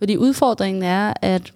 Fordi 0.00 0.16
udfordringen 0.16 0.82
er, 0.82 1.14
at 1.22 1.52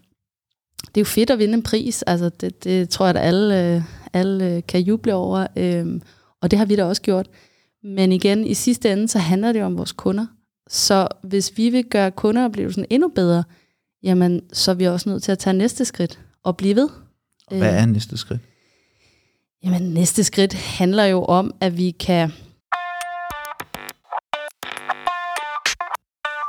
det 0.86 0.96
er 0.96 1.00
jo 1.00 1.04
fedt 1.04 1.30
at 1.30 1.38
vinde 1.38 1.54
en 1.54 1.62
pris. 1.62 2.02
Altså, 2.02 2.28
det, 2.28 2.64
det 2.64 2.88
tror 2.88 3.06
jeg, 3.06 3.16
at 3.16 3.22
alle, 3.22 3.84
alle 4.12 4.62
kan 4.62 4.80
juble 4.80 5.14
over. 5.14 5.46
Øhm, 5.56 6.02
og 6.42 6.50
det 6.50 6.58
har 6.58 6.66
vi 6.66 6.76
da 6.76 6.84
også 6.84 7.02
gjort. 7.02 7.30
Men 7.82 8.12
igen, 8.12 8.46
i 8.46 8.54
sidste 8.54 8.92
ende, 8.92 9.08
så 9.08 9.18
handler 9.18 9.52
det 9.52 9.62
om 9.62 9.78
vores 9.78 9.92
kunder. 9.92 10.26
Så 10.68 11.08
hvis 11.22 11.52
vi 11.56 11.70
vil 11.70 11.84
gøre 11.84 12.10
kundeoplevelsen 12.10 12.84
endnu 12.90 13.08
bedre, 13.08 13.44
jamen, 14.02 14.40
så 14.52 14.70
er 14.70 14.74
vi 14.74 14.84
også 14.84 15.08
nødt 15.08 15.22
til 15.22 15.32
at 15.32 15.38
tage 15.38 15.54
næste 15.54 15.84
skridt 15.84 16.20
og 16.42 16.56
blive 16.56 16.76
ved. 16.76 16.88
Og 17.46 17.56
hvad 17.56 17.76
er 17.76 17.86
næste 17.86 18.16
skridt? 18.16 18.40
Jamen, 19.64 19.82
næste 19.82 20.24
skridt 20.24 20.52
handler 20.54 21.04
jo 21.04 21.24
om, 21.24 21.54
at 21.60 21.76
vi 21.76 21.90
kan... 21.90 22.32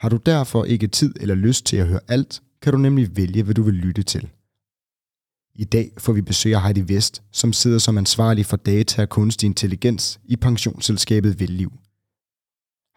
Har 0.00 0.08
du 0.08 0.16
derfor 0.16 0.64
ikke 0.64 0.86
tid 0.86 1.14
eller 1.20 1.34
lyst 1.34 1.66
til 1.66 1.76
at 1.76 1.88
høre 1.88 2.00
alt, 2.08 2.42
kan 2.62 2.72
du 2.72 2.78
nemlig 2.78 3.16
vælge, 3.16 3.42
hvad 3.42 3.54
du 3.54 3.62
vil 3.62 3.74
lytte 3.74 4.02
til. 4.02 4.28
I 5.54 5.64
dag 5.64 5.90
får 5.98 6.12
vi 6.12 6.22
besøg 6.22 6.54
af 6.54 6.62
Heidi 6.62 6.94
Vest, 6.94 7.22
som 7.32 7.52
sidder 7.52 7.78
som 7.78 7.98
ansvarlig 7.98 8.46
for 8.46 8.56
data 8.56 9.02
og 9.02 9.08
kunstig 9.08 9.46
intelligens 9.46 10.20
i 10.24 10.36
pensionsselskabet 10.36 11.40
Velliv. 11.40 11.72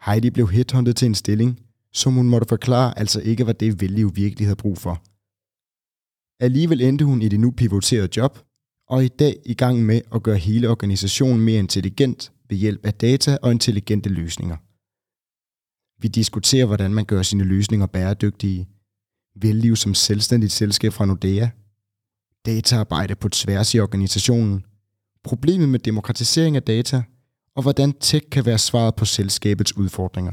Heidi 0.06 0.30
blev 0.30 0.48
headhunted 0.48 0.94
til 0.94 1.06
en 1.06 1.14
stilling, 1.14 1.60
som 1.92 2.12
hun 2.12 2.28
måtte 2.28 2.48
forklare 2.48 2.98
altså 2.98 3.20
ikke 3.20 3.46
var 3.46 3.52
det 3.52 3.80
Velliv 3.80 4.16
virkelig 4.16 4.46
havde 4.46 4.56
brug 4.56 4.78
for. 4.78 5.02
Alligevel 6.44 6.80
endte 6.80 7.04
hun 7.04 7.22
i 7.22 7.28
det 7.28 7.40
nu 7.40 7.50
pivoterede 7.50 8.08
job, 8.16 8.38
og 8.88 9.04
i 9.04 9.08
dag 9.08 9.36
i 9.46 9.54
gang 9.54 9.82
med 9.82 10.00
at 10.14 10.22
gøre 10.22 10.36
hele 10.36 10.68
organisationen 10.68 11.44
mere 11.44 11.58
intelligent 11.58 12.32
ved 12.48 12.56
hjælp 12.56 12.86
af 12.86 12.94
data 12.94 13.38
og 13.42 13.50
intelligente 13.50 14.08
løsninger. 14.08 14.56
Vi 16.04 16.08
diskuterer, 16.08 16.66
hvordan 16.66 16.94
man 16.94 17.04
gør 17.04 17.22
sine 17.22 17.44
løsninger 17.44 17.86
bæredygtige, 17.86 18.68
Velliv 19.36 19.76
som 19.76 19.94
selvstændigt 19.94 20.52
selskab 20.52 20.92
fra 20.92 21.06
Nordea, 21.06 21.48
dataarbejde 22.46 23.14
på 23.14 23.28
tværs 23.28 23.74
i 23.74 23.78
organisationen, 23.78 24.64
problemet 25.22 25.68
med 25.68 25.78
demokratisering 25.78 26.56
af 26.56 26.62
data, 26.62 27.02
og 27.56 27.62
hvordan 27.62 27.92
tech 27.92 28.30
kan 28.30 28.46
være 28.46 28.58
svaret 28.58 28.94
på 28.94 29.04
selskabets 29.04 29.76
udfordringer. 29.76 30.32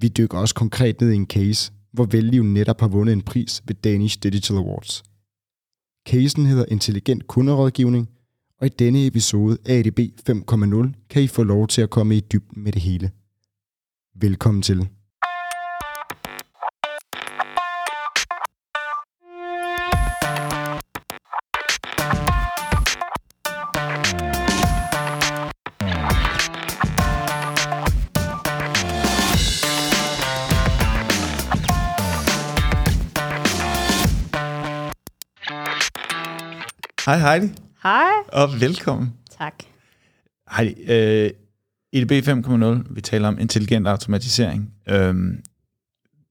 Vi 0.00 0.08
dykker 0.08 0.38
også 0.38 0.54
konkret 0.54 1.00
ned 1.00 1.10
i 1.12 1.16
en 1.16 1.26
case, 1.26 1.72
hvor 1.92 2.04
Velliv 2.04 2.42
netop 2.42 2.80
har 2.80 2.88
vundet 2.88 3.12
en 3.12 3.22
pris 3.22 3.62
ved 3.66 3.74
Danish 3.74 4.18
Digital 4.22 4.56
Awards. 4.56 5.02
Casen 6.08 6.46
hedder 6.46 6.64
Intelligent 6.68 7.26
Kunderådgivning, 7.26 8.08
og 8.60 8.66
i 8.66 8.70
denne 8.78 9.06
episode 9.06 9.58
af 9.66 9.78
ADB 9.78 9.98
5.0 9.98 11.06
kan 11.10 11.22
I 11.22 11.26
få 11.26 11.42
lov 11.42 11.68
til 11.68 11.82
at 11.82 11.90
komme 11.90 12.16
i 12.16 12.20
dybden 12.20 12.62
med 12.64 12.72
det 12.72 12.82
hele. 12.82 13.10
Velkommen 14.20 14.62
til. 14.62 14.88
Hej 37.06 37.18
Heidi, 37.18 37.46
Hej. 37.82 38.10
og 38.32 38.60
velkommen. 38.60 39.14
Tak. 39.38 39.54
Heidi, 40.56 40.92
øh, 40.92 41.30
EDB 41.92 42.28
5.0, 42.28 42.94
vi 42.94 43.00
taler 43.00 43.28
om 43.28 43.38
intelligent 43.38 43.88
automatisering. 43.88 44.72
Øhm, 44.88 45.42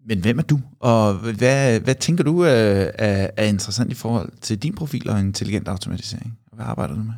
men 0.08 0.20
hvem 0.22 0.40
er 0.40 0.44
du, 0.44 0.60
og 0.80 1.14
hvad, 1.14 1.80
hvad 1.80 1.96
tænker 1.96 2.24
du 2.24 2.42
er, 2.42 2.50
er, 2.96 3.30
er 3.38 3.46
interessant 3.46 3.92
i 3.92 3.96
forhold 3.96 4.30
til 4.42 4.64
din 4.64 4.76
profil 4.76 5.10
og 5.10 5.20
intelligent 5.20 5.68
automatisering? 5.68 6.38
Hvad 6.54 6.66
arbejder 6.66 6.96
du 6.96 7.02
med? 7.02 7.14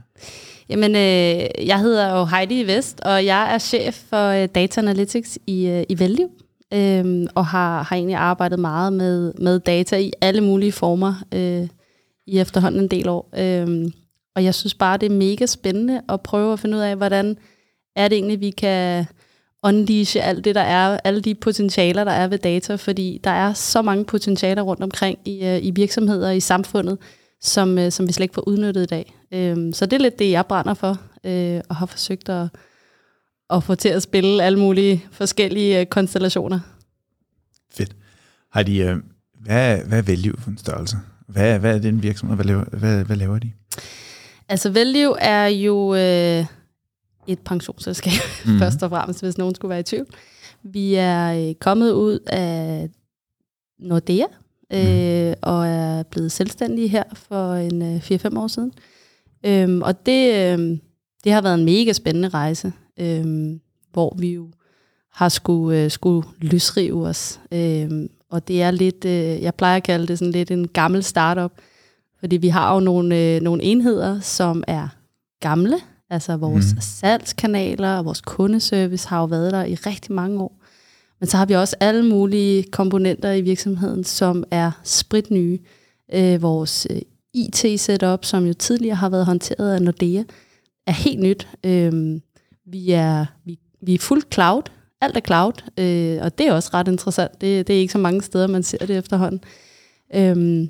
Jamen, 0.70 0.96
øh, 0.96 1.68
jeg 1.68 1.80
hedder 1.80 2.18
jo 2.18 2.26
Heidi 2.26 2.64
Vest, 2.64 3.00
og 3.00 3.26
jeg 3.26 3.54
er 3.54 3.58
chef 3.58 3.96
for 4.10 4.28
øh, 4.28 4.48
Data 4.56 4.82
Analytics 4.82 5.40
i, 5.48 5.68
øh, 5.68 5.84
i 5.90 6.00
Value, 6.00 6.30
øh, 6.74 7.28
og 7.36 7.46
har, 7.46 7.84
har 7.84 7.96
egentlig 7.96 8.16
arbejdet 8.16 8.60
meget 8.60 8.94
med, 8.94 9.34
med 9.42 9.60
data 9.60 9.98
i 9.98 10.12
alle 10.22 10.42
mulige 10.42 10.72
former 10.72 11.24
øh, 11.34 11.68
i 12.28 12.40
efterhånden 12.40 12.82
en 12.82 12.88
del 12.88 13.10
år. 13.10 13.30
Øh, 13.38 13.92
og 14.36 14.44
jeg 14.44 14.56
synes 14.56 14.74
bare, 14.74 14.98
det 14.98 15.12
er 15.12 15.16
mega 15.16 15.46
spændende 15.46 16.02
at 16.10 16.22
prøve 16.22 16.54
at 16.54 16.60
finde 16.60 16.78
ud 16.78 16.82
af, 16.82 16.96
hvordan 16.96 17.38
er 17.96 18.08
det 18.08 18.16
egentlig, 18.16 18.40
vi 18.40 18.50
kan 18.50 19.06
unleashe 19.64 20.22
alt 20.22 20.46
det, 20.46 20.56
der 20.56 20.62
er, 20.62 21.00
alle 21.04 21.22
de 21.22 21.36
potentialer, 21.36 22.04
der 22.04 22.12
er 22.12 22.28
ved 22.28 22.38
data, 22.38 22.76
fordi 22.76 23.20
der 23.24 23.30
er 23.30 23.54
så 23.54 23.82
mange 23.82 24.06
potentialer 24.06 24.62
rundt 24.62 24.84
omkring 24.84 25.20
i, 25.26 25.46
øh, 25.46 25.66
i 25.66 25.72
virksomheder 25.72 26.28
og 26.28 26.38
i 26.38 26.40
samfundet, 26.40 26.98
som, 27.42 27.78
øh, 27.78 27.92
som 27.92 28.08
vi 28.08 28.14
slet 28.14 28.24
ikke 28.24 28.34
får 28.34 28.48
udnyttet 28.48 28.84
i 28.84 28.86
dag. 28.86 29.14
Øhm, 29.34 29.74
så 29.74 29.86
det 29.86 29.94
er 29.94 30.02
lidt 30.02 30.20
det, 30.20 30.32
jeg 30.32 30.46
brænder 30.46 30.74
for, 30.74 30.98
øh, 31.24 31.62
og 31.70 31.76
har 31.76 31.86
forsøgt 31.86 32.30
at, 32.30 32.48
at 33.50 33.64
få 33.64 33.76
til 33.76 33.90
at 33.90 34.04
spille 34.04 34.44
alle 34.44 34.60
mulige 34.60 35.06
forskellige 35.12 35.80
øh, 35.80 35.86
konstellationer. 35.86 36.60
Fedt. 37.74 37.96
Heidi, 38.54 38.82
øh, 38.82 38.98
hvad, 39.42 39.78
hvad 39.78 39.98
er 39.98 40.02
Velliv 40.02 40.40
for 40.40 40.50
en 40.50 40.58
størrelse? 40.58 40.98
Hvad, 41.28 41.60
hvad 41.60 41.76
er 41.76 41.80
den 41.80 42.04
virksomhed? 42.04 42.38
Hvad 42.38 42.46
laver, 42.46 42.64
hvad, 42.64 43.04
hvad 43.04 43.16
laver 43.16 43.40
de? 43.40 43.52
Altså 44.50 44.70
Velliv 44.70 45.16
er 45.20 45.46
jo 45.48 45.96
øh, 45.96 46.46
et 47.32 47.40
pensionsselskab, 47.40 48.14
Mhm. 48.46 48.54
mm. 48.54 48.60
først 48.62 48.84
og 48.84 48.90
fremmest, 48.90 49.22
hvis 49.24 49.38
nogen 49.38 49.56
skulle 49.56 49.70
være 49.70 49.80
i 49.80 49.84
tvivl. 49.84 50.08
Vi 50.64 50.96
er 50.96 51.48
øh, 51.50 51.56
kommet 51.56 51.92
ud 51.92 52.20
af 52.28 52.90
Nordea, 53.80 54.26
øh, 54.74 55.34
og 55.42 55.68
er 55.68 56.04
blevet 56.04 56.32
selvstændige 56.32 56.88
her 56.88 57.04
for 57.14 57.54
en 57.54 57.82
øh, 57.82 57.98
4-5 58.12 58.40
år 58.40 58.48
siden. 58.48 58.72
Øhm, 59.46 59.82
og 59.82 60.06
det, 60.06 60.34
øh, 60.36 60.78
det 61.24 61.32
har 61.32 61.42
været 61.42 61.60
en 61.60 61.66
mega 61.66 61.94
spændende 61.94 62.30
rejse, 62.30 62.74
øh, 63.00 63.26
hvor 63.94 64.16
vi 64.20 64.34
jo 64.34 64.50
har 65.14 65.30
skulle, 65.30 65.84
øh, 65.84 65.92
skulle 65.92 66.28
løsrive 66.42 67.08
os. 67.08 67.40
Øh, 67.52 67.90
og 68.30 68.48
det 68.48 68.62
er 68.62 68.72
lidt, 68.72 69.06
øh, 69.06 69.42
jeg 69.42 69.56
plejer 69.56 69.78
at 69.78 69.84
kalde 69.84 70.08
det 70.08 70.20
sådan 70.20 70.32
lidt 70.32 70.52
en 70.52 70.68
gammel 70.68 71.04
startup, 71.04 71.52
fordi 72.20 72.38
vi 72.38 72.48
har 72.48 72.74
jo 72.74 72.80
nogle, 72.80 73.18
øh, 73.36 73.42
nogle 73.42 73.64
enheder, 73.64 74.20
som 74.20 74.64
er 74.68 74.88
gamle, 75.40 75.76
altså 76.10 76.38
vores 76.38 76.74
mm. 76.74 76.82
salgskanaler 76.82 77.98
og 77.98 78.06
vores 78.06 78.22
kundeservice 78.22 79.08
har 79.08 79.20
jo 79.20 79.26
været 79.26 79.54
der 79.54 79.64
i 79.64 79.76
rigtig 79.76 80.12
mange 80.12 80.42
år. 80.42 80.60
Men 81.20 81.28
så 81.28 81.38
har 81.38 81.46
vi 81.46 81.56
også 81.56 81.76
alle 81.80 82.06
mulige 82.06 82.64
komponenter 82.64 83.32
i 83.32 83.42
virksomheden, 83.42 84.04
som 84.04 84.44
er 84.52 84.72
spritnye. 84.84 85.60
Øh, 86.14 86.42
vores 86.42 86.88
øh, 86.90 87.02
IT-setup, 87.34 88.26
som 88.26 88.46
jo 88.46 88.54
tidligere 88.54 88.96
har 88.96 89.10
været 89.10 89.26
håndteret 89.26 89.74
af 89.74 89.82
Nordea, 89.82 90.24
er 90.88 90.92
helt 90.92 91.20
nyt. 91.20 91.48
Øh, 91.64 92.20
vi, 92.66 92.92
er, 92.92 93.26
vi, 93.46 93.60
vi 93.82 93.94
er 93.94 94.00
fuldt 94.00 94.34
cloud. 94.34 94.62
Alt 95.02 95.18
er 95.18 95.22
cloud, 95.22 95.54
øh, 95.78 96.20
og 96.22 96.38
det 96.38 96.48
er 96.48 96.54
også 96.54 96.70
ret 96.74 96.88
interessant. 96.88 97.42
Det, 97.42 97.68
det 97.68 97.76
er 97.76 97.80
ikke 97.80 97.94
så 97.94 97.98
mange 98.00 98.22
steder, 98.22 98.48
man 98.48 98.64
ser 98.64 98.86
det 98.86 98.98
efterhånden. 98.98 99.44
Øh, 100.16 100.68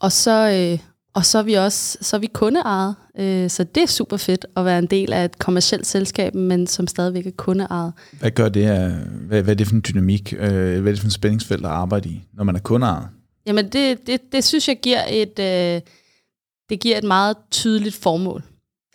og 0.00 0.12
så, 0.12 0.50
øh, 0.50 0.78
og 1.14 1.26
så 1.26 1.38
er 1.38 1.42
vi 1.42 1.54
også 1.54 1.98
så 2.00 2.16
er 2.16 2.20
vi 2.20 2.26
kundeejet, 2.26 2.94
øh, 3.18 3.50
så 3.50 3.64
det 3.64 3.82
er 3.82 3.86
super 3.86 4.16
fedt 4.16 4.46
at 4.56 4.64
være 4.64 4.78
en 4.78 4.86
del 4.86 5.12
af 5.12 5.24
et 5.24 5.38
kommersielt 5.38 5.86
selskab, 5.86 6.34
men 6.34 6.66
som 6.66 6.86
stadigvæk 6.86 7.26
er 7.26 7.30
kundeejet. 7.36 7.92
Hvad 8.20 8.30
gør 8.30 8.48
det? 8.48 8.90
Hvad, 9.26 9.42
hvad 9.42 9.54
er 9.54 9.56
det 9.56 9.66
for 9.66 9.74
en 9.74 9.84
dynamik? 9.88 10.32
Øh, 10.32 10.40
hvad 10.48 10.78
er 10.78 10.82
det 10.82 10.98
for 10.98 11.06
en 11.06 11.10
spændingsfelt 11.10 11.64
at 11.64 11.70
arbejde 11.70 12.08
i, 12.08 12.24
når 12.32 12.44
man 12.44 12.56
er 12.56 12.60
kundeejet? 12.60 13.08
Jamen 13.46 13.68
det, 13.68 14.06
det, 14.06 14.20
det 14.32 14.44
synes 14.44 14.68
jeg 14.68 14.80
giver 14.82 15.02
et, 15.10 15.38
øh, 15.38 15.80
det 16.68 16.80
giver 16.80 16.98
et 16.98 17.04
meget 17.04 17.36
tydeligt 17.50 17.94
formål. 17.94 18.42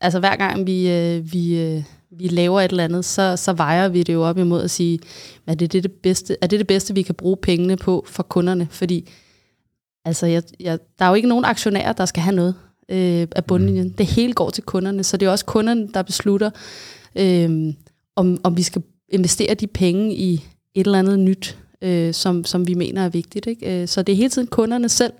Altså 0.01 0.19
hver 0.19 0.35
gang 0.35 0.67
vi, 0.67 0.91
øh, 0.91 1.33
vi, 1.33 1.59
øh, 1.61 1.83
vi 2.17 2.27
laver 2.27 2.61
et 2.61 2.71
eller 2.71 2.83
andet, 2.83 3.05
så, 3.05 3.37
så 3.37 3.53
vejer 3.53 3.87
vi 3.87 4.03
det 4.03 4.13
jo 4.13 4.23
op 4.23 4.37
imod 4.37 4.63
at 4.63 4.71
sige, 4.71 4.99
er 5.47 5.55
det 5.55 5.73
det, 5.73 5.83
det 5.83 5.91
bedste, 5.91 6.37
er 6.41 6.47
det 6.47 6.59
det 6.59 6.67
bedste, 6.67 6.93
vi 6.93 7.01
kan 7.01 7.15
bruge 7.15 7.37
pengene 7.37 7.77
på 7.77 8.05
for 8.07 8.23
kunderne? 8.23 8.67
Fordi 8.71 9.09
altså, 10.05 10.25
jeg, 10.25 10.43
jeg, 10.59 10.79
der 10.99 11.05
er 11.05 11.09
jo 11.09 11.15
ikke 11.15 11.27
nogen 11.27 11.45
aktionærer, 11.45 11.93
der 11.93 12.05
skal 12.05 12.23
have 12.23 12.35
noget 12.35 12.55
øh, 12.89 13.27
af 13.35 13.45
bundlinjen. 13.45 13.87
Mm. 13.87 13.93
Det 13.93 14.05
hele 14.05 14.33
går 14.33 14.49
til 14.49 14.63
kunderne, 14.63 15.03
så 15.03 15.17
det 15.17 15.25
er 15.25 15.29
også 15.29 15.45
kunderne, 15.45 15.87
der 15.93 16.01
beslutter, 16.01 16.49
øh, 17.15 17.73
om, 18.15 18.37
om 18.43 18.57
vi 18.57 18.63
skal 18.63 18.81
investere 19.09 19.53
de 19.53 19.67
penge 19.67 20.15
i 20.15 20.33
et 20.73 20.85
eller 20.85 20.99
andet 20.99 21.19
nyt. 21.19 21.57
øh, 21.81 22.13
som, 22.13 22.45
som 22.45 22.67
vi 22.67 22.73
mener 22.73 23.05
er 23.05 23.09
vigtigt. 23.09 23.47
Ikke? 23.47 23.81
Øh, 23.81 23.87
så 23.87 24.01
det 24.01 24.13
er 24.13 24.17
hele 24.17 24.29
tiden 24.29 24.47
kunderne 24.47 24.89
selv, 24.89 25.13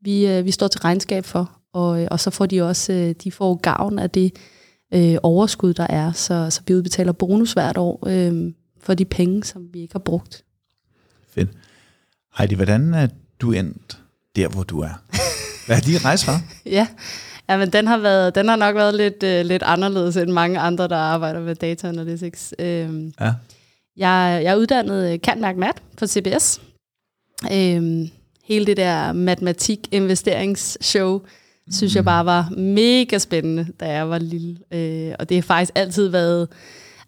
vi, 0.00 0.26
øh, 0.26 0.44
vi 0.44 0.50
står 0.50 0.68
til 0.68 0.80
regnskab 0.80 1.24
for, 1.24 1.58
og, 1.72 2.02
øh, 2.02 2.08
og 2.10 2.20
så 2.20 2.30
får 2.30 2.46
de 2.46 2.62
også 2.62 2.92
øh, 2.92 3.14
de 3.24 3.32
får 3.32 3.54
gavn 3.54 3.98
af 3.98 4.10
det 4.10 4.32
øh, 4.94 5.16
overskud, 5.22 5.74
der 5.74 5.86
er. 5.86 6.12
Så, 6.12 6.50
så 6.50 6.60
vi 6.66 6.74
udbetaler 6.74 7.12
bonus 7.12 7.52
hvert 7.52 7.76
år 7.76 8.08
øh, 8.08 8.52
for 8.80 8.94
de 8.94 9.04
penge, 9.04 9.44
som 9.44 9.68
vi 9.72 9.80
ikke 9.80 9.94
har 9.94 9.98
brugt. 9.98 10.44
Fedt. 11.28 11.48
Heidi, 12.38 12.54
hvordan 12.54 12.94
er 12.94 13.08
du 13.40 13.52
endt 13.52 14.01
der, 14.36 14.48
hvor 14.48 14.62
du 14.62 14.80
er? 14.80 15.02
Hvad 15.66 15.76
er 15.76 15.80
din 15.80 16.04
rejse 16.04 16.24
fra? 16.24 16.40
ja, 16.76 16.86
ja 17.48 17.56
men 17.56 17.72
den 17.72 17.86
har, 17.86 17.98
været, 17.98 18.34
den 18.34 18.48
har 18.48 18.56
nok 18.56 18.74
været 18.74 18.94
lidt, 18.94 19.22
øh, 19.22 19.44
lidt 19.44 19.62
anderledes 19.62 20.16
end 20.16 20.30
mange 20.30 20.58
andre, 20.58 20.88
der 20.88 20.96
arbejder 20.96 21.40
med 21.40 21.54
data 21.54 21.88
analytics. 21.88 22.54
Øh, 22.58 23.06
ja. 23.20 23.32
jeg, 23.96 24.40
jeg 24.44 24.52
er 24.52 24.56
uddannet 24.56 25.22
Kantmærk 25.22 25.56
Mat 25.56 25.82
på 25.96 26.06
CBS. 26.06 26.60
Øh, 27.52 28.08
hele 28.44 28.66
det 28.66 28.76
der 28.76 29.12
matematik-investeringsshow, 29.12 31.18
mm. 31.18 31.72
synes 31.72 31.96
jeg 31.96 32.04
bare 32.04 32.26
var 32.26 32.48
mega 32.56 33.18
spændende, 33.18 33.66
da 33.80 33.88
jeg 33.88 34.10
var 34.10 34.18
lille. 34.18 34.56
Øh, 34.72 35.14
og 35.18 35.28
det 35.28 35.36
har 35.36 35.42
faktisk 35.42 35.72
altid 35.74 36.08
været... 36.08 36.48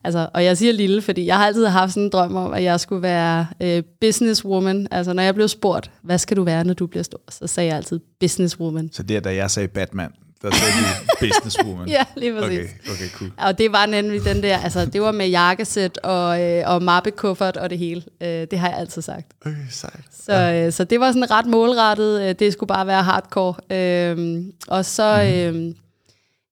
Altså, 0.04 0.28
og 0.34 0.44
jeg 0.44 0.58
siger 0.58 0.72
lille, 0.72 1.02
fordi 1.02 1.26
jeg 1.26 1.36
har 1.36 1.46
altid 1.46 1.66
haft 1.66 1.92
sådan 1.92 2.02
en 2.02 2.10
drøm 2.10 2.36
om, 2.36 2.52
at 2.52 2.62
jeg 2.62 2.80
skulle 2.80 3.02
være 3.02 3.46
øh, 3.62 3.82
businesswoman. 4.00 4.86
Altså, 4.90 5.12
når 5.12 5.22
jeg 5.22 5.34
blev 5.34 5.48
spurgt, 5.48 5.90
hvad 6.02 6.18
skal 6.18 6.36
du 6.36 6.42
være, 6.44 6.64
når 6.64 6.74
du 6.74 6.86
bliver 6.86 7.02
stor, 7.02 7.20
så 7.30 7.46
sagde 7.46 7.68
jeg 7.68 7.76
altid 7.76 8.00
businesswoman. 8.20 8.90
Så 8.92 9.02
det 9.02 9.16
er, 9.16 9.20
da 9.20 9.34
jeg 9.34 9.50
sagde 9.50 9.68
Batman, 9.68 10.10
der 10.42 10.50
sagde 10.50 10.72
du 10.72 11.04
businesswoman. 11.26 11.88
ja, 11.88 12.04
lige 12.16 12.40
præcis. 12.40 12.58
Okay, 12.58 12.92
okay, 12.92 13.08
cool. 13.14 13.30
Og 13.38 13.58
det 13.58 13.72
var 13.72 13.86
nemlig 13.86 14.24
den 14.24 14.42
der, 14.42 14.58
altså 14.58 14.86
det 14.86 15.02
var 15.02 15.12
med 15.12 15.28
jakkesæt 15.28 15.98
og, 15.98 16.42
øh, 16.42 16.62
og 16.66 16.82
mappekuffert 16.82 17.56
og 17.56 17.70
det 17.70 17.78
hele. 17.78 18.02
Øh, 18.20 18.28
det 18.28 18.58
har 18.58 18.68
jeg 18.68 18.78
altid 18.78 19.02
sagt. 19.02 19.26
Okay, 19.46 19.56
sejt. 19.70 20.00
Så, 20.24 20.32
ja. 20.32 20.66
øh, 20.66 20.72
så 20.72 20.84
det 20.84 21.00
var 21.00 21.12
sådan 21.12 21.30
ret 21.30 21.46
målrettet. 21.46 22.22
Øh, 22.22 22.34
det 22.38 22.52
skulle 22.52 22.68
bare 22.68 22.86
være 22.86 23.02
hardcore. 23.02 23.54
Øh, 23.76 24.44
og 24.68 24.84
så... 24.84 25.22
Mm. 25.52 25.58
Øh, 25.68 25.74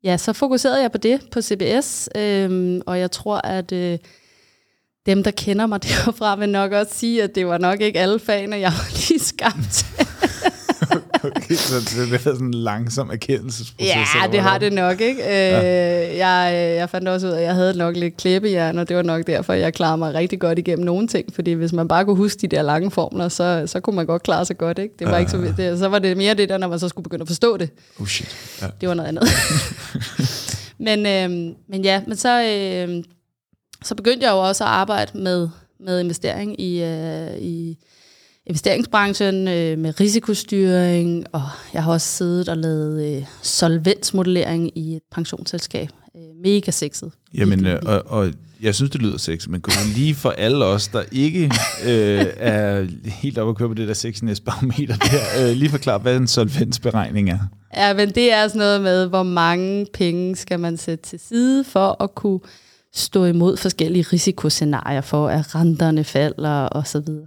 ja, 0.05 0.17
så 0.17 0.33
fokuserede 0.33 0.83
jeg 0.83 0.93
på 0.93 0.99
det 0.99 1.21
på 1.31 1.41
CBS, 1.43 2.09
øh, 2.17 2.81
og 2.87 2.99
jeg 2.99 3.11
tror, 3.11 3.47
at 3.47 3.73
øh, 3.73 3.99
dem, 5.07 5.23
der 5.23 5.31
kender 5.31 5.67
mig 5.67 5.83
derfra, 5.89 6.37
vil 6.37 6.49
nok 6.49 6.73
også 6.73 6.95
sige, 6.95 7.23
at 7.23 7.35
det 7.35 7.47
var 7.47 7.59
nok 7.59 7.81
ikke 7.81 8.01
alle 8.01 8.19
fagene, 8.19 8.57
jeg 8.57 8.73
var 8.73 9.09
lige 9.09 9.21
skabt 9.21 9.87
så 11.69 12.05
det 12.05 12.15
er 12.15 12.19
sådan 12.19 12.47
en 12.47 12.55
langsom 12.55 13.11
erkendelsesproces? 13.11 13.95
Ja, 13.95 14.33
det 14.33 14.41
har 14.41 14.59
det 14.59 14.73
nok, 14.73 15.01
ikke? 15.01 15.23
Ja. 15.23 16.11
Øh, 16.11 16.17
jeg, 16.17 16.75
jeg 16.77 16.91
fandt 16.91 17.09
også 17.09 17.27
ud 17.27 17.33
af, 17.33 17.37
at 17.39 17.43
jeg 17.43 17.55
havde 17.55 17.79
nok 17.79 17.97
lidt 17.97 18.17
klippejern, 18.17 18.79
og 18.79 18.89
det 18.89 18.97
var 18.97 19.03
nok 19.03 19.27
derfor, 19.27 19.53
jeg 19.53 19.75
klarede 19.75 19.97
mig 19.97 20.15
rigtig 20.15 20.41
godt 20.41 20.59
igennem 20.59 20.85
nogle 20.85 21.09
ting, 21.09 21.35
fordi 21.35 21.53
hvis 21.53 21.73
man 21.73 21.89
bare 21.89 22.05
kunne 22.05 22.17
huske 22.17 22.41
de 22.41 22.47
der 22.47 22.63
lange 22.63 22.91
formler, 22.91 23.29
så, 23.29 23.63
så 23.67 23.81
kunne 23.81 23.97
man 23.97 24.07
godt 24.07 24.23
klare 24.23 24.45
sig 24.45 24.59
godt, 24.59 24.79
ikke? 24.79 24.95
Det 24.99 25.07
var 25.07 25.13
ja. 25.13 25.19
ikke 25.19 25.31
så, 25.31 25.55
det, 25.57 25.79
så 25.79 25.89
var 25.89 25.99
det 25.99 26.17
mere 26.17 26.35
det 26.35 26.49
der, 26.49 26.59
når 26.59 26.69
man 26.69 26.79
så 26.79 26.89
skulle 26.89 27.03
begynde 27.03 27.23
at 27.23 27.29
forstå 27.29 27.57
det. 27.57 27.71
Oh 28.01 28.07
shit. 28.07 28.37
Ja. 28.63 28.67
Det 28.81 28.89
var 28.89 28.95
noget 28.95 29.09
andet. 29.09 29.25
men, 30.87 31.07
øh, 31.07 31.55
men 31.69 31.85
ja, 31.85 32.03
men 32.07 32.17
så, 32.17 32.43
øh, 32.43 33.05
så 33.85 33.95
begyndte 33.95 34.27
jeg 34.27 34.33
jo 34.33 34.39
også 34.39 34.65
at 34.65 34.71
arbejde 34.71 35.19
med, 35.19 35.49
med 35.81 36.01
investering 36.01 36.61
i, 36.61 36.83
øh, 36.83 37.39
i 37.39 37.79
investeringsbranchen 38.47 39.49
øh, 39.49 39.79
med 39.79 40.01
risikostyring, 40.01 41.27
og 41.33 41.43
jeg 41.75 41.85
har 41.85 41.93
også 41.93 42.07
siddet 42.07 42.49
og 42.49 42.57
lavet 42.57 43.17
øh, 43.17 43.25
solvensmodellering 43.43 44.79
i 44.79 44.97
et 44.97 45.03
pensionsselskab. 45.13 45.89
Øh, 46.17 46.23
mega 46.43 46.71
sexet. 46.71 47.13
Jamen, 47.35 47.67
øh, 47.67 47.79
og, 47.87 48.03
og 48.07 48.33
jeg 48.63 48.75
synes, 48.75 48.91
det 48.91 49.03
lyder 49.03 49.19
sexet, 49.19 49.51
men 49.51 49.61
kunne 49.61 49.75
lige 49.95 50.15
for 50.15 50.31
alle 50.31 50.65
os, 50.65 50.89
der 50.89 51.03
ikke 51.13 51.45
øh, 51.85 52.27
er 52.37 52.87
helt 53.05 53.39
oppe 53.39 53.51
at 53.51 53.57
køre 53.57 53.69
på 53.69 53.75
det 53.75 53.89
der 53.89 53.95
sexiness-barometer 53.95 54.97
der, 54.97 55.51
øh, 55.51 55.57
lige 55.57 55.71
forklare, 55.71 55.99
hvad 55.99 56.17
en 56.17 56.27
solvensberegning 56.27 57.31
er. 57.31 57.39
Ja, 57.77 57.95
men 57.95 58.11
det 58.11 58.33
er 58.33 58.49
sådan 58.49 58.59
noget 58.59 58.81
med, 58.81 59.07
hvor 59.07 59.23
mange 59.23 59.87
penge 59.95 60.37
skal 60.37 60.61
man 60.61 60.77
sætte 60.77 61.05
til 61.05 61.21
side 61.21 61.65
for 61.65 62.03
at 62.03 62.15
kunne 62.15 62.41
stå 62.95 63.25
imod 63.25 63.57
forskellige 63.57 64.07
risikoscenarier 64.13 65.01
for, 65.01 65.29
at 65.29 65.55
renterne 65.55 66.05
falder 66.05 66.51
og 66.51 66.87
så 66.87 67.01
videre 67.01 67.27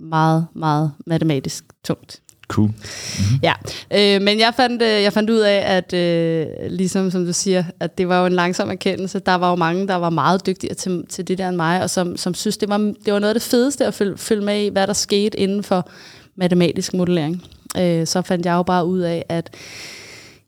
meget, 0.00 0.46
meget 0.54 0.92
matematisk 1.06 1.64
tungt. 1.84 2.20
Cool. 2.48 2.68
Mm-hmm. 2.68 3.38
Ja, 3.42 3.52
øh, 3.90 4.22
men 4.22 4.38
jeg 4.38 4.52
fandt, 4.56 4.82
øh, 4.82 5.02
jeg 5.02 5.12
fandt 5.12 5.30
ud 5.30 5.38
af, 5.38 5.76
at 5.76 5.92
øh, 5.92 6.46
ligesom 6.70 7.10
som 7.10 7.26
du 7.26 7.32
siger, 7.32 7.64
at 7.80 7.98
det 7.98 8.08
var 8.08 8.20
jo 8.20 8.26
en 8.26 8.32
langsom 8.32 8.70
erkendelse. 8.70 9.18
Der 9.18 9.34
var 9.34 9.50
jo 9.50 9.56
mange, 9.56 9.88
der 9.88 9.94
var 9.94 10.10
meget 10.10 10.46
dygtigere 10.46 10.74
til, 10.74 11.04
til 11.08 11.28
det 11.28 11.38
der 11.38 11.48
end 11.48 11.56
mig, 11.56 11.82
og 11.82 11.90
som, 11.90 12.16
som 12.16 12.34
synes, 12.34 12.56
det 12.56 12.68
var, 12.68 12.78
det 12.78 13.12
var 13.12 13.18
noget 13.18 13.34
af 13.34 13.40
det 13.40 13.42
fedeste 13.42 13.86
at 13.86 13.94
følge, 13.94 14.16
følge 14.16 14.44
med 14.44 14.64
i, 14.64 14.68
hvad 14.68 14.86
der 14.86 14.92
skete 14.92 15.38
inden 15.38 15.62
for 15.62 15.90
matematisk 16.36 16.94
modellering. 16.94 17.42
Øh, 17.78 18.06
så 18.06 18.22
fandt 18.22 18.46
jeg 18.46 18.52
jo 18.52 18.62
bare 18.62 18.86
ud 18.86 18.98
af, 19.00 19.24
at 19.28 19.50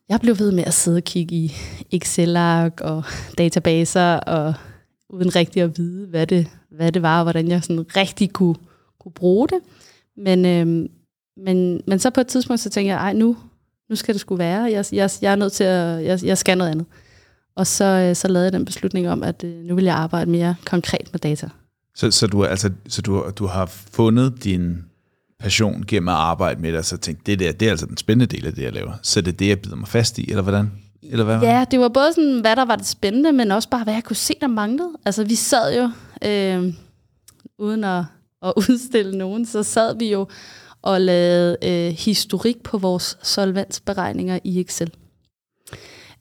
jeg 0.09 0.21
blev 0.21 0.39
ved 0.39 0.53
med 0.53 0.65
at 0.67 0.75
sidde 0.75 0.97
og 0.97 1.05
kigge 1.05 1.35
i 1.35 1.57
Excel-ark 1.93 2.81
og 2.81 3.05
databaser, 3.39 4.15
og 4.15 4.55
uden 5.11 5.37
rigtig 5.37 5.63
at 5.63 5.79
vide, 5.79 6.07
hvad 6.07 6.27
det, 6.27 6.47
hvad 6.77 6.93
det 6.93 7.03
var, 7.03 7.19
og 7.19 7.23
hvordan 7.23 7.49
jeg 7.49 7.63
sådan 7.63 7.87
rigtig 7.97 8.33
kunne 8.33 8.55
kunne 9.01 9.13
bruge 9.13 9.49
det. 9.49 9.59
Men, 10.17 10.45
øh, 10.47 10.89
men, 11.45 11.81
men 11.87 11.99
så 11.99 12.11
på 12.11 12.21
et 12.21 12.27
tidspunkt, 12.27 12.61
så 12.61 12.71
tænkte 12.71 12.95
jeg, 12.95 12.97
ej 12.97 13.13
nu, 13.13 13.37
nu 13.91 13.97
skal 13.97 14.15
det 14.15 14.21
skulle 14.21 14.39
være. 14.39 14.63
Jeg, 14.63 14.85
jeg, 14.93 15.11
jeg 15.23 15.33
er 15.33 15.37
nødt 15.37 15.53
til 15.53 15.65
at, 15.65 16.05
jeg, 16.05 16.25
jeg 16.25 16.39
skal 16.39 16.59
noget 16.59 16.71
andet. 16.71 16.87
Og 17.57 17.67
så, 17.67 17.85
øh, 17.85 18.17
så 18.17 18.29
lavede 18.29 18.45
jeg 18.45 18.53
den 18.53 18.65
beslutning 18.65 19.09
om, 19.09 19.23
at 19.23 19.45
øh, 19.45 19.65
nu 19.65 19.75
vil 19.75 19.85
jeg 19.85 19.95
arbejde 19.95 20.31
mere 20.31 20.55
konkret 20.65 21.09
med 21.13 21.21
data. 21.21 21.49
Så, 21.95 22.11
så, 22.11 22.27
du, 22.27 22.45
altså, 22.45 22.71
så 22.89 23.03
du, 23.03 23.31
du 23.39 23.47
har 23.47 23.67
fundet 23.67 24.45
din 24.45 24.85
passion 25.41 25.85
gennem 25.89 26.09
at 26.09 26.15
arbejde 26.15 26.61
med 26.61 26.71
det, 26.71 26.79
og 26.79 26.85
så 26.85 26.97
tænkt, 26.97 27.27
det 27.27 27.39
der, 27.39 27.53
det 27.53 27.67
er 27.67 27.71
altså 27.71 27.87
den 27.87 27.97
spændende 27.97 28.37
del 28.37 28.47
af 28.47 28.53
det, 28.53 28.63
jeg 28.63 28.73
laver. 28.73 28.93
Så 29.03 29.21
det 29.21 29.33
er 29.33 29.37
det, 29.37 29.49
jeg 29.49 29.61
bider 29.61 29.77
mig 29.77 29.89
fast 29.89 30.19
i, 30.19 30.31
eller 30.31 30.43
hvordan? 30.43 30.73
Eller 31.03 31.25
hvad? 31.25 31.41
Ja, 31.41 31.65
det 31.71 31.81
var 31.81 31.89
både 31.89 32.13
sådan, 32.13 32.41
hvad 32.41 32.57
der 32.57 32.65
var 32.65 32.77
det 32.77 32.87
spændende, 32.87 33.33
men 33.33 33.51
også 33.51 33.69
bare, 33.69 33.85
hvad 33.85 33.95
jeg 33.95 34.05
kunne 34.05 34.17
se, 34.17 34.35
der 34.41 34.47
manglede. 34.47 34.91
Altså, 35.05 35.25
vi 35.25 35.35
sad 35.35 35.77
jo, 35.77 35.91
øh, 36.29 36.75
uden 37.59 37.85
at 37.85 38.05
at 38.43 38.53
udstille 38.71 39.19
nogen, 39.19 39.47
så 39.47 39.63
sad 39.63 39.99
vi 39.99 40.13
jo 40.13 40.27
og 40.83 41.01
lavede 41.01 41.57
øh, 41.63 41.95
historik 41.99 42.63
på 42.63 42.79
vores 42.79 43.19
solvensberegninger 43.23 44.39
i 44.45 44.61
Excel. 44.61 44.93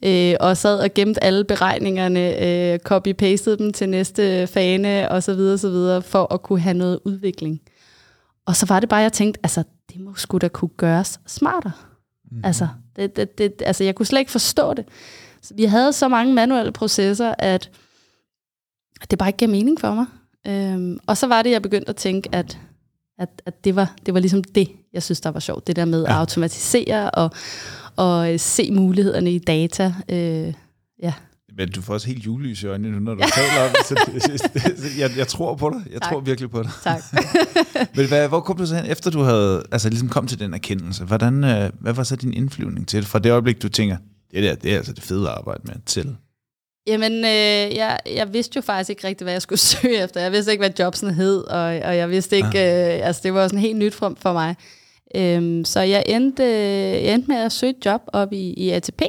Øh, 0.06 0.36
og 0.40 0.58
sad 0.58 0.80
og 0.80 0.94
gemte 0.94 1.24
alle 1.24 1.44
beregningerne, 1.44 2.46
øh, 2.46 2.80
copy-pastede 2.80 3.58
dem 3.58 3.74
til 3.74 3.90
næste 3.90 4.48
fane 4.48 5.12
og 5.12 5.24
så 5.24 5.34
videre, 5.34 5.58
så 5.58 5.70
videre, 5.70 6.02
for 6.02 6.34
at 6.34 6.42
kunne 6.42 6.60
have 6.60 6.74
noget 6.74 7.00
udvikling. 7.06 7.62
Og 8.46 8.56
så 8.56 8.66
var 8.66 8.80
det 8.80 8.90
bare, 8.90 9.02
jeg 9.02 9.14
tænkte, 9.14 9.40
altså, 9.44 9.64
det 9.94 10.02
må 10.02 10.16
sgu 10.16 10.38
da 10.38 10.48
kunne 10.48 10.70
gøres 10.78 11.20
smartere. 11.28 11.72
Mm. 12.32 12.42
Altså, 12.44 12.68
det, 12.96 13.16
det, 13.16 13.38
det, 13.38 13.54
altså, 13.66 13.84
jeg 13.84 13.96
kunne 13.96 14.06
slet 14.06 14.20
ikke 14.20 14.32
forstå 14.32 14.74
det. 14.74 14.86
Så 15.42 15.54
vi 15.54 15.64
havde 15.64 15.94
så 15.94 16.08
mange 16.08 16.34
manuelle 16.34 16.72
processer, 16.72 17.34
at 17.38 17.72
det 19.12 19.20
bare 19.20 19.30
ikke 19.30 19.38
gav 19.38 19.50
mening 19.50 19.80
for 19.80 19.94
mig. 19.94 20.06
Øhm, 20.48 21.00
og 21.08 21.18
så 21.18 21.28
var 21.28 21.42
det, 21.42 21.52
jeg 21.52 21.62
begyndte 21.62 21.90
at 21.90 21.96
tænke, 21.96 22.30
at, 22.32 22.60
at, 23.20 23.30
at 23.46 23.64
det, 23.64 23.76
var, 23.76 23.94
det 24.06 24.14
var 24.14 24.20
ligesom 24.20 24.44
det, 24.44 24.72
jeg 24.94 25.04
synes, 25.04 25.22
der 25.22 25.30
var 25.30 25.40
sjovt. 25.40 25.68
Det 25.68 25.76
der 25.76 25.86
med 25.86 26.04
ja. 26.04 26.10
at 26.10 26.16
automatisere 26.16 27.12
og, 27.12 27.32
og 27.96 28.34
øh, 28.34 28.40
se 28.40 28.72
mulighederne 28.72 29.32
i 29.32 29.40
data. 29.40 29.94
Øh, 30.10 30.54
ja. 31.04 31.14
Men 31.58 31.72
du 31.72 31.82
får 31.82 31.94
også 31.94 32.08
helt 32.08 32.26
julelys 32.26 32.64
i 32.64 32.68
øjnene 32.68 32.92
nu, 32.92 33.00
når 33.00 33.16
du 33.16 33.22
taler 33.36 33.64
om 33.64 33.70
det. 33.78 33.86
Så 33.86 34.90
jeg, 35.00 35.12
jeg 35.18 35.28
tror 35.28 35.56
på 35.56 35.70
dig. 35.70 35.92
Jeg 35.94 36.02
tak. 36.02 36.12
tror 36.12 36.20
virkelig 36.20 36.52
på 36.52 36.64
dig. 36.64 36.72
Tak. 36.84 37.02
Men 37.96 38.08
hvad, 38.08 38.28
hvor 38.28 38.40
kom 38.40 38.58
du 38.58 38.66
så 38.66 38.76
hen, 38.76 38.86
efter 38.86 39.12
du 39.12 39.22
havde 39.22 39.64
altså 39.72 39.90
ligesom 39.90 40.10
kom 40.10 40.28
til 40.28 40.40
den 40.40 40.54
erkendelse? 40.54 41.04
Hvordan, 41.04 41.44
øh, 41.44 41.70
hvad 41.80 41.94
var 41.94 42.04
så 42.04 42.16
din 42.16 42.34
indflyvning 42.34 42.88
til 42.88 43.00
det? 43.00 43.08
Fra 43.08 43.20
det 43.20 43.32
øjeblik, 43.32 43.62
du 43.62 43.70
tænker, 43.70 43.98
det 44.32 44.44
der, 44.44 44.56
det 44.56 44.74
er 44.74 44.78
altså 44.78 44.94
det 44.94 45.04
fede 45.04 45.30
arbejde 45.30 45.62
med 45.66 45.76
til 45.86 46.16
Jamen, 46.88 47.12
øh, 47.26 47.76
jeg, 47.76 48.00
jeg 48.06 48.34
vidste 48.34 48.56
jo 48.56 48.62
faktisk 48.62 48.90
ikke 48.90 49.08
rigtigt, 49.08 49.26
hvad 49.26 49.34
jeg 49.34 49.42
skulle 49.42 49.60
søge 49.72 50.04
efter. 50.04 50.22
Jeg 50.22 50.32
vidste 50.32 50.52
ikke, 50.52 50.62
hvad 50.62 50.72
jobsen 50.80 51.14
hed, 51.14 51.44
og, 51.44 51.64
og 51.64 51.98
jeg 51.98 52.10
vidste 52.10 52.36
ikke, 52.36 52.60
ah. 52.60 53.00
øh, 53.00 53.08
altså 53.08 53.22
det 53.24 53.34
var 53.34 53.48
sådan 53.48 53.60
helt 53.60 53.78
nyt 53.78 53.94
for, 53.94 54.14
for 54.18 54.34
mig. 54.34 54.56
Øhm, 55.16 55.66
så 55.66 55.80
jeg 55.80 56.04
endte, 56.08 56.44
jeg 57.04 57.14
endte 57.14 57.28
med 57.28 57.38
at 57.38 57.52
søge 57.52 57.70
et 57.70 57.86
job 57.86 58.02
op 58.08 58.34
i, 58.34 58.54
i 58.54 58.70
ATP, 58.70 59.02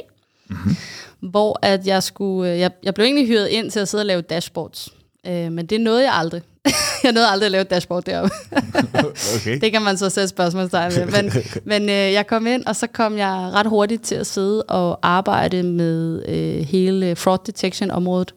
mm-hmm. 0.47 0.75
hvor 1.19 1.59
at 1.61 1.87
jeg 1.87 2.03
skulle, 2.03 2.49
jeg, 2.49 2.71
jeg 2.83 2.93
blev 2.93 3.05
egentlig 3.05 3.27
hyret 3.27 3.47
ind 3.47 3.71
til 3.71 3.79
at 3.79 3.87
sidde 3.87 4.01
og 4.01 4.05
lave 4.05 4.21
dashboards. 4.21 4.89
Øh, 5.27 5.51
men 5.51 5.65
det 5.65 5.81
nåede 5.81 6.03
jeg 6.03 6.13
aldrig. 6.13 6.41
jeg 7.03 7.11
nåede 7.11 7.27
aldrig 7.27 7.45
at 7.45 7.51
lave 7.51 7.61
et 7.61 7.69
dashboard 7.69 8.03
deroppe. 8.03 8.35
okay. 9.35 9.59
Det 9.61 9.71
kan 9.71 9.81
man 9.81 9.97
så 9.97 10.09
sætte 10.09 10.27
spørgsmålstegn 10.27 10.91
ved. 10.91 11.05
Men, 11.05 11.31
men 11.71 11.89
øh, 11.89 12.13
jeg 12.13 12.27
kom 12.27 12.47
ind, 12.47 12.65
og 12.65 12.75
så 12.75 12.87
kom 12.87 13.17
jeg 13.17 13.51
ret 13.53 13.67
hurtigt 13.67 14.03
til 14.03 14.15
at 14.15 14.27
sidde 14.27 14.63
og 14.63 14.99
arbejde 15.01 15.63
med 15.63 16.23
øh, 16.27 16.65
hele 16.65 17.15
fraud 17.15 17.37
detection 17.45 17.91
området. 17.91 18.33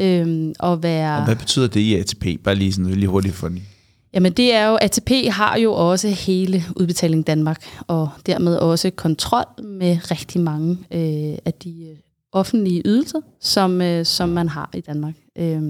Øh, 0.00 0.52
og 0.58 0.82
være... 0.82 1.16
Og 1.18 1.24
hvad 1.24 1.36
betyder 1.36 1.66
det 1.66 1.80
i 1.80 1.94
ATP? 1.94 2.26
Bare 2.44 2.54
lige 2.54 2.72
sådan 2.72 2.90
lige 2.90 3.08
hurtigt 3.08 3.34
for 3.34 3.48
den. 3.48 3.66
Jamen 4.14 4.32
det 4.32 4.54
er 4.54 4.66
jo, 4.66 4.78
ATP 4.80 5.10
har 5.30 5.56
jo 5.56 5.72
også 5.72 6.08
hele 6.08 6.64
Udbetaling 6.76 7.26
Danmark, 7.26 7.64
og 7.86 8.08
dermed 8.26 8.56
også 8.56 8.90
kontrol 8.90 9.64
med 9.64 9.98
rigtig 10.10 10.40
mange 10.40 10.70
øh, 10.70 11.38
af 11.44 11.52
de 11.64 11.88
øh, 11.90 11.96
offentlige 12.32 12.82
ydelser, 12.84 13.20
som, 13.40 13.82
øh, 13.82 14.04
som 14.04 14.28
man 14.28 14.48
har 14.48 14.70
i 14.74 14.80
Danmark. 14.80 15.14
Øh, 15.38 15.62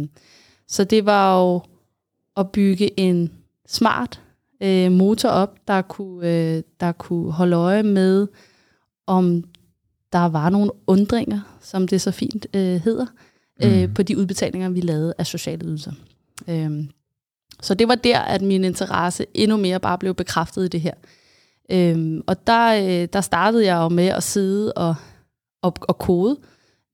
så 0.69 0.85
det 0.85 1.07
var 1.07 1.41
jo 1.41 1.63
at 2.37 2.51
bygge 2.53 3.01
en 3.01 3.33
smart 3.67 4.21
øh, 4.63 4.93
motor 4.93 5.29
op, 5.29 5.59
der 5.69 5.83
kunne, 5.83 6.29
øh, 6.57 6.63
der 6.81 6.93
kunne 6.93 7.33
holde 7.33 7.57
øje 7.57 7.83
med, 7.83 8.27
om 9.07 9.45
der 10.13 10.25
var 10.29 10.51
nogle 10.51 10.71
undringer, 10.87 11.41
som 11.61 11.89
det 11.89 12.01
så 12.01 12.11
fint 12.11 12.47
øh, 12.55 12.81
hedder, 12.81 13.07
øh, 13.65 13.83
Mm. 13.89 13.95
på 13.95 14.03
de 14.03 14.19
udbetalinger, 14.19 14.69
vi 14.69 14.81
lavede 14.81 15.15
af 15.19 15.27
sociale 15.27 15.67
ydelser. 15.67 15.93
Øhm, 16.49 16.89
så 17.63 17.75
det 17.75 17.89
var 17.89 17.95
der, 17.95 18.19
at 18.19 18.43
min 18.43 18.65
interesse 18.65 19.27
endnu 19.35 19.57
mere 19.57 19.81
bare 19.81 19.99
blev 19.99 20.15
bekræftet 20.15 20.65
i 20.65 20.69
det 20.69 20.81
her. 20.81 20.95
Øhm, 21.71 22.23
og 22.27 22.47
der, 22.47 22.75
øh, 23.03 23.09
der 23.13 23.21
startede 23.21 23.67
jeg 23.67 23.77
jo 23.77 23.89
med 23.89 24.07
at 24.07 24.23
sidde 24.23 24.73
og, 24.73 24.95
og, 25.63 25.75
og 25.81 25.99
kode. 25.99 26.37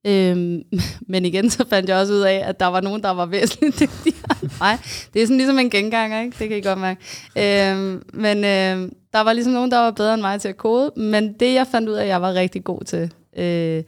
Øhm, 0.07 0.63
men 1.13 1.25
igen, 1.25 1.51
så 1.51 1.69
fandt 1.69 1.89
jeg 1.89 1.99
også 1.99 2.13
ud 2.13 2.21
af, 2.21 2.43
at 2.45 2.61
der 2.61 2.67
var 2.67 2.81
nogen, 2.81 3.03
der 3.03 3.11
var 3.11 3.27
væsentligt 3.27 3.81
dygtigere 3.81 4.37
end 4.43 4.51
mig. 4.61 4.79
Det 5.15 5.23
er 5.23 5.27
sådan 5.27 5.37
ligesom 5.37 5.59
en 5.59 5.71
genganger, 5.71 6.21
ikke? 6.21 6.37
Det 6.39 6.49
kan 6.49 6.59
I 6.59 6.61
godt 6.61 6.79
mærke. 6.79 7.01
Øhm, 7.37 8.03
men 8.13 8.37
øh, 8.37 8.93
der 9.13 9.21
var 9.21 9.33
ligesom 9.33 9.53
nogen, 9.53 9.71
der 9.71 9.79
var 9.79 9.91
bedre 9.91 10.15
end 10.15 10.23
mig 10.23 10.41
til 10.41 10.49
at 10.49 10.57
kode. 10.57 10.93
Men 10.97 11.33
det, 11.33 11.55
jeg 11.55 11.67
fandt 11.67 11.89
ud 11.89 11.95
af, 11.95 12.03
at 12.03 12.09
jeg 12.09 12.23
var 12.23 12.35
rigtig 12.35 12.65
god 12.65 12.85
til, 12.85 13.13
øh, 13.37 13.83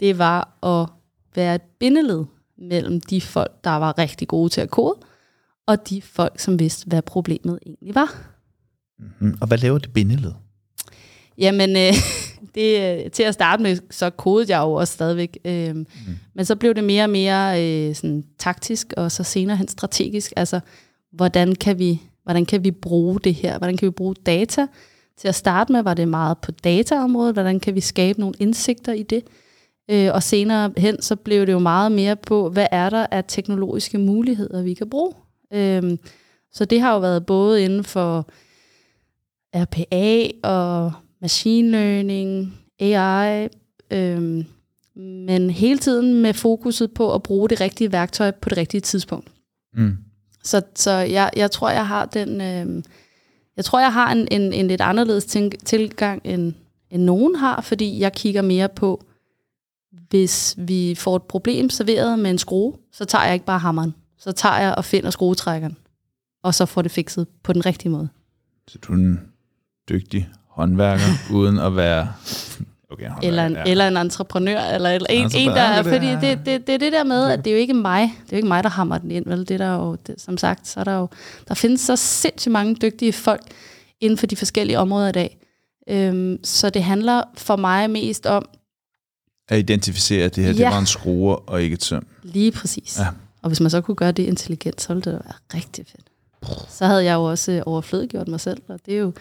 det 0.00 0.18
var 0.18 0.58
at 0.62 0.88
være 1.34 1.54
et 1.54 1.62
bindeled 1.80 2.24
mellem 2.58 3.00
de 3.00 3.20
folk, 3.20 3.52
der 3.64 3.70
var 3.70 3.98
rigtig 3.98 4.28
gode 4.28 4.48
til 4.48 4.60
at 4.60 4.70
kode, 4.70 4.94
og 5.66 5.88
de 5.88 6.02
folk, 6.02 6.40
som 6.40 6.58
vidste, 6.58 6.86
hvad 6.86 7.02
problemet 7.02 7.58
egentlig 7.66 7.94
var. 7.94 8.14
Mm. 9.20 9.38
Og 9.40 9.46
hvad 9.46 9.58
laver 9.58 9.78
det 9.78 9.92
bindeled? 9.92 10.32
Jamen, 11.38 11.76
øh, 11.76 11.92
det, 12.54 13.04
øh, 13.04 13.10
til 13.10 13.22
at 13.22 13.34
starte 13.34 13.62
med, 13.62 13.76
så 13.90 14.10
kodede 14.10 14.56
jeg 14.56 14.62
jo 14.62 14.72
også 14.72 14.92
stadigvæk. 14.92 15.38
Øh, 15.44 15.74
mm. 15.74 15.86
Men 16.34 16.44
så 16.44 16.56
blev 16.56 16.74
det 16.74 16.84
mere 16.84 17.04
og 17.04 17.10
mere 17.10 17.62
øh, 17.62 17.94
sådan, 17.94 18.24
taktisk, 18.38 18.92
og 18.96 19.12
så 19.12 19.22
senere 19.22 19.56
hen 19.56 19.68
strategisk. 19.68 20.32
Altså, 20.36 20.60
hvordan 21.12 21.54
kan, 21.54 21.78
vi, 21.78 22.02
hvordan 22.22 22.46
kan 22.46 22.64
vi 22.64 22.70
bruge 22.70 23.20
det 23.20 23.34
her? 23.34 23.58
Hvordan 23.58 23.76
kan 23.76 23.86
vi 23.86 23.90
bruge 23.90 24.14
data? 24.26 24.66
Til 25.18 25.28
at 25.28 25.34
starte 25.34 25.72
med 25.72 25.82
var 25.82 25.94
det 25.94 26.08
meget 26.08 26.38
på 26.38 26.50
dataområdet. 26.50 27.34
Hvordan 27.34 27.60
kan 27.60 27.74
vi 27.74 27.80
skabe 27.80 28.20
nogle 28.20 28.34
indsigter 28.38 28.92
i 28.92 29.02
det? 29.02 29.24
Øh, 29.90 30.10
og 30.14 30.22
senere 30.22 30.72
hen, 30.76 31.02
så 31.02 31.16
blev 31.16 31.46
det 31.46 31.52
jo 31.52 31.58
meget 31.58 31.92
mere 31.92 32.16
på, 32.16 32.50
hvad 32.50 32.66
er 32.70 32.90
der 32.90 33.06
af 33.10 33.24
teknologiske 33.28 33.98
muligheder, 33.98 34.62
vi 34.62 34.74
kan 34.74 34.90
bruge? 34.90 35.12
Øh, 35.52 35.98
så 36.52 36.64
det 36.64 36.80
har 36.80 36.94
jo 36.94 37.00
været 37.00 37.26
både 37.26 37.64
inden 37.64 37.84
for 37.84 38.26
RPA 39.54 40.28
og 40.48 40.92
machine 41.24 41.70
learning, 41.70 42.58
AI, 42.80 43.48
øhm, 43.90 44.46
men 44.96 45.50
hele 45.50 45.78
tiden 45.78 46.22
med 46.22 46.34
fokuset 46.34 46.94
på 46.94 47.14
at 47.14 47.22
bruge 47.22 47.48
det 47.48 47.60
rigtige 47.60 47.92
værktøj 47.92 48.30
på 48.30 48.48
det 48.48 48.58
rigtige 48.58 48.80
tidspunkt. 48.80 49.28
Mm. 49.74 49.96
Så, 50.42 50.62
så 50.74 50.90
jeg, 50.90 51.30
jeg 51.36 51.50
tror, 51.50 51.70
jeg 51.70 51.86
har 51.86 52.06
den, 52.06 52.40
øhm, 52.40 52.84
jeg 53.56 53.64
tror, 53.64 53.80
jeg 53.80 53.92
har 53.92 54.12
en, 54.12 54.28
en, 54.30 54.52
en 54.52 54.68
lidt 54.68 54.80
anderledes 54.80 55.24
tænk, 55.24 55.64
tilgang, 55.64 56.20
end, 56.24 56.52
end 56.90 57.02
nogen 57.02 57.36
har, 57.36 57.60
fordi 57.60 58.00
jeg 58.00 58.12
kigger 58.12 58.42
mere 58.42 58.68
på, 58.68 59.04
hvis 60.08 60.54
vi 60.58 60.94
får 60.94 61.16
et 61.16 61.22
problem 61.22 61.70
serveret 61.70 62.18
med 62.18 62.30
en 62.30 62.38
skrue, 62.38 62.74
så 62.92 63.04
tager 63.04 63.24
jeg 63.24 63.34
ikke 63.34 63.46
bare 63.46 63.58
hammeren. 63.58 63.94
Så 64.18 64.32
tager 64.32 64.58
jeg 64.58 64.74
og 64.74 64.84
finder 64.84 65.10
skruetrækkeren, 65.10 65.76
og 66.42 66.54
så 66.54 66.66
får 66.66 66.82
det 66.82 66.90
fikset 66.90 67.26
på 67.42 67.52
den 67.52 67.66
rigtige 67.66 67.90
måde. 67.90 68.08
Så 68.68 68.78
du 68.78 68.92
er 68.92 68.96
en 68.96 69.20
dygtig 69.88 70.28
håndværker, 70.54 71.04
uden 71.32 71.58
at 71.58 71.76
være... 71.76 72.08
Okay, 72.90 73.10
eller 73.22 73.46
en, 73.46 73.52
ja. 73.52 73.62
eller 73.66 73.88
en 73.88 73.96
entreprenør, 73.96 74.60
eller, 74.60 74.90
eller 74.90 75.06
en, 75.10 75.30
en, 75.34 75.48
der 75.48 75.62
er, 75.62 75.82
fordi 75.82 76.06
det 76.06 76.20
det, 76.22 76.46
det, 76.46 76.66
det 76.66 76.74
er 76.74 76.78
det 76.78 76.92
der 76.92 77.04
med, 77.04 77.30
at 77.30 77.44
det 77.44 77.50
er 77.50 77.54
jo 77.54 77.60
ikke 77.60 77.74
mig, 77.74 78.02
det 78.02 78.32
er 78.32 78.36
jo 78.36 78.36
ikke 78.36 78.48
mig, 78.48 78.64
der 78.64 78.70
hammer 78.70 78.98
den 78.98 79.10
ind, 79.10 79.24
vel? 79.26 79.38
Det 79.38 79.50
er 79.50 79.58
der 79.58 79.74
jo, 79.74 79.96
det, 80.06 80.14
som 80.18 80.38
sagt, 80.38 80.68
så 80.68 80.80
er 80.80 80.84
der 80.84 80.96
jo, 80.96 81.08
der 81.48 81.54
findes 81.54 81.80
så 81.80 81.96
sindssygt 81.96 82.52
mange 82.52 82.74
dygtige 82.74 83.12
folk 83.12 83.42
inden 84.00 84.18
for 84.18 84.26
de 84.26 84.36
forskellige 84.36 84.78
områder 84.78 85.08
i 85.08 85.12
dag. 85.12 85.38
Øhm, 85.88 86.38
så 86.44 86.70
det 86.70 86.82
handler 86.84 87.22
for 87.36 87.56
mig 87.56 87.90
mest 87.90 88.26
om 88.26 88.48
At 89.48 89.58
identificere, 89.58 90.24
at 90.24 90.36
det 90.36 90.44
her 90.44 90.52
ja. 90.52 90.56
Det 90.56 90.64
var 90.64 90.78
en 90.78 90.86
skrue 90.86 91.36
og 91.36 91.62
ikke 91.62 91.74
et 91.74 91.84
søm. 91.84 92.06
lige 92.22 92.52
præcis. 92.52 92.98
Ja. 92.98 93.06
Og 93.42 93.48
hvis 93.48 93.60
man 93.60 93.70
så 93.70 93.80
kunne 93.80 93.94
gøre 93.94 94.12
det 94.12 94.22
intelligent, 94.22 94.80
så 94.80 94.94
ville 94.94 95.02
det 95.04 95.12
være 95.12 95.34
rigtig 95.54 95.86
fedt. 95.86 96.06
Så 96.68 96.86
havde 96.86 97.04
jeg 97.04 97.14
jo 97.14 97.24
også 97.24 97.62
overflødiggjort 97.66 98.28
mig 98.28 98.40
selv, 98.40 98.62
og 98.68 98.78
det 98.86 98.94
er 98.94 98.98
jo 98.98 99.12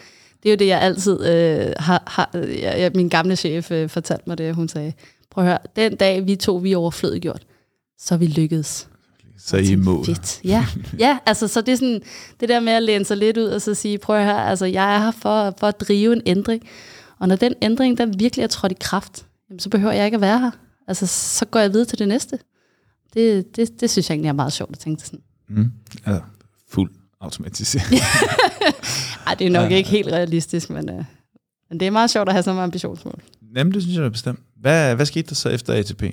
det, 0.44 0.50
er 0.50 0.54
jo 0.54 0.58
det 0.58 0.68
jeg 0.68 0.82
altid 0.82 1.26
øh, 1.26 1.74
har... 1.78 2.04
har 2.08 2.30
jeg, 2.34 2.76
jeg, 2.80 2.92
min 2.96 3.10
gamle 3.10 3.36
chef 3.36 3.72
øh, 3.72 3.90
fortalte 3.90 4.24
mig 4.28 4.38
det, 4.38 4.56
hun 4.56 4.68
sagde, 4.68 4.94
prøv 5.32 5.44
at 5.44 5.50
høre, 5.50 5.60
den 5.76 5.96
dag 5.96 6.28
vi 6.28 6.36
to, 6.36 6.56
vi 6.56 6.72
er 6.72 6.78
overflødiggjort, 6.78 7.46
så 8.00 8.18
vi 8.18 8.28
lykkedes. 8.28 8.88
Så 9.38 9.58
I 9.58 9.76
mål. 9.76 10.06
Fedt. 10.06 10.42
Ja, 10.44 10.66
ja 11.00 11.18
altså, 11.26 11.48
så 11.48 11.62
det 11.62 11.72
er 11.72 11.76
sådan, 11.76 12.02
det 12.40 12.50
der 12.50 12.60
med 12.60 12.74
at 12.74 12.84
læne 12.84 13.06
sig 13.06 13.18
lidt 13.18 13.38
ud 13.38 13.44
og 13.44 13.62
så 13.62 13.74
sige, 13.74 13.98
prøv 13.98 14.16
at 14.18 14.26
høre, 14.26 14.50
altså, 14.50 14.66
jeg 14.66 14.96
er 14.96 15.00
her 15.00 15.12
for, 15.12 15.54
for 15.60 15.68
at 15.68 15.82
drive 15.82 16.14
en 16.14 16.22
ændring. 16.26 16.64
Og 17.20 17.28
når 17.28 17.36
den 17.36 17.54
ændring, 17.62 17.98
der 17.98 18.06
virkelig 18.06 18.44
er 18.44 18.48
trådt 18.48 18.72
i 18.72 18.78
kraft, 18.80 19.26
jamen, 19.50 19.60
så 19.60 19.70
behøver 19.70 19.94
jeg 19.94 20.06
ikke 20.06 20.16
at 20.16 20.22
være 20.22 20.40
her. 20.40 20.52
Altså, 20.88 21.08
så 21.08 21.46
går 21.46 21.60
jeg 21.60 21.74
videre 21.74 21.86
til 21.86 22.00
det 22.00 22.08
næste. 22.08 22.40
Det, 23.14 23.56
det, 23.56 23.82
det 23.82 23.90
synes 23.90 24.10
jeg 24.10 24.16
egentlig 24.16 24.30
er 24.30 24.34
meget 24.34 24.54
sjovt 24.54 24.72
at 24.72 24.80
tænke 24.80 25.04
sådan. 25.04 25.20
Mm. 25.50 25.72
Ja, 26.08 26.18
fuld 26.70 26.92
automatisering. 27.22 28.02
Ej, 29.28 29.34
det 29.34 29.48
er 29.48 29.52
nok 29.52 29.72
ja. 29.72 29.76
ikke 29.76 29.90
helt 29.90 30.08
realistisk, 30.08 30.70
men, 30.70 30.90
øh, 30.90 31.04
men 31.70 31.80
det 31.80 31.86
er 31.86 31.92
meget 31.92 32.10
sjovt 32.10 32.30
at 32.30 32.34
have 32.34 32.44
sådan 32.44 32.58
en 32.58 32.64
ambitionsmål. 32.64 33.20
Jamen, 33.56 33.74
det 33.74 33.82
synes 33.82 33.98
jeg 33.98 34.06
er 34.06 34.10
bestemt. 34.10 34.40
Hvad, 34.62 34.96
hvad 34.96 35.06
skete 35.06 35.30
der 35.30 35.36
så 35.36 35.50
efter 35.50 35.74
ATP? 35.74 36.04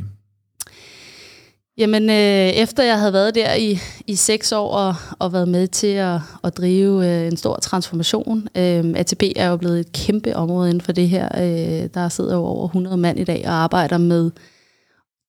Jamen, 1.79 2.11
øh, 2.11 2.49
efter 2.49 2.83
jeg 2.83 2.99
havde 2.99 3.13
været 3.13 3.35
der 3.35 3.55
i, 3.55 3.79
i 4.07 4.15
seks 4.15 4.53
år 4.53 4.71
og, 4.71 4.95
og 5.19 5.33
været 5.33 5.49
med 5.49 5.69
til 5.69 5.87
at, 5.87 6.21
at 6.45 6.57
drive 6.57 7.07
øh, 7.07 7.27
en 7.27 7.37
stor 7.37 7.57
transformation. 7.57 8.49
Øh, 8.57 8.85
ATP 8.97 9.23
er 9.37 9.49
jo 9.49 9.57
blevet 9.57 9.81
et 9.81 9.93
kæmpe 9.93 10.37
område 10.37 10.71
inden 10.71 10.81
for 10.81 10.93
det 10.93 11.09
her. 11.09 11.29
Øh, 11.37 11.89
der 11.95 12.09
sidder 12.09 12.35
jo 12.35 12.45
over 12.45 12.67
100 12.67 12.97
mand 12.97 13.19
i 13.19 13.25
dag 13.25 13.43
og 13.47 13.53
arbejder 13.53 13.99
med 13.99 14.31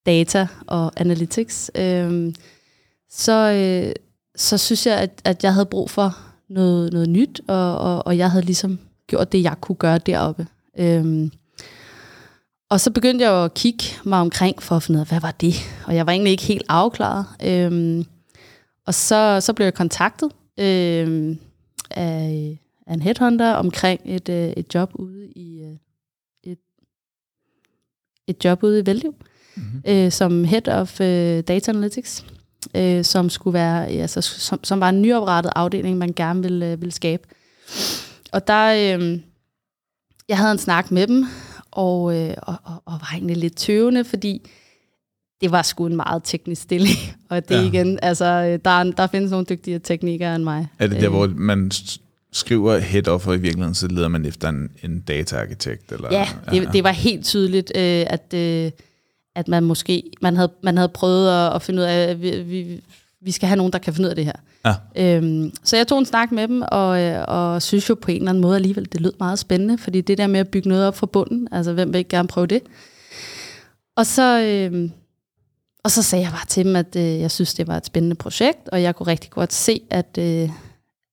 data 0.06 0.48
og 0.68 0.92
analytics. 0.98 1.72
Øh, 1.76 2.34
så, 3.10 3.52
øh, 3.52 3.94
så 4.36 4.58
synes 4.58 4.88
jeg, 4.88 4.98
at, 4.98 5.22
at 5.24 5.44
jeg 5.44 5.54
havde 5.54 5.66
brug 5.66 5.90
for 5.90 6.18
noget, 6.52 6.94
noget 6.94 7.10
nyt, 7.10 7.42
og, 7.48 7.78
og, 7.78 8.08
og 8.08 8.18
jeg 8.18 8.32
havde 8.32 8.46
ligesom 8.46 8.80
gjort 9.08 9.32
det, 9.32 9.44
jeg 9.44 9.56
kunne 9.62 9.76
gøre 9.76 9.98
deroppe. 9.98 10.48
Øh, 10.80 11.30
og 12.70 12.80
så 12.80 12.92
begyndte 12.92 13.26
jeg 13.26 13.44
at 13.46 13.54
kigge 13.54 13.84
mig 14.04 14.20
omkring 14.20 14.64
for 14.64 14.76
at 14.76 14.84
finde 14.84 14.98
ud 14.98 15.02
af, 15.02 15.08
hvad 15.08 15.20
var 15.20 15.32
det? 15.32 15.54
Og 15.88 15.96
jeg 15.96 16.06
var 16.06 16.12
egentlig 16.12 16.32
ikke 16.32 16.44
helt 16.44 16.66
afklaret. 16.70 17.26
Øhm, 17.46 18.06
og 18.86 18.94
så, 18.94 19.40
så 19.42 19.54
blev 19.54 19.66
jeg 19.66 19.74
kontaktet 19.74 20.32
øhm, 20.60 21.40
af, 21.90 22.60
af 22.88 22.94
en 22.94 23.02
headhunter 23.02 23.54
omkring 23.54 24.02
et, 24.06 24.30
øh, 24.30 24.50
et 24.58 24.76
job 24.76 24.92
ude 24.94 25.28
i 25.28 25.62
øh, 25.62 25.78
et, 26.44 26.60
et 28.28 28.46
job 28.46 28.64
ude 28.64 28.80
i 28.80 28.86
Vældiv, 28.86 29.16
mm-hmm. 29.56 29.82
øh, 29.88 30.12
som 30.12 30.44
Head 30.44 30.68
of 30.68 31.02
øh, 31.02 31.42
Data 31.42 31.72
Analytics, 31.72 32.26
øh, 32.76 33.04
som 33.06 33.30
skulle 33.30 33.54
være, 33.54 33.88
altså, 33.88 34.22
som, 34.22 34.64
som 34.64 34.80
var 34.80 34.90
en 34.90 35.02
nyoprettet 35.02 35.52
afdeling, 35.56 35.98
man 35.98 36.14
gerne 36.16 36.42
ville, 36.44 36.72
øh, 36.72 36.82
ville 36.82 36.92
skabe. 36.92 37.24
Og 38.32 38.48
der, 38.48 38.98
øh, 38.98 39.20
jeg 40.30 40.38
havde 40.38 40.52
en 40.52 40.58
snak 40.58 40.92
med 40.92 41.08
dem, 41.08 41.26
og, 41.72 42.18
øh, 42.18 42.34
og, 42.38 42.56
og, 42.64 42.74
og 42.86 42.94
var 42.94 43.10
egentlig 43.14 43.38
lidt 43.38 43.56
tøvende, 43.58 44.04
fordi 44.04 44.50
det 45.42 45.52
var 45.52 45.62
sgu 45.62 45.86
en 45.86 45.96
meget 45.96 46.22
teknisk 46.26 46.62
stilling. 46.62 46.98
Og 47.30 47.50
det 47.50 47.56
Ja. 47.56 47.62
ja. 47.62 47.68
igen, 47.68 48.00
altså, 48.02 48.26
øh, 48.26 48.60
der, 48.66 48.72
er- 48.72 48.84
der 48.98 49.08
findes 49.08 49.32
nogle 49.32 49.46
dygtige 49.50 49.80
teknikere 49.80 50.36
end 50.36 50.44
mig. 50.44 50.68
Er 50.80 50.88
det 50.88 50.98
der, 51.02 51.06
Øh, 51.06 51.16
hvor 51.16 51.28
man 51.36 51.72
skriver 52.32 52.78
head 52.78 53.08
off, 53.08 53.28
og 53.28 53.36
i 53.36 53.38
virkeligheden 53.40 53.76
så 53.76 53.88
leder 53.88 54.08
man 54.08 54.26
efter 54.26 54.50
en, 54.50 54.72
en 54.84 55.00
data-arkitekt? 55.00 55.92
Eller, 55.92 56.08
Ja, 56.12 56.28
det, 56.52 56.70
det 56.74 56.84
var 56.84 56.92
helt 56.92 57.26
tydeligt, 57.26 57.72
øh, 57.76 58.06
at, 58.08 58.34
øh, 58.34 58.72
at 59.36 59.48
man 59.48 59.64
måske 59.64 60.04
man 60.22 60.36
havde, 60.36 60.52
man 60.64 60.78
havde 60.78 60.90
prøvet 60.90 61.30
at, 61.30 61.56
at 61.56 61.62
finde 61.62 61.80
ud 61.80 61.86
af, 61.86 62.10
at 62.10 62.22
vi, 62.22 62.42
vi, 62.42 62.82
vi 63.22 63.32
skal 63.32 63.48
have 63.48 63.58
nogen, 63.58 63.74
der 63.74 63.80
kan 63.80 63.94
finde 63.94 64.08
ud 64.08 64.10
af 64.10 64.16
det 64.16 64.26
her. 64.26 64.34
Ja. 64.66 64.76
Øhm, 64.96 65.52
så 65.64 65.78
jeg 65.78 65.88
tog 65.88 66.00
en 66.00 66.06
snak 66.06 66.32
med 66.32 66.48
dem, 66.48 66.64
og, 66.72 67.02
øh, 67.02 67.26
og 67.28 67.62
synes 67.62 67.90
jo 67.90 67.96
på 67.96 68.12
en 68.12 68.18
eller 68.18 68.30
anden 68.30 68.42
måde 68.42 68.56
alligevel, 68.56 68.88
det 68.92 69.02
lød 69.02 69.14
meget 69.20 69.40
spændende, 69.40 69.78
fordi 69.78 70.02
det 70.02 70.18
der 70.18 70.28
med 70.28 70.40
at 70.40 70.48
bygge 70.48 70.70
noget 70.70 70.88
op 70.88 70.96
fra 70.96 71.06
bunden, 71.06 71.48
altså 71.52 71.74
hvem 71.74 71.94
vil 71.94 71.98
ikke 71.98 72.10
gerne 72.10 72.28
prøve 72.28 72.48
det? 72.48 72.62
Og 73.96 74.06
så, 74.06 74.42
øh, 74.42 74.90
og 75.84 75.92
så 75.92 76.04
sagde 76.04 76.24
jeg 76.24 76.32
bare 76.32 76.46
til 76.48 76.66
dem, 76.66 76.76
at 76.76 76.96
øh, 76.96 77.20
jeg 77.20 77.32
synes, 77.32 77.54
det 77.54 77.68
var 77.68 77.78
et 77.78 77.86
spændende 77.86 78.16
projekt, 78.16 78.70
og 78.70 78.82
jeg 78.82 78.96
kunne 78.96 79.08
rigtig 79.08 79.32
godt 79.32 79.54
se, 79.54 79.82
at 79.90 80.18
øh, 80.20 80.50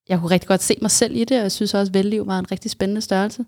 jeg 0.08 0.18
kunne 0.18 0.30
rigtig 0.30 0.48
godt 0.48 0.62
se 0.62 0.76
mig 0.82 0.90
selv 0.90 1.16
i 1.16 1.24
det, 1.24 1.36
og 1.36 1.42
jeg 1.42 1.52
synes 1.52 1.74
også, 1.74 1.90
at 1.90 1.94
Velliv 1.94 2.26
var 2.26 2.38
en 2.38 2.52
rigtig 2.52 2.70
spændende 2.70 3.00
størrelse. 3.00 3.44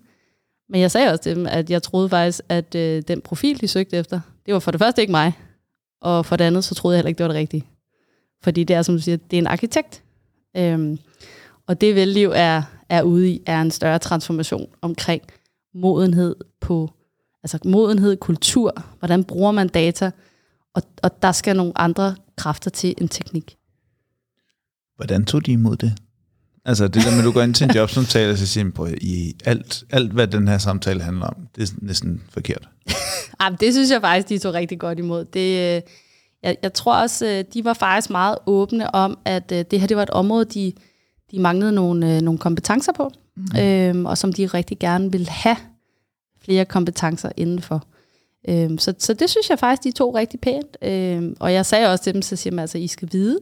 Men 0.69 0.81
jeg 0.81 0.91
sagde 0.91 1.11
også 1.11 1.23
til 1.23 1.35
dem, 1.35 1.47
at 1.47 1.69
jeg 1.69 1.83
troede 1.83 2.09
faktisk, 2.09 2.41
at 2.49 2.75
øh, 2.75 3.03
den 3.07 3.21
profil, 3.21 3.61
de 3.61 3.67
søgte 3.67 3.97
efter, 3.97 4.19
det 4.45 4.53
var 4.53 4.59
for 4.59 4.71
det 4.71 4.79
første 4.79 5.01
ikke 5.01 5.11
mig, 5.11 5.33
og 6.01 6.25
for 6.25 6.35
det 6.35 6.45
andet, 6.45 6.63
så 6.63 6.75
troede 6.75 6.95
jeg 6.95 6.99
heller 6.99 7.09
ikke, 7.09 7.17
det 7.17 7.23
var 7.23 7.31
det 7.31 7.39
rigtige. 7.39 7.65
Fordi 8.43 8.63
det 8.63 8.75
er, 8.75 8.81
som 8.81 8.95
du 8.95 9.01
siger, 9.01 9.17
det 9.17 9.37
er 9.37 9.41
en 9.41 9.47
arkitekt. 9.47 10.03
Øhm, 10.57 10.99
og 11.67 11.81
det 11.81 11.95
Velliv 11.95 12.31
er, 12.35 12.61
er 12.89 13.01
ude 13.01 13.29
i, 13.29 13.41
er 13.45 13.61
en 13.61 13.71
større 13.71 13.99
transformation 13.99 14.67
omkring 14.81 15.21
modenhed 15.73 16.35
på, 16.61 16.91
altså 17.43 17.59
modenhed, 17.65 18.17
kultur, 18.17 18.85
hvordan 18.99 19.23
bruger 19.23 19.51
man 19.51 19.67
data, 19.67 20.11
og, 20.73 20.83
og 21.03 21.21
der 21.21 21.31
skal 21.31 21.55
nogle 21.55 21.73
andre 21.75 22.15
kræfter 22.37 22.71
til 22.71 22.93
en 22.97 23.07
teknik. 23.07 23.57
Hvordan 24.95 25.25
tog 25.25 25.45
de 25.45 25.51
imod 25.51 25.75
det? 25.77 25.93
Altså 26.65 26.87
det 26.87 27.03
der 27.03 27.11
med, 27.11 27.19
at 27.19 27.25
du 27.25 27.31
går 27.31 27.41
ind 27.41 27.53
til 27.53 27.63
en 27.63 27.75
jobsamtale, 27.79 28.31
og 28.31 28.37
så 28.37 28.47
siger 28.47 28.63
man, 28.63 28.97
i 29.01 29.33
alt, 29.45 29.83
alt, 29.89 30.11
hvad 30.11 30.27
den 30.27 30.47
her 30.47 30.57
samtale 30.57 31.01
handler 31.01 31.25
om, 31.25 31.47
det 31.55 31.69
er 31.69 31.73
næsten 31.81 32.23
forkert. 32.29 32.69
Jamen, 33.43 33.57
det 33.59 33.73
synes 33.73 33.91
jeg 33.91 34.01
faktisk, 34.01 34.29
de 34.29 34.37
tog 34.37 34.53
rigtig 34.53 34.79
godt 34.79 34.99
imod. 34.99 35.25
Det, 35.25 35.75
øh, 35.75 35.81
jeg, 36.43 36.57
jeg 36.63 36.73
tror 36.73 36.95
også, 36.95 37.25
øh, 37.25 37.43
de 37.53 37.65
var 37.65 37.73
faktisk 37.73 38.09
meget 38.09 38.37
åbne 38.45 38.95
om, 38.95 39.17
at 39.25 39.51
øh, 39.51 39.65
det 39.71 39.79
her 39.79 39.87
det 39.87 39.97
var 39.97 40.03
et 40.03 40.09
område, 40.09 40.45
de, 40.45 40.73
de 41.31 41.39
manglede 41.39 41.71
nogle, 41.71 42.21
nogle 42.21 42.39
kompetencer 42.39 42.91
på, 42.91 43.11
mm. 43.35 43.59
øhm, 43.59 44.05
og 44.05 44.17
som 44.17 44.33
de 44.33 44.45
rigtig 44.45 44.79
gerne 44.79 45.11
ville 45.11 45.29
have 45.29 45.57
flere 46.41 46.65
kompetencer 46.65 47.29
indenfor. 47.37 47.83
Øhm, 48.49 48.77
så, 48.77 48.93
så 48.97 49.13
det 49.13 49.29
synes 49.29 49.49
jeg 49.49 49.59
faktisk, 49.59 49.83
de 49.83 49.91
tog 49.91 50.15
rigtig 50.15 50.39
pænt. 50.39 50.77
Øhm, 50.81 51.35
og 51.39 51.53
jeg 51.53 51.65
sagde 51.65 51.91
også 51.91 52.03
til 52.03 52.13
dem, 52.13 52.21
så 52.21 52.35
siger 52.35 52.53
man, 52.53 52.59
altså, 52.59 52.77
I 52.77 52.87
skal 52.87 53.09
vide, 53.11 53.39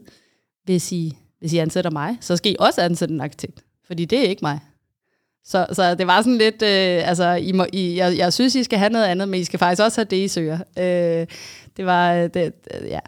hvis 0.63 0.91
I, 0.91 1.17
hvis 1.39 1.53
I 1.53 1.57
ansætter 1.57 1.91
mig, 1.91 2.17
så 2.21 2.35
skal 2.35 2.51
I 2.51 2.55
også 2.59 2.81
ansætte 2.81 3.13
en 3.13 3.21
arkitekt. 3.21 3.63
Fordi 3.87 4.05
det 4.05 4.19
er 4.19 4.29
ikke 4.29 4.41
mig. 4.41 4.59
Så, 5.45 5.65
så 5.71 5.95
det 5.95 6.07
var 6.07 6.21
sådan 6.21 6.37
lidt, 6.37 6.61
øh, 6.61 7.09
altså, 7.09 7.29
I 7.33 7.51
må, 7.51 7.65
I, 7.73 7.97
jeg, 7.97 8.17
jeg 8.17 8.33
synes, 8.33 8.55
I 8.55 8.63
skal 8.63 8.79
have 8.79 8.89
noget 8.89 9.05
andet, 9.05 9.29
men 9.29 9.39
I 9.39 9.43
skal 9.43 9.59
faktisk 9.59 9.83
også 9.83 10.01
have 10.01 10.07
det, 10.09 10.17
I 10.17 10.27
søger. 10.27 10.59
Øh, 10.77 11.27
det 11.77 11.85
var, 11.85 12.13
øh, 12.13 12.29
det, 12.33 12.53
ja. 12.83 12.99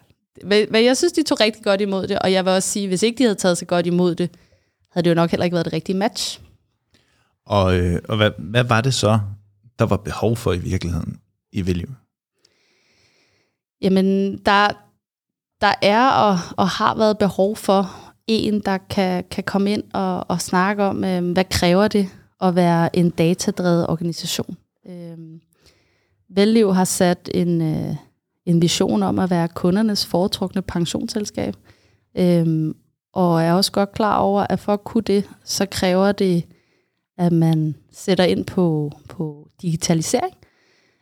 Men 0.43 0.85
jeg 0.85 0.97
synes, 0.97 1.13
de 1.13 1.23
tog 1.23 1.39
rigtig 1.39 1.63
godt 1.63 1.81
imod 1.81 2.07
det, 2.07 2.19
og 2.19 2.31
jeg 2.31 2.45
vil 2.45 2.53
også 2.53 2.69
sige, 2.69 2.87
hvis 2.87 3.03
ikke 3.03 3.17
de 3.17 3.23
havde 3.23 3.35
taget 3.35 3.57
så 3.57 3.65
godt 3.65 3.87
imod 3.87 4.15
det, 4.15 4.29
havde 4.91 5.03
det 5.03 5.09
jo 5.09 5.15
nok 5.15 5.31
heller 5.31 5.43
ikke 5.43 5.53
været 5.53 5.65
det 5.65 5.73
rigtige 5.73 5.97
match. 5.97 6.41
Og, 7.45 7.75
øh, 7.79 7.99
og 8.09 8.17
hvad, 8.17 8.31
hvad 8.37 8.63
var 8.63 8.81
det 8.81 8.93
så, 8.93 9.19
der 9.79 9.85
var 9.85 9.97
behov 9.97 10.35
for 10.35 10.53
i 10.53 10.57
virkeligheden 10.57 11.19
i 11.51 11.67
Value? 11.67 11.95
Jamen, 13.81 14.37
der, 14.37 14.67
der 15.61 15.73
er 15.81 16.09
og, 16.09 16.39
og 16.57 16.67
har 16.67 16.95
været 16.95 17.17
behov 17.17 17.55
for 17.55 18.11
en, 18.27 18.59
der 18.59 18.77
kan, 18.77 19.23
kan 19.31 19.43
komme 19.43 19.71
ind 19.71 19.83
og, 19.93 20.29
og 20.29 20.41
snakke 20.41 20.83
om, 20.83 21.03
øh, 21.03 21.31
hvad 21.31 21.45
kræver 21.45 21.87
det 21.87 22.09
at 22.41 22.55
være 22.55 22.95
en 22.95 23.09
datadrevet 23.09 23.87
organisation. 23.87 24.57
Øh, 24.89 25.17
Velliv 26.29 26.73
har 26.73 26.85
sat 26.85 27.29
en, 27.33 27.61
øh, 27.61 27.95
en 28.45 28.61
vision 28.61 29.03
om 29.03 29.19
at 29.19 29.29
være 29.29 29.47
kundernes 29.47 30.05
foretrukne 30.05 30.61
pensionsselskab, 30.61 31.55
øh, 32.17 32.73
og 33.13 33.43
er 33.43 33.53
også 33.53 33.71
godt 33.71 33.91
klar 33.91 34.17
over, 34.17 34.45
at 34.49 34.59
for 34.59 34.73
at 34.73 34.83
kunne 34.83 35.03
det, 35.03 35.29
så 35.43 35.65
kræver 35.65 36.11
det, 36.11 36.45
at 37.17 37.31
man 37.31 37.75
sætter 37.91 38.23
ind 38.23 38.45
på, 38.45 38.91
på 39.09 39.49
digitalisering, 39.61 40.33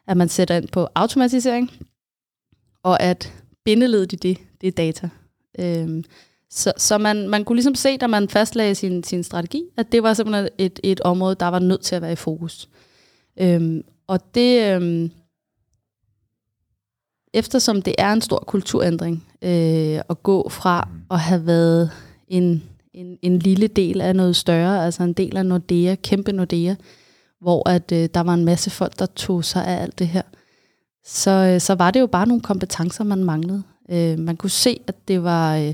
at 0.08 0.18
man 0.18 0.30
sætter 0.30 0.56
ind 0.56 0.68
på 0.68 0.88
automatisering, 0.96 1.72
og 2.84 3.04
at 3.04 3.34
bindeledet 3.66 4.14
i 4.14 4.16
det, 4.16 4.38
det 4.62 4.68
er 4.68 4.72
data. 4.72 5.10
Øhm, 5.60 6.04
så 6.52 6.74
så 6.78 6.98
man, 6.98 7.30
man 7.30 7.46
kunne 7.46 7.56
ligesom 7.56 7.76
se, 7.76 7.98
da 7.98 8.08
man 8.08 8.30
fastlagde 8.30 8.76
sin, 8.76 9.04
sin 9.04 9.24
strategi, 9.24 9.64
at 9.78 9.92
det 9.92 10.04
var 10.04 10.14
simpelthen 10.14 10.50
et, 10.58 10.80
et 10.84 11.02
område, 11.02 11.36
der 11.40 11.48
var 11.48 11.60
nødt 11.60 11.82
til 11.82 11.96
at 11.96 12.02
være 12.02 12.12
i 12.12 12.16
fokus. 12.16 12.70
Øhm, 13.40 13.84
og 14.08 14.36
det, 14.36 14.74
øhm, 14.74 15.12
eftersom 17.34 17.82
det 17.82 17.96
er 17.98 18.14
en 18.14 18.22
stor 18.22 18.44
kulturændring, 18.48 19.28
øh, 19.42 20.02
at 20.10 20.24
gå 20.24 20.50
fra 20.50 20.90
at 21.12 21.20
have 21.20 21.46
været 21.46 21.92
en, 22.28 22.64
en, 22.94 23.18
en 23.22 23.40
lille 23.40 23.68
del 23.68 24.02
af 24.02 24.16
noget 24.16 24.36
større, 24.36 24.86
altså 24.86 25.04
en 25.04 25.14
del 25.14 25.38
af 25.38 25.46
Nordea, 25.46 25.96
kæmpe 25.96 26.32
Nordea, 26.32 26.76
hvor 27.42 27.70
at 27.70 27.92
øh, 27.92 28.10
der 28.14 28.20
var 28.20 28.34
en 28.34 28.46
masse 28.46 28.70
folk, 28.70 29.00
der 29.00 29.06
tog 29.06 29.46
sig 29.46 29.66
af 29.66 29.82
alt 29.82 30.00
det 30.00 30.08
her, 30.08 30.22
så, 31.06 31.32
øh, 31.32 31.62
så 31.62 31.76
var 31.76 31.92
det 31.92 32.00
jo 32.00 32.08
bare 32.08 32.28
nogle 32.28 32.42
kompetencer, 32.42 33.04
man 33.04 33.24
manglede. 33.24 33.64
Øh, 33.90 34.20
man 34.20 34.38
kunne 34.38 34.50
se, 34.50 34.82
at 34.88 35.08
det 35.08 35.24
var... 35.24 35.58
Øh, 35.58 35.74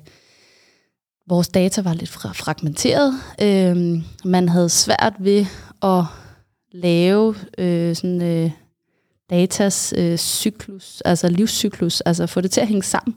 vores 1.28 1.48
data 1.48 1.82
var 1.82 1.94
lidt 1.94 2.10
fragmenteret. 2.10 3.14
Øh, 3.42 4.04
man 4.26 4.50
havde 4.50 4.70
svært 4.70 5.14
ved 5.20 5.46
at 5.84 6.04
lave 6.72 7.36
øh, 7.58 7.96
sådan 7.96 8.22
øh, 8.22 8.52
datas 9.30 9.94
øh, 9.98 10.18
cyklus, 10.18 11.02
altså 11.06 11.30
livscyklus, 11.30 12.02
altså 12.02 12.28
få 12.28 12.42
det 12.42 12.52
til 12.52 12.62
at 12.62 12.68
hænge 12.68 12.84
sammen. 12.84 13.16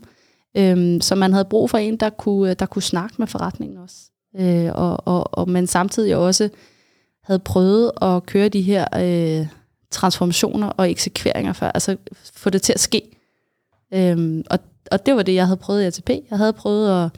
Øh, 0.57 1.03
så 1.03 1.15
man 1.15 1.33
havde 1.33 1.45
brug 1.45 1.71
for 1.71 1.79
en, 1.79 1.97
der 1.97 2.11
kunne, 2.11 2.51
øh, 2.51 2.57
der 2.59 2.67
kunne 2.67 2.83
snakke 2.83 3.15
med 3.19 3.27
forretningen 3.27 3.79
også. 3.79 3.97
Øh, 4.41 4.71
og, 4.75 5.07
og, 5.07 5.39
og 5.39 5.49
man 5.49 5.67
samtidig 5.67 6.17
også 6.17 6.49
havde 7.25 7.39
prøvet 7.39 7.93
at 8.03 8.27
køre 8.27 8.49
de 8.49 8.63
her 8.63 8.87
øh, 8.97 9.47
transformationer 9.91 10.69
og 10.69 10.91
eksekveringer 10.91 11.53
før, 11.53 11.71
altså 11.71 11.97
få 12.35 12.51
det 12.51 12.63
til 12.63 12.73
at 12.73 12.81
ske. 12.81 13.03
Øh, 13.95 14.45
og, 14.51 14.59
og 14.91 15.07
det 15.07 15.17
var 15.17 15.23
det, 15.23 15.35
jeg 15.35 15.47
havde 15.47 15.57
prøvet 15.57 15.83
i 15.83 15.87
ATP. 15.87 16.11
Jeg 16.31 16.39
havde 16.39 16.53
prøvet 16.53 17.05
at 17.05 17.11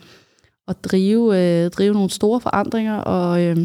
at 0.71 0.85
drive, 0.85 1.39
øh, 1.39 1.71
drive 1.71 1.93
nogle 1.93 2.11
store 2.11 2.41
forandringer 2.41 2.97
og, 2.97 3.43
øh, 3.43 3.57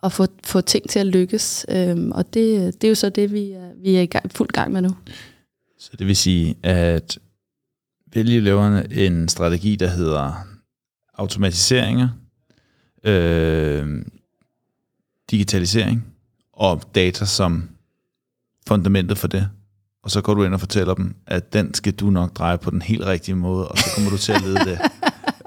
og 0.00 0.12
få, 0.12 0.26
få 0.44 0.60
ting 0.60 0.88
til 0.88 0.98
at 0.98 1.06
lykkes. 1.06 1.66
Øh, 1.68 2.08
og 2.10 2.34
det, 2.34 2.74
det 2.80 2.84
er 2.84 2.88
jo 2.88 2.94
så 2.94 3.10
det, 3.10 3.32
vi 3.32 3.50
er, 3.50 3.70
vi 3.82 3.96
er 3.96 4.00
i 4.00 4.06
gang, 4.06 4.32
fuld 4.32 4.48
gang 4.48 4.72
med 4.72 4.82
nu. 4.82 4.96
Så 5.78 5.90
det 5.98 6.06
vil 6.06 6.16
sige, 6.16 6.56
at 6.62 7.18
vælge 8.14 8.40
laver 8.40 8.82
en 8.90 9.28
strategi, 9.28 9.76
der 9.76 9.88
hedder 9.88 10.32
automatiseringer, 11.14 12.08
øh, 13.04 14.02
digitalisering 15.30 16.06
og 16.52 16.82
data 16.94 17.24
som 17.24 17.68
fundamentet 18.68 19.18
for 19.18 19.28
det. 19.28 19.48
Og 20.02 20.10
så 20.10 20.20
går 20.20 20.34
du 20.34 20.44
ind 20.44 20.54
og 20.54 20.60
fortæller 20.60 20.94
dem, 20.94 21.14
at 21.26 21.52
den 21.52 21.74
skal 21.74 21.92
du 21.92 22.10
nok 22.10 22.36
dreje 22.36 22.58
på 22.58 22.70
den 22.70 22.82
helt 22.82 23.04
rigtige 23.04 23.34
måde, 23.34 23.68
og 23.68 23.78
så 23.78 23.84
kommer 23.94 24.10
du 24.10 24.18
til 24.18 24.32
at 24.32 24.42
lede 24.42 24.58
det. 24.64 24.80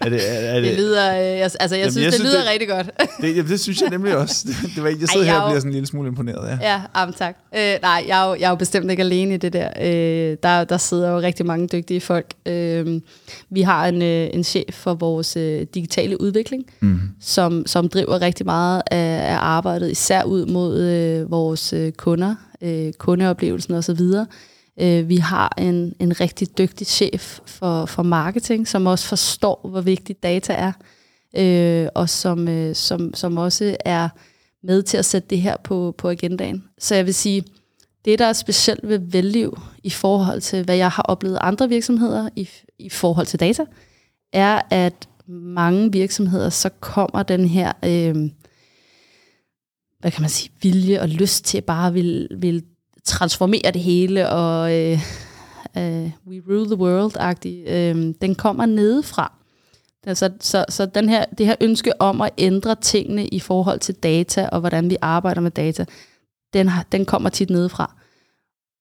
Er 0.01 0.09
det, 0.09 0.29
er, 0.29 0.33
er 0.33 0.59
det, 0.59 0.63
det 0.63 0.77
lyder, 0.77 1.19
øh, 1.19 1.25
jeg, 1.25 1.51
altså 1.59 1.59
jeg 1.61 1.71
jamen, 1.71 1.91
synes, 1.91 2.03
jeg 2.03 2.11
det 2.11 2.13
synes, 2.13 2.29
lyder 2.29 2.41
det, 2.41 2.51
rigtig 2.51 2.67
godt. 2.67 2.91
det, 3.21 3.35
jamen, 3.35 3.51
det 3.51 3.59
synes 3.59 3.81
jeg 3.81 3.89
nemlig 3.89 4.17
også. 4.17 4.45
Det, 4.47 4.55
det 4.75 4.83
var 4.83 4.89
jeg 4.89 4.97
sidder 4.97 5.25
Ej, 5.25 5.25
jeg 5.25 5.33
her 5.33 5.41
og 5.41 5.49
bliver 5.49 5.59
sådan 5.59 5.69
en 5.69 5.73
lille 5.73 5.87
smule 5.87 6.07
imponeret. 6.07 6.49
Ja, 6.61 6.71
ja 6.73 6.81
jamen, 6.95 7.13
tak. 7.13 7.35
Øh, 7.55 7.75
nej, 7.81 8.05
jeg 8.07 8.23
er, 8.23 8.29
jo, 8.29 8.35
jeg 8.35 8.45
er 8.45 8.49
jo 8.49 8.55
bestemt 8.55 8.91
ikke 8.91 9.03
alene 9.03 9.33
i 9.33 9.37
det 9.37 9.53
der. 9.53 9.69
Øh, 9.81 10.37
der. 10.43 10.63
Der 10.63 10.77
sidder 10.77 11.09
jo 11.11 11.19
rigtig 11.19 11.45
mange 11.45 11.67
dygtige 11.67 12.01
folk. 12.01 12.33
Øh, 12.45 13.01
vi 13.49 13.61
har 13.61 13.87
en, 13.87 14.01
øh, 14.01 14.29
en 14.33 14.43
chef 14.43 14.73
for 14.73 14.93
vores 14.93 15.37
øh, 15.37 15.61
digitale 15.73 16.21
udvikling, 16.21 16.65
mm. 16.79 16.99
som, 17.21 17.63
som 17.65 17.89
driver 17.89 18.21
rigtig 18.21 18.45
meget 18.45 18.81
af, 18.91 19.31
af 19.33 19.37
arbejdet, 19.39 19.91
især 19.91 20.23
ud 20.23 20.45
mod 20.45 20.79
øh, 20.81 21.31
vores 21.31 21.73
øh, 21.73 21.91
kunder, 21.91 22.35
øh, 22.61 22.93
kundeoplevelsen 22.93 23.73
osv., 23.73 23.99
Øh, 24.81 25.09
vi 25.09 25.17
har 25.17 25.53
en, 25.57 25.93
en 25.99 26.21
rigtig 26.21 26.57
dygtig 26.57 26.87
chef 26.87 27.39
for, 27.45 27.85
for 27.85 28.03
marketing, 28.03 28.67
som 28.67 28.87
også 28.87 29.07
forstår, 29.07 29.67
hvor 29.69 29.81
vigtig 29.81 30.23
data 30.23 30.53
er, 30.53 30.71
øh, 31.37 31.89
og 31.95 32.09
som, 32.09 32.47
øh, 32.47 32.75
som, 32.75 33.13
som 33.13 33.37
også 33.37 33.77
er 33.85 34.09
med 34.63 34.83
til 34.83 34.97
at 34.97 35.05
sætte 35.05 35.27
det 35.29 35.41
her 35.41 35.57
på, 35.63 35.95
på 35.97 36.09
agendaen. 36.09 36.63
Så 36.79 36.95
jeg 36.95 37.05
vil 37.05 37.13
sige, 37.13 37.43
det 38.05 38.19
der 38.19 38.25
er 38.25 38.33
specielt 38.33 38.87
ved 38.87 38.99
velliv 38.99 39.59
i 39.83 39.89
forhold 39.89 40.41
til, 40.41 40.65
hvad 40.65 40.75
jeg 40.75 40.89
har 40.89 41.03
oplevet 41.03 41.37
andre 41.41 41.69
virksomheder 41.69 42.29
i, 42.35 42.49
i 42.79 42.89
forhold 42.89 43.25
til 43.25 43.39
data, 43.39 43.65
er, 44.33 44.61
at 44.69 45.07
mange 45.27 45.91
virksomheder, 45.91 46.49
så 46.49 46.69
kommer 46.69 47.23
den 47.23 47.45
her, 47.45 47.71
øh, 47.85 48.29
hvad 49.99 50.11
kan 50.11 50.21
man 50.21 50.29
sige, 50.29 50.51
vilje 50.61 51.01
og 51.01 51.09
lyst 51.09 51.45
til 51.45 51.61
bare 51.61 51.87
at 51.87 51.93
vil, 51.93 52.27
vil 52.37 52.63
transformere 53.05 53.71
det 53.73 53.81
hele, 53.81 54.29
og 54.29 54.77
øh, 54.77 54.99
øh, 55.77 56.11
we 56.27 56.41
rule 56.47 56.65
the 56.65 56.75
world-agtig, 56.75 57.69
øh, 57.69 58.13
den 58.21 58.35
kommer 58.35 58.65
nedefra. 58.65 59.33
Altså, 60.03 60.31
så 60.39 60.65
så 60.69 60.85
den 60.85 61.09
her, 61.09 61.25
det 61.37 61.45
her 61.45 61.55
ønske 61.61 62.01
om 62.01 62.21
at 62.21 62.29
ændre 62.37 62.75
tingene 62.75 63.27
i 63.27 63.39
forhold 63.39 63.79
til 63.79 63.95
data, 63.95 64.49
og 64.51 64.59
hvordan 64.59 64.89
vi 64.89 64.97
arbejder 65.01 65.41
med 65.41 65.51
data, 65.51 65.85
den, 66.53 66.69
den 66.91 67.05
kommer 67.05 67.29
tit 67.29 67.49
nedefra. 67.49 67.95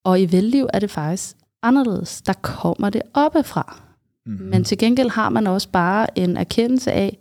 Og 0.05 0.21
i 0.21 0.33
velliv 0.33 0.69
er 0.73 0.79
det 0.79 0.91
faktisk 0.91 1.37
anderledes. 1.63 2.23
Der 2.23 2.33
kommer 2.33 2.91
det 2.91 3.03
oppefra. 3.15 3.83
Mm-hmm. 4.27 4.47
Men 4.47 4.65
til 4.65 4.79
gengæld 4.79 5.11
har 5.11 5.29
man 5.29 5.47
også 5.47 5.69
bare 5.69 6.19
en 6.19 6.37
erkendelse 6.37 6.93
af, 6.93 7.19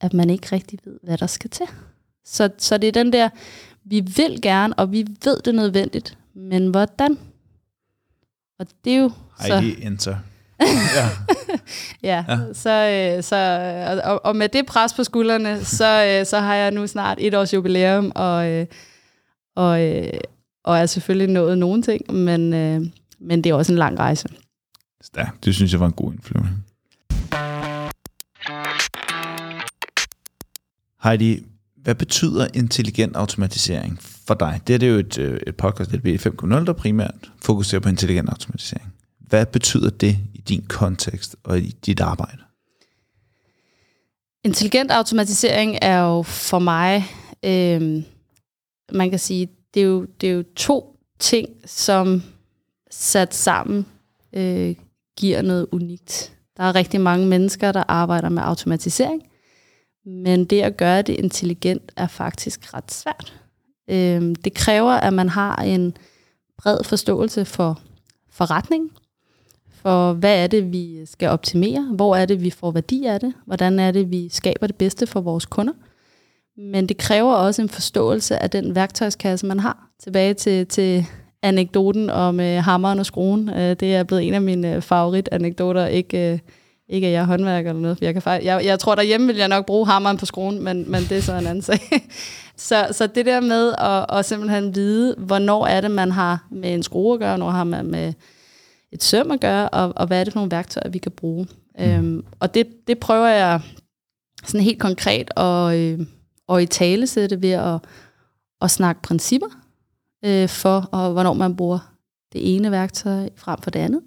at 0.00 0.14
man 0.14 0.30
ikke 0.30 0.48
rigtig 0.52 0.78
ved, 0.84 0.98
hvad 1.02 1.18
der 1.18 1.26
skal 1.26 1.50
til. 1.50 1.66
Så, 2.24 2.50
så 2.58 2.78
det 2.78 2.88
er 2.88 2.92
den 2.92 3.12
der, 3.12 3.28
vi 3.84 4.00
vil 4.00 4.42
gerne, 4.42 4.74
og 4.74 4.92
vi 4.92 5.06
ved 5.24 5.42
det 5.44 5.54
nødvendigt, 5.54 6.18
men 6.34 6.70
hvordan? 6.70 7.18
Og 8.58 8.66
det 8.84 8.92
er 8.92 8.98
jo... 8.98 9.10
Så, 9.40 9.74
enter. 9.78 10.16
ja, 10.96 11.08
ja, 12.02 12.24
ja. 12.28 12.38
Så, 12.54 12.70
øh, 12.70 13.22
så, 13.22 13.36
og, 14.04 14.24
og 14.24 14.36
med 14.36 14.48
det 14.48 14.66
pres 14.66 14.94
på 14.94 15.04
skuldrene, 15.04 15.64
så, 15.64 16.04
øh, 16.04 16.26
så 16.26 16.38
har 16.40 16.54
jeg 16.54 16.70
nu 16.70 16.86
snart 16.86 17.18
et 17.20 17.34
års 17.34 17.54
jubilæum, 17.54 18.12
og, 18.14 18.48
øh, 18.48 18.66
og, 19.56 19.70
og 20.64 20.78
er 20.78 20.86
selvfølgelig 20.86 21.34
nået 21.34 21.58
nogle 21.58 21.82
ting, 21.82 22.14
men, 22.14 22.50
men 23.20 23.44
det 23.44 23.50
er 23.50 23.54
også 23.54 23.72
en 23.72 23.78
lang 23.78 23.98
rejse. 23.98 24.28
Ja, 25.16 25.26
det 25.44 25.54
synes 25.54 25.72
jeg 25.72 25.80
var 25.80 25.86
en 25.86 25.92
god 25.92 26.12
indflyvning. 26.12 26.64
Heidi, 31.04 31.46
hvad 31.82 31.94
betyder 31.94 32.48
intelligent 32.54 33.16
automatisering 33.16 33.98
for 34.02 34.34
dig? 34.34 34.60
Det 34.66 34.74
er 34.74 34.78
det 34.78 34.90
jo 34.90 34.94
et, 34.94 35.18
øh, 35.18 35.40
et 35.46 35.56
podcast, 35.56 35.92
LB 35.92 36.06
5.0, 36.06 36.64
der 36.64 36.72
primært 36.72 37.32
fokuserer 37.42 37.80
på 37.80 37.88
intelligent 37.88 38.28
automatisering. 38.28 38.92
Hvad 39.20 39.46
betyder 39.46 39.90
det 39.90 40.18
i 40.34 40.40
din 40.40 40.64
kontekst 40.68 41.36
og 41.44 41.58
i 41.58 41.76
dit 41.86 42.00
arbejde? 42.00 42.38
Intelligent 44.44 44.90
automatisering 44.90 45.78
er 45.82 46.00
jo 46.00 46.22
for 46.22 46.58
mig, 46.58 47.04
øh, 47.42 48.02
man 48.92 49.10
kan 49.10 49.18
sige, 49.18 49.48
det 49.74 49.82
er, 49.82 49.86
jo, 49.86 50.06
det 50.20 50.28
er 50.28 50.32
jo 50.32 50.44
to 50.56 50.96
ting, 51.18 51.48
som 51.66 52.22
sat 52.90 53.34
sammen 53.34 53.86
øh, 54.32 54.74
giver 55.16 55.42
noget 55.42 55.66
unikt. 55.72 56.32
Der 56.56 56.62
er 56.62 56.74
rigtig 56.74 57.00
mange 57.00 57.26
mennesker, 57.26 57.72
der 57.72 57.84
arbejder 57.88 58.28
med 58.28 58.42
automatisering, 58.42 59.22
men 60.04 60.44
det 60.44 60.62
at 60.62 60.76
gøre 60.76 61.02
det 61.02 61.12
intelligent 61.18 61.92
er 61.96 62.06
faktisk 62.06 62.74
ret 62.74 62.92
svært. 62.92 63.40
Øh, 63.90 64.34
det 64.44 64.54
kræver, 64.54 64.92
at 64.92 65.12
man 65.12 65.28
har 65.28 65.56
en 65.56 65.96
bred 66.58 66.84
forståelse 66.84 67.44
for 67.44 67.80
forretning, 68.30 68.90
for 69.70 70.12
hvad 70.12 70.42
er 70.42 70.46
det, 70.46 70.72
vi 70.72 71.06
skal 71.06 71.28
optimere, 71.28 71.88
hvor 71.94 72.16
er 72.16 72.26
det, 72.26 72.42
vi 72.42 72.50
får 72.50 72.70
værdi 72.70 73.04
af 73.04 73.20
det, 73.20 73.34
hvordan 73.46 73.78
er 73.78 73.90
det, 73.90 74.10
vi 74.10 74.28
skaber 74.28 74.66
det 74.66 74.76
bedste 74.76 75.06
for 75.06 75.20
vores 75.20 75.46
kunder. 75.46 75.72
Men 76.56 76.86
det 76.86 76.96
kræver 76.96 77.34
også 77.34 77.62
en 77.62 77.68
forståelse 77.68 78.42
af 78.42 78.50
den 78.50 78.74
værktøjskasse, 78.74 79.46
man 79.46 79.60
har. 79.60 79.88
Tilbage 80.02 80.34
til, 80.34 80.66
til 80.66 81.06
anekdoten 81.42 82.10
om 82.10 82.40
øh, 82.40 82.62
hammeren 82.62 82.98
og 82.98 83.06
skruen. 83.06 83.48
Øh, 83.48 83.76
det 83.76 83.94
er 83.94 84.02
blevet 84.02 84.26
en 84.26 84.34
af 84.34 84.42
mine 84.42 84.74
øh, 84.74 84.82
favoritanekdoter. 84.82 85.86
Ikke, 85.86 86.32
øh, 86.32 86.38
ikke 86.92 87.06
at 87.06 87.12
jeg 87.12 87.20
er 87.20 87.26
håndværker 87.26 87.70
eller 87.70 87.82
noget. 87.82 88.00
Jeg, 88.00 88.12
kan 88.12 88.22
faktisk, 88.22 88.46
jeg, 88.46 88.64
jeg 88.64 88.78
tror 88.78 88.94
derhjemme 88.94 89.26
vil 89.26 89.36
jeg 89.36 89.48
nok 89.48 89.66
bruge 89.66 89.86
hammeren 89.86 90.16
på 90.16 90.26
skruen, 90.26 90.62
men, 90.64 90.90
men 90.90 91.02
det 91.02 91.12
er 91.12 91.20
så 91.20 91.34
en 91.34 91.46
anden 91.46 91.62
sag. 91.62 91.80
så, 92.56 92.86
så 92.92 93.06
det 93.06 93.26
der 93.26 93.40
med 93.40 93.74
at, 93.78 94.18
at 94.18 94.24
simpelthen 94.24 94.74
vide, 94.74 95.14
hvornår 95.18 95.66
er 95.66 95.80
det, 95.80 95.90
man 95.90 96.10
har 96.10 96.46
med 96.50 96.74
en 96.74 96.82
skrue 96.82 97.14
at 97.14 97.20
gøre, 97.20 97.36
hvornår 97.36 97.50
har 97.50 97.64
man 97.64 97.86
med 97.86 98.12
et 98.92 99.02
søm 99.02 99.30
at 99.30 99.40
gøre, 99.40 99.68
og, 99.68 99.92
og 99.96 100.06
hvad 100.06 100.20
er 100.20 100.24
det 100.24 100.32
for 100.32 100.40
nogle 100.40 100.50
værktøjer, 100.50 100.90
vi 100.90 100.98
kan 100.98 101.12
bruge. 101.12 101.46
Mm. 101.78 101.84
Øhm, 101.84 102.24
og 102.40 102.54
det, 102.54 102.66
det 102.86 102.98
prøver 102.98 103.28
jeg 103.28 103.60
sådan 104.44 104.64
helt 104.64 104.80
konkret 104.80 105.30
at, 105.38 105.76
øh, 105.76 106.06
at 106.48 106.62
i 106.62 106.66
tale 106.66 107.06
sætte 107.06 107.42
ved 107.42 107.50
at, 107.50 107.78
at 108.60 108.70
snakke 108.70 109.02
principper 109.02 109.48
øh, 110.24 110.48
for, 110.48 110.88
og 110.92 111.12
hvornår 111.12 111.32
man 111.32 111.56
bruger 111.56 111.78
det 112.32 112.56
ene 112.56 112.70
værktøj 112.70 113.28
frem 113.36 113.60
for 113.62 113.70
det 113.70 113.80
andet. 113.80 114.02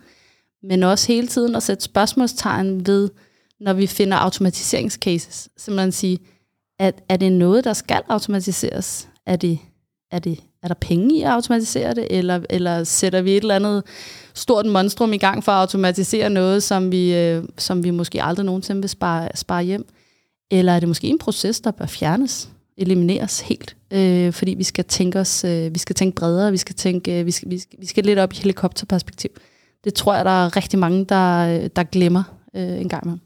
Men 0.67 0.83
også 0.83 1.07
hele 1.07 1.27
tiden 1.27 1.55
at 1.55 1.63
sætte 1.63 1.83
spørgsmålstegn 1.83 2.87
ved, 2.87 3.09
når 3.59 3.73
vi 3.73 3.87
finder 3.87 4.17
automatiseringscases. 4.17 5.49
Simpelthen 5.57 5.91
sige, 5.91 6.19
at 6.79 7.03
er 7.09 7.17
det 7.17 7.31
noget, 7.31 7.63
der 7.63 7.73
skal 7.73 8.01
automatiseres? 8.09 9.07
Er 9.25 9.35
det, 9.35 9.59
er 10.11 10.19
det 10.19 10.39
er 10.65 10.67
der 10.67 10.75
penge 10.75 11.17
i 11.17 11.21
at 11.21 11.29
automatisere 11.29 11.93
det, 11.93 12.07
eller, 12.09 12.39
eller 12.49 12.83
sætter 12.83 13.21
vi 13.21 13.31
et 13.31 13.41
eller 13.41 13.55
andet 13.55 13.83
stort 14.33 14.65
monstrum 14.65 15.13
i 15.13 15.17
gang 15.17 15.43
for 15.43 15.51
at 15.51 15.59
automatisere 15.59 16.29
noget, 16.29 16.63
som 16.63 16.91
vi, 16.91 17.15
øh, 17.15 17.43
som 17.57 17.83
vi 17.83 17.89
måske 17.89 18.23
aldrig 18.23 18.45
nogensinde 18.45 18.81
vil 18.81 18.89
spare, 18.89 19.29
spare 19.35 19.63
hjem? 19.63 19.87
Eller 20.51 20.71
er 20.71 20.79
det 20.79 20.87
måske 20.87 21.07
en 21.07 21.19
proces, 21.19 21.59
der 21.59 21.71
bør 21.71 21.85
fjernes, 21.85 22.49
elimineres 22.77 23.39
helt? 23.39 23.75
Øh, 23.91 24.33
fordi 24.33 24.53
vi 24.53 24.63
skal 24.63 24.85
tænke 24.85 25.19
os, 25.19 25.43
øh, 25.43 25.73
vi 25.73 25.79
skal 25.79 25.95
tænke 25.95 26.15
bredere, 26.15 26.51
vi 26.51 26.57
skal 26.57 26.75
tænke, 26.75 27.19
øh, 27.19 27.25
vi, 27.25 27.31
skal, 27.31 27.49
vi, 27.49 27.57
skal, 27.59 27.79
vi 27.79 27.85
skal 27.85 28.05
lidt 28.05 28.19
op 28.19 28.33
i 28.33 28.37
helikopterperspektiv. 28.37 29.31
Det 29.85 29.93
tror 29.93 30.15
jeg, 30.15 30.25
der 30.25 30.45
er 30.45 30.55
rigtig 30.55 30.79
mange, 30.79 31.05
der, 31.05 31.67
der 31.67 31.83
glemmer 31.83 32.23
øh, 32.55 32.81
en 32.81 32.89
gang 32.89 33.07
med. 33.07 33.17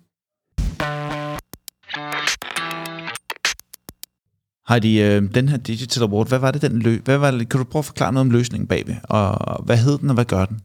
Heidi, 4.69 5.01
øh, 5.01 5.33
den 5.35 5.49
her 5.49 5.57
Digital 5.57 6.03
Award, 6.03 6.27
hvad 6.27 6.39
var 6.39 6.51
det, 6.51 6.61
den 6.61 6.81
lø- 6.81 7.01
hvad 7.05 7.17
var 7.17 7.31
det, 7.31 7.49
kan 7.49 7.57
du 7.57 7.63
prøve 7.63 7.79
at 7.81 7.85
forklare 7.85 8.13
noget 8.13 8.25
om 8.27 8.31
løsningen 8.31 8.67
bagved, 8.67 8.95
og 9.03 9.63
hvad 9.63 9.77
hed 9.77 9.97
den, 9.97 10.09
og 10.09 10.13
hvad 10.13 10.25
gør 10.25 10.45
den? 10.45 10.59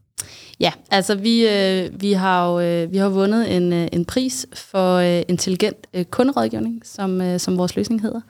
Ja, 0.60 0.72
altså 0.90 1.14
vi, 1.14 1.48
øh, 1.48 2.00
vi 2.00 2.12
har 2.12 2.50
jo 2.50 2.60
øh, 2.60 2.92
vi 2.92 2.96
har 2.96 3.08
vundet 3.08 3.56
en, 3.56 3.72
øh, 3.72 3.88
en 3.92 4.04
pris 4.04 4.46
for 4.54 4.96
øh, 4.96 5.22
intelligent 5.28 5.76
øh, 5.94 6.04
kunderådgivning, 6.04 6.80
som, 6.84 7.20
øh, 7.20 7.40
som 7.40 7.58
vores 7.58 7.76
løsning 7.76 8.02
hedder, 8.02 8.20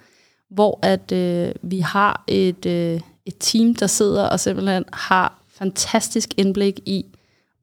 hvor 0.50 0.78
at 0.82 1.12
øh, 1.12 1.54
vi 1.62 1.80
har 1.80 2.24
et, 2.26 2.66
øh, 2.66 3.00
et 3.26 3.34
team, 3.40 3.74
der 3.74 3.86
sidder 3.86 4.24
og 4.24 4.40
simpelthen 4.40 4.84
har 4.92 5.42
fantastisk 5.58 6.28
indblik 6.36 6.80
i, 6.86 7.04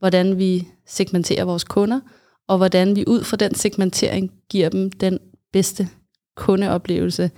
hvordan 0.01 0.37
vi 0.37 0.67
segmenterer 0.85 1.43
vores 1.43 1.63
kunder, 1.63 1.99
og 2.47 2.57
hvordan 2.57 2.95
vi 2.95 3.03
ud 3.07 3.23
fra 3.23 3.37
den 3.37 3.55
segmentering 3.55 4.31
giver 4.49 4.69
dem 4.69 4.91
den 4.91 5.19
bedste 5.53 5.89
kundeoplevelse, 6.35 7.31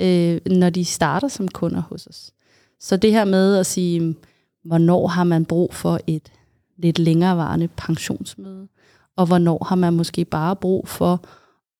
øh, 0.00 0.40
når 0.46 0.70
de 0.70 0.84
starter 0.84 1.28
som 1.28 1.48
kunder 1.48 1.82
hos 1.82 2.06
os. 2.06 2.32
Så 2.80 2.96
det 2.96 3.12
her 3.12 3.24
med 3.24 3.56
at 3.56 3.66
sige, 3.66 4.16
hvornår 4.64 5.06
har 5.06 5.24
man 5.24 5.44
brug 5.44 5.74
for 5.74 6.00
et 6.06 6.32
lidt 6.78 6.98
længerevarende 6.98 7.68
pensionsmøde, 7.68 8.68
og 9.16 9.26
hvornår 9.26 9.66
har 9.68 9.76
man 9.76 9.92
måske 9.92 10.24
bare 10.24 10.56
brug 10.56 10.88
for 10.88 11.24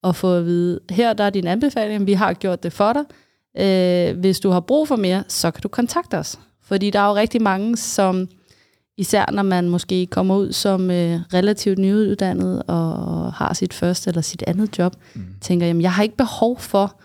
at 0.05 0.17
få 0.17 0.35
at 0.35 0.45
vide, 0.45 0.81
her 0.91 1.13
der 1.13 1.25
er 1.25 1.31
din 1.31 1.47
anbefaling, 1.47 2.07
vi 2.07 2.13
har 2.13 2.33
gjort 2.33 2.63
det 2.63 2.73
for 2.73 2.93
dig. 2.93 3.05
Øh, 3.59 4.19
hvis 4.19 4.41
du 4.41 4.51
har 4.51 4.61
brug 4.61 4.89
for 4.89 4.97
mere, 4.97 5.25
så 5.29 5.51
kan 5.51 5.63
du 5.63 5.69
kontakte 5.69 6.19
os. 6.19 6.39
Fordi 6.63 6.91
der 6.91 7.01
er 7.01 7.09
jo 7.09 7.15
rigtig 7.15 7.43
mange, 7.43 7.77
som 7.77 8.29
især 8.99 9.31
når 9.33 9.43
man 9.43 9.69
måske 9.69 10.07
kommer 10.07 10.37
ud 10.37 10.53
som 10.53 10.91
øh, 10.91 11.21
relativt 11.35 11.79
nyuddannet 11.79 12.63
og 12.63 13.33
har 13.33 13.53
sit 13.53 13.75
første 13.75 14.09
eller 14.09 14.21
sit 14.21 14.43
andet 14.47 14.79
job, 14.79 14.97
mm. 15.15 15.27
tænker, 15.41 15.67
jamen 15.67 15.83
jeg 15.83 15.93
har 15.93 16.03
ikke 16.03 16.17
behov 16.17 16.59
for 16.59 17.01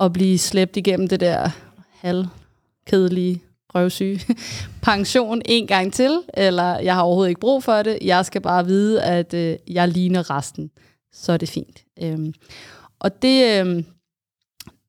at 0.00 0.12
blive 0.12 0.38
slæbt 0.38 0.76
igennem 0.76 1.08
det 1.08 1.20
der 1.20 1.50
halvkedelige 1.90 3.42
røvsyge 3.74 4.20
pension 4.82 5.42
en 5.44 5.66
gang 5.66 5.92
til, 5.92 6.20
eller 6.34 6.78
jeg 6.78 6.94
har 6.94 7.02
overhovedet 7.02 7.28
ikke 7.28 7.40
brug 7.40 7.62
for 7.62 7.82
det, 7.82 7.98
jeg 8.02 8.26
skal 8.26 8.40
bare 8.40 8.66
vide, 8.66 9.02
at 9.02 9.34
øh, 9.34 9.56
jeg 9.68 9.88
ligner 9.88 10.30
resten, 10.30 10.70
så 11.12 11.32
er 11.32 11.36
det 11.36 11.48
fint. 11.48 11.84
Øhm, 12.02 12.34
og 12.98 13.22
det, 13.22 13.66
øh, 13.66 13.84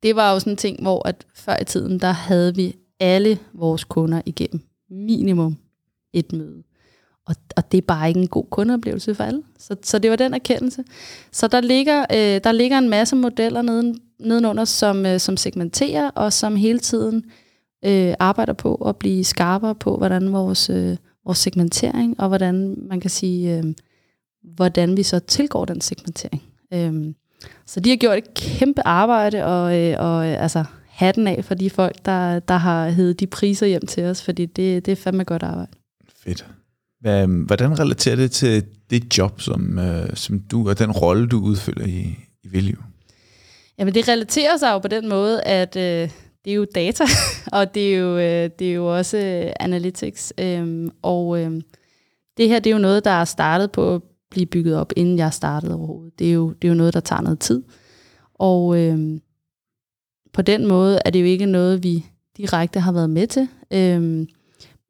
det 0.04 0.16
var 0.16 0.34
jo 0.34 0.40
sådan 0.40 0.54
en 0.54 0.58
ting, 0.58 0.82
hvor 0.82 1.08
at 1.08 1.26
før 1.36 1.56
i 1.62 1.66
tiden, 1.66 2.00
der 2.00 2.12
havde 2.12 2.56
vi 2.56 2.76
alle 3.00 3.40
vores 3.54 3.84
kunder 3.84 4.22
igennem 4.26 4.62
minimum 4.90 5.58
et 6.13 6.34
møde. 6.34 6.63
Og, 7.28 7.36
og 7.58 7.72
det 7.72 7.78
er 7.78 7.82
bare 7.82 8.08
ikke 8.08 8.20
en 8.20 8.28
god 8.28 8.46
kundeoplevelse 8.50 9.15
for 9.15 9.24
alle. 9.24 9.43
Så, 9.60 9.76
så 9.84 10.00
det 10.00 10.10
var 10.10 10.15
den 10.15 10.34
erkendelse. 10.34 10.84
Så 11.32 11.48
der 11.48 11.62
ligger, 11.62 12.06
øh, 12.12 12.41
der 12.43 12.52
ligger 12.52 12.78
en 12.78 12.89
masse 12.89 13.15
modeller 13.15 13.62
neden, 13.62 14.00
nedenunder, 14.20 14.65
som, 14.65 15.06
øh, 15.06 15.20
som 15.20 15.38
segmenterer, 15.38 16.10
og 16.10 16.34
som 16.34 16.56
hele 16.56 16.80
tiden 16.80 17.24
øh, 17.86 18.13
arbejder 18.20 18.54
på 18.54 18.76
at 18.76 18.96
blive 18.96 19.24
skarpere 19.24 19.76
på, 19.76 19.98
hvordan 19.98 20.34
vores, 20.34 20.70
øh, 20.70 20.98
vores 21.26 21.38
segmentering, 21.38 22.20
og 22.20 22.28
hvordan 22.28 22.76
man 22.89 23.00
kan 23.00 23.10
sige, 23.10 23.58
øh, 23.58 23.63
hvordan 24.56 24.98
vi 24.98 25.04
så 25.04 25.20
tilgår 25.20 25.65
den 25.65 25.82
segmentering. 25.82 26.43
Øh, 26.74 27.13
så 27.65 27.80
de 27.80 27.89
har 27.89 27.98
gjort 27.98 28.17
et 28.17 28.34
kæmpe 28.34 28.88
arbejde, 28.88 29.46
og, 29.46 29.80
øh, 29.80 29.96
og 30.00 30.28
øh, 30.28 30.43
altså 30.43 30.63
hatten 30.88 31.28
af 31.28 31.46
for 31.46 31.56
de 31.56 31.70
folk, 31.70 32.06
der, 32.06 32.39
der 32.39 32.58
har 32.58 32.89
heddet 32.89 33.20
de 33.20 33.28
priser 33.28 33.67
hjem 33.67 33.86
til 33.86 34.04
os, 34.04 34.24
fordi 34.24 34.46
det, 34.46 34.86
det 34.86 34.91
er 34.91 34.96
fandme 34.96 35.24
godt 35.24 35.43
arbejde. 35.43 35.72
Fedt. 36.28 36.46
Hvordan 37.48 37.80
relaterer 37.80 38.16
det 38.16 38.32
til 38.32 38.66
det 38.90 39.18
job, 39.18 39.42
som, 39.42 39.80
øh, 39.80 40.16
som 40.16 40.40
du 40.40 40.70
og 40.70 40.80
den 40.80 40.92
rolle, 40.92 41.28
du 41.28 41.40
udfylder 41.40 41.86
i, 41.86 42.18
i 42.44 42.48
Viliv? 42.48 42.84
Jamen 43.80 43.94
det 43.94 44.08
relaterer 44.08 44.58
sig 44.58 44.72
jo 44.72 44.80
på 44.80 44.88
den 44.88 45.10
måde, 45.10 45.44
at 45.44 45.76
øh, 45.76 46.10
det 46.46 46.52
er 46.52 46.56
jo 46.56 46.66
data, 46.76 47.04
og 47.58 47.74
det 47.74 47.94
er 47.94 47.98
jo, 47.98 48.18
øh, 48.18 48.50
det 48.60 48.70
er 48.70 48.74
jo 48.74 48.98
også 48.98 49.18
øh, 49.18 49.54
analytics. 49.60 50.34
Øh, 50.40 50.90
og 51.02 51.40
øh, 51.42 51.62
det 52.38 52.50
her 52.50 52.60
det 52.60 52.70
er 52.70 52.76
jo 52.76 52.82
noget, 52.82 53.06
der 53.06 53.12
er 53.12 53.26
startet 53.26 53.72
på 53.72 53.96
at 53.96 54.02
blive 54.32 54.46
bygget 54.46 54.76
op, 54.76 54.94
inden 54.96 55.18
jeg 55.18 55.34
startede 55.34 55.76
overhovedet. 55.76 56.20
Det 56.20 56.30
er 56.30 56.34
jo, 56.34 56.54
det 56.62 56.68
er 56.68 56.70
jo 56.70 56.76
noget, 56.76 56.94
der 56.94 57.00
tager 57.00 57.22
noget 57.22 57.40
tid. 57.40 57.63
Og 58.34 58.80
øh, 58.80 59.20
på 60.34 60.42
den 60.42 60.68
måde 60.68 61.00
er 61.06 61.10
det 61.10 61.20
jo 61.20 61.26
ikke 61.26 61.46
noget, 61.46 61.84
vi 61.84 62.06
direkte 62.38 62.80
har 62.80 62.92
været 62.92 63.10
med 63.10 63.28
til. 63.28 63.48
Øh, 63.74 64.28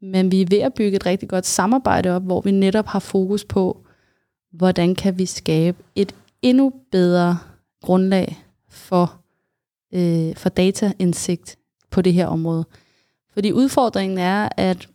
men 0.02 0.32
vi 0.32 0.42
er 0.42 0.46
ved 0.50 0.60
at 0.60 0.74
bygge 0.74 0.96
et 0.96 1.06
rigtig 1.06 1.30
godt 1.30 1.46
samarbejde 1.46 2.10
op, 2.10 2.24
hvor 2.24 2.42
vi 2.42 2.52
netop 2.52 2.86
har 2.86 3.00
fokus 3.00 3.46
på, 3.46 3.86
hvordan 4.52 4.96
kan 4.96 5.18
vi 5.18 5.26
skabe 5.26 5.78
et 5.96 6.16
endnu 6.42 6.74
bedre 6.92 7.38
grundlag 7.84 8.38
for, 8.70 9.22
øh, 9.94 10.36
for 10.36 10.50
dataindsigt 10.50 11.58
på 11.92 12.02
det 12.02 12.14
her 12.14 12.28
område. 12.28 12.66
Fordi 13.34 13.52
udfordringen 13.52 14.18
er, 14.18 14.50
at 14.58 14.88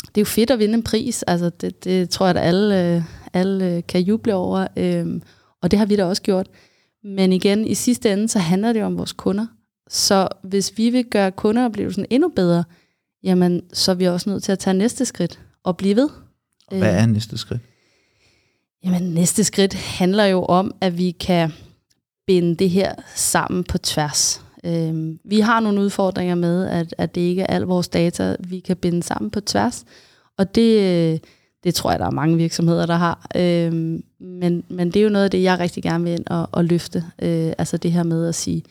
det 0.00 0.18
er 0.18 0.20
jo 0.20 0.24
fedt 0.24 0.50
at 0.50 0.58
vinde 0.58 0.74
en 0.74 0.82
pris. 0.82 1.22
Altså 1.22 1.50
det, 1.50 1.84
det 1.84 2.10
tror 2.10 2.26
jeg, 2.26 2.36
at 2.36 2.42
alle, 2.48 3.04
alle 3.32 3.82
kan 3.82 4.00
juble 4.00 4.34
over. 4.34 4.66
Øhm, 4.76 5.22
og 5.62 5.70
det 5.70 5.78
har 5.78 5.86
vi 5.86 5.96
da 5.96 6.04
også 6.04 6.22
gjort. 6.22 6.48
Men 7.04 7.32
igen, 7.32 7.66
i 7.66 7.74
sidste 7.74 8.12
ende, 8.12 8.28
så 8.28 8.38
handler 8.38 8.72
det 8.72 8.82
om 8.82 8.98
vores 8.98 9.12
kunder. 9.12 9.46
Så 9.88 10.28
hvis 10.42 10.78
vi 10.78 10.90
vil 10.90 11.04
gøre 11.04 11.32
kundeoplevelsen 11.32 12.06
endnu 12.10 12.28
bedre, 12.28 12.64
jamen 13.26 13.62
så 13.72 13.90
er 13.90 13.94
vi 13.94 14.04
også 14.04 14.30
nødt 14.30 14.42
til 14.42 14.52
at 14.52 14.58
tage 14.58 14.74
næste 14.74 15.04
skridt 15.04 15.40
og 15.64 15.76
blive 15.76 15.96
ved. 15.96 16.08
Og 16.66 16.78
hvad 16.78 16.94
er 16.94 17.06
næste 17.06 17.38
skridt? 17.38 17.60
Jamen 18.84 19.02
næste 19.02 19.44
skridt 19.44 19.74
handler 19.74 20.24
jo 20.24 20.44
om, 20.44 20.74
at 20.80 20.98
vi 20.98 21.10
kan 21.10 21.52
binde 22.26 22.56
det 22.56 22.70
her 22.70 22.94
sammen 23.14 23.64
på 23.64 23.78
tværs. 23.78 24.42
Øhm, 24.64 25.18
vi 25.24 25.40
har 25.40 25.60
nogle 25.60 25.80
udfordringer 25.80 26.34
med, 26.34 26.66
at, 26.66 26.94
at 26.98 27.14
det 27.14 27.20
ikke 27.20 27.42
er 27.42 27.46
al 27.46 27.62
vores 27.62 27.88
data, 27.88 28.36
vi 28.40 28.60
kan 28.60 28.76
binde 28.76 29.02
sammen 29.02 29.30
på 29.30 29.40
tværs. 29.40 29.84
Og 30.38 30.54
det, 30.54 31.24
det 31.64 31.74
tror 31.74 31.90
jeg, 31.90 31.98
der 31.98 32.06
er 32.06 32.10
mange 32.10 32.36
virksomheder, 32.36 32.86
der 32.86 32.94
har. 32.94 33.26
Øhm, 33.36 34.02
men, 34.20 34.64
men 34.68 34.88
det 34.88 34.96
er 34.96 35.04
jo 35.04 35.10
noget 35.10 35.24
af 35.24 35.30
det, 35.30 35.42
jeg 35.42 35.58
rigtig 35.58 35.82
gerne 35.82 36.04
vil 36.04 36.12
ind 36.12 36.26
og, 36.26 36.48
og 36.52 36.64
løfte. 36.64 37.04
Øh, 37.22 37.52
altså 37.58 37.76
det 37.76 37.92
her 37.92 38.02
med 38.02 38.28
at 38.28 38.34
sige, 38.34 38.62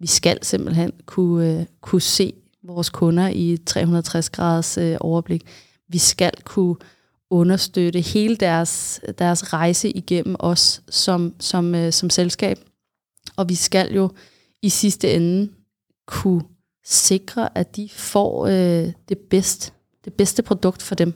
vi 0.00 0.06
skal 0.06 0.38
simpelthen 0.42 0.92
kunne, 1.06 1.60
øh, 1.60 1.66
kunne 1.80 2.02
se 2.02 2.32
vores 2.66 2.90
kunder 2.90 3.28
i 3.28 3.58
360 3.66 4.30
graders 4.30 4.78
øh, 4.78 4.96
overblik. 5.00 5.42
Vi 5.88 5.98
skal 5.98 6.32
kunne 6.44 6.76
understøtte 7.30 8.00
hele 8.00 8.36
deres, 8.36 9.00
deres 9.18 9.52
rejse 9.52 9.90
igennem 9.90 10.36
os 10.38 10.82
som, 10.90 11.34
som, 11.40 11.74
øh, 11.74 11.92
som 11.92 12.10
selskab. 12.10 12.58
Og 13.36 13.48
vi 13.48 13.54
skal 13.54 13.94
jo 13.94 14.10
i 14.62 14.68
sidste 14.68 15.14
ende 15.14 15.48
kunne 16.06 16.42
sikre, 16.84 17.58
at 17.58 17.76
de 17.76 17.88
får 17.92 18.46
øh, 18.46 18.92
det, 19.08 19.18
bedste, 19.30 19.72
det 20.04 20.12
bedste 20.12 20.42
produkt 20.42 20.82
for 20.82 20.94
dem, 20.94 21.14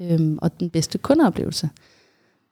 øh, 0.00 0.36
og 0.38 0.60
den 0.60 0.70
bedste 0.70 0.98
kundeoplevelse. 0.98 1.70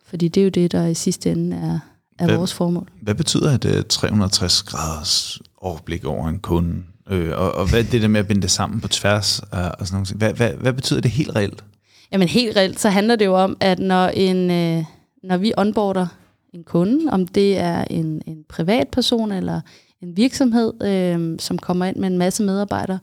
Fordi 0.04 0.28
det 0.28 0.40
er 0.40 0.44
jo 0.44 0.50
det, 0.50 0.72
der 0.72 0.86
i 0.86 0.94
sidste 0.94 1.30
ende 1.30 1.56
er, 1.56 1.78
er 2.18 2.26
hvad, 2.26 2.36
vores 2.36 2.54
formål. 2.54 2.88
Hvad 3.02 3.14
betyder 3.14 3.50
et 3.50 3.86
360 3.86 4.62
graders 4.62 5.40
overblik 5.56 6.04
over 6.04 6.28
en 6.28 6.38
kunde? 6.38 6.84
Øh, 7.10 7.38
og, 7.38 7.52
og 7.52 7.70
hvad 7.70 7.80
er 7.80 7.90
det 7.90 8.02
der 8.02 8.08
med 8.08 8.20
at 8.20 8.28
binde 8.28 8.42
det 8.42 8.50
sammen 8.50 8.80
på 8.80 8.88
tværs? 8.88 9.40
Og 9.52 9.86
sådan 9.86 9.92
noget? 9.92 10.08
Hvad, 10.08 10.32
hvad, 10.32 10.50
hvad 10.50 10.72
betyder 10.72 11.00
det 11.00 11.10
helt 11.10 11.36
reelt? 11.36 11.64
Jamen 12.12 12.28
helt 12.28 12.56
reelt, 12.56 12.80
så 12.80 12.88
handler 12.88 13.16
det 13.16 13.24
jo 13.24 13.34
om, 13.34 13.56
at 13.60 13.78
når, 13.78 14.08
en, 14.08 14.50
øh, 14.50 14.84
når 15.22 15.36
vi 15.36 15.52
onboarder 15.56 16.06
en 16.54 16.64
kunde, 16.64 17.12
om 17.12 17.26
det 17.26 17.58
er 17.58 17.84
en, 17.90 18.22
en 18.26 18.44
privatperson 18.48 19.32
eller 19.32 19.60
en 20.02 20.16
virksomhed, 20.16 20.82
øh, 20.82 21.38
som 21.38 21.58
kommer 21.58 21.84
ind 21.86 21.96
med 21.96 22.08
en 22.08 22.18
masse 22.18 22.42
medarbejdere, 22.42 22.98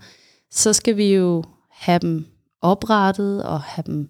så 0.52 0.74
skal 0.74 0.98
vi 0.98 1.13
jo 1.13 1.44
have 1.72 2.00
dem 2.00 2.26
oprettet 2.62 3.44
og 3.44 3.62
have 3.62 3.84
dem, 3.88 4.10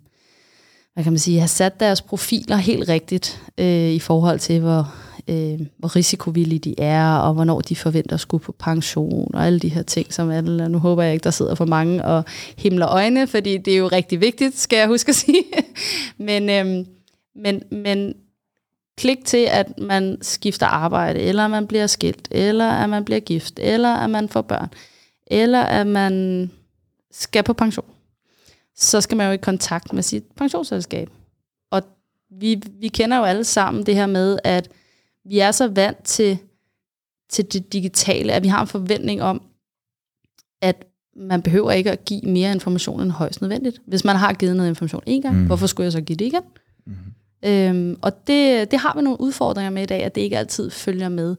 hvad 0.93 1.03
kan 1.03 1.13
man 1.13 1.19
sige, 1.19 1.39
have 1.39 1.47
sat 1.47 1.79
deres 1.79 2.01
profiler 2.01 2.55
helt 2.57 2.89
rigtigt 2.89 3.41
øh, 3.57 3.91
i 3.91 3.99
forhold 3.99 4.39
til, 4.39 4.59
hvor, 4.59 4.95
øh, 5.29 5.59
hvor 5.77 5.95
risikovillige 5.95 6.59
de 6.59 6.79
er, 6.79 7.15
og 7.15 7.33
hvornår 7.33 7.61
de 7.61 7.75
forventer 7.75 8.13
at 8.13 8.19
skulle 8.19 8.43
på 8.43 8.51
pension, 8.51 9.35
og 9.35 9.45
alle 9.45 9.59
de 9.59 9.69
her 9.69 9.83
ting, 9.83 10.13
som 10.13 10.29
alle, 10.29 10.69
nu 10.69 10.77
håber 10.77 11.03
jeg 11.03 11.13
ikke, 11.13 11.23
der 11.23 11.31
sidder 11.31 11.55
for 11.55 11.65
mange 11.65 12.05
og 12.05 12.23
himler 12.57 12.87
øjne, 12.87 13.27
fordi 13.27 13.57
det 13.57 13.73
er 13.73 13.77
jo 13.77 13.87
rigtig 13.87 14.21
vigtigt, 14.21 14.57
skal 14.57 14.77
jeg 14.77 14.87
huske 14.87 15.09
at 15.09 15.15
sige. 15.15 15.43
men, 16.17 16.49
øh, 16.49 16.85
men, 17.35 17.63
men 17.71 18.13
klik 18.97 19.25
til, 19.25 19.47
at 19.51 19.79
man 19.79 20.17
skifter 20.21 20.65
arbejde, 20.65 21.19
eller 21.19 21.45
at 21.45 21.51
man 21.51 21.67
bliver 21.67 21.87
skilt, 21.87 22.27
eller 22.31 22.69
at 22.71 22.89
man 22.89 23.05
bliver 23.05 23.19
gift, 23.19 23.59
eller 23.59 23.95
at 23.95 24.09
man 24.09 24.29
får 24.29 24.41
børn, 24.41 24.69
eller 25.27 25.61
at 25.61 25.87
man 25.87 26.51
skal 27.11 27.43
på 27.43 27.53
pension, 27.53 27.85
så 28.75 29.01
skal 29.01 29.17
man 29.17 29.27
jo 29.27 29.33
i 29.33 29.37
kontakt 29.37 29.93
med 29.93 30.03
sit 30.03 30.23
pensionsselskab. 30.37 31.09
Og 31.71 31.81
vi, 32.39 32.61
vi 32.79 32.87
kender 32.87 33.17
jo 33.17 33.23
alle 33.23 33.43
sammen 33.43 33.85
det 33.85 33.95
her 33.95 34.05
med, 34.05 34.39
at 34.43 34.69
vi 35.25 35.39
er 35.39 35.51
så 35.51 35.67
vant 35.67 36.03
til, 36.03 36.37
til 37.29 37.53
det 37.53 37.73
digitale, 37.73 38.33
at 38.33 38.43
vi 38.43 38.47
har 38.47 38.61
en 38.61 38.67
forventning 38.67 39.21
om, 39.21 39.41
at 40.61 40.85
man 41.15 41.41
behøver 41.41 41.71
ikke 41.71 41.91
at 41.91 42.05
give 42.05 42.21
mere 42.21 42.51
information 42.51 43.01
end 43.01 43.11
højst 43.11 43.41
nødvendigt. 43.41 43.81
Hvis 43.87 44.05
man 44.05 44.15
har 44.15 44.33
givet 44.33 44.55
noget 44.55 44.69
information 44.69 45.03
en 45.05 45.21
gang, 45.21 45.35
mm. 45.37 45.45
hvorfor 45.45 45.67
skulle 45.67 45.85
jeg 45.85 45.91
så 45.91 46.01
give 46.01 46.17
det 46.17 46.25
igen? 46.25 46.41
Mm. 46.85 46.93
Øhm, 47.45 47.97
og 48.01 48.27
det, 48.27 48.71
det 48.71 48.79
har 48.79 48.93
vi 48.95 49.01
nogle 49.01 49.21
udfordringer 49.21 49.69
med 49.69 49.83
i 49.83 49.85
dag, 49.85 50.03
at 50.03 50.15
det 50.15 50.21
ikke 50.21 50.37
altid 50.37 50.69
følger 50.69 51.09
med. 51.09 51.35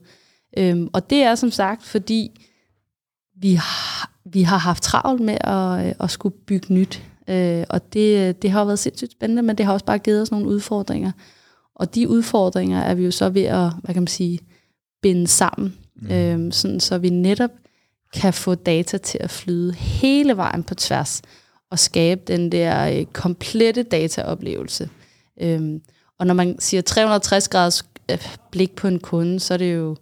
Øhm, 0.57 0.89
og 0.93 1.09
det 1.09 1.23
er 1.23 1.35
som 1.35 1.51
sagt, 1.51 1.83
fordi 1.83 2.41
vi 3.35 3.53
har, 3.53 4.11
vi 4.25 4.41
har 4.41 4.57
haft 4.57 4.83
travlt 4.83 5.21
med 5.21 5.37
at, 5.41 5.95
at 5.99 6.11
skulle 6.11 6.35
bygge 6.47 6.73
nyt. 6.73 7.03
Øh, 7.27 7.63
og 7.69 7.93
det, 7.93 8.41
det 8.41 8.51
har 8.51 8.65
været 8.65 8.79
sindssygt 8.79 9.11
spændende, 9.11 9.41
men 9.41 9.57
det 9.57 9.65
har 9.65 9.73
også 9.73 9.85
bare 9.85 9.99
givet 9.99 10.21
os 10.21 10.31
nogle 10.31 10.47
udfordringer. 10.47 11.11
Og 11.79 11.95
de 11.95 12.09
udfordringer 12.09 12.81
er 12.81 12.93
vi 12.93 13.05
jo 13.05 13.11
så 13.11 13.29
ved 13.29 13.43
at, 13.43 13.71
hvad 13.83 13.93
kan 13.93 14.03
man 14.03 14.07
sige, 14.07 14.39
binde 15.01 15.27
sammen, 15.27 15.75
mm. 15.95 16.11
øhm, 16.11 16.51
sådan, 16.51 16.79
så 16.79 16.97
vi 16.97 17.09
netop 17.09 17.49
kan 18.13 18.33
få 18.33 18.55
data 18.55 18.97
til 18.97 19.17
at 19.21 19.29
flyde 19.29 19.73
hele 19.73 20.37
vejen 20.37 20.63
på 20.63 20.75
tværs, 20.75 21.21
og 21.71 21.79
skabe 21.79 22.21
den 22.27 22.51
der 22.51 22.99
øh, 22.99 23.05
komplette 23.05 23.83
dataoplevelse. 23.83 24.89
Øhm, 25.41 25.81
og 26.19 26.27
når 26.27 26.33
man 26.33 26.59
siger 26.59 26.81
360 26.81 27.49
graders 27.49 27.85
øh, 28.11 28.27
blik 28.51 28.75
på 28.75 28.87
en 28.87 28.99
kunde, 28.99 29.39
så 29.39 29.53
er 29.53 29.57
det 29.57 29.75
jo, 29.75 29.95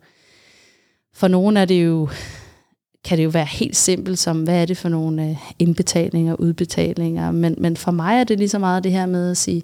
for 1.13 1.27
nogen 1.27 1.57
er 1.57 1.65
det 1.65 1.85
jo, 1.85 2.09
kan 3.03 3.17
det 3.17 3.23
jo 3.23 3.29
være 3.29 3.45
helt 3.45 3.75
simpelt 3.75 4.19
som, 4.19 4.43
hvad 4.43 4.61
er 4.61 4.65
det 4.65 4.77
for 4.77 4.89
nogle 4.89 5.29
øh, 5.29 5.37
indbetalinger, 5.59 6.35
udbetalinger, 6.35 7.31
men, 7.31 7.55
men 7.57 7.77
for 7.77 7.91
mig 7.91 8.19
er 8.19 8.23
det 8.23 8.37
lige 8.37 8.49
så 8.49 8.59
meget 8.59 8.83
det 8.83 8.91
her 8.91 9.05
med 9.05 9.31
at 9.31 9.37
sige, 9.37 9.63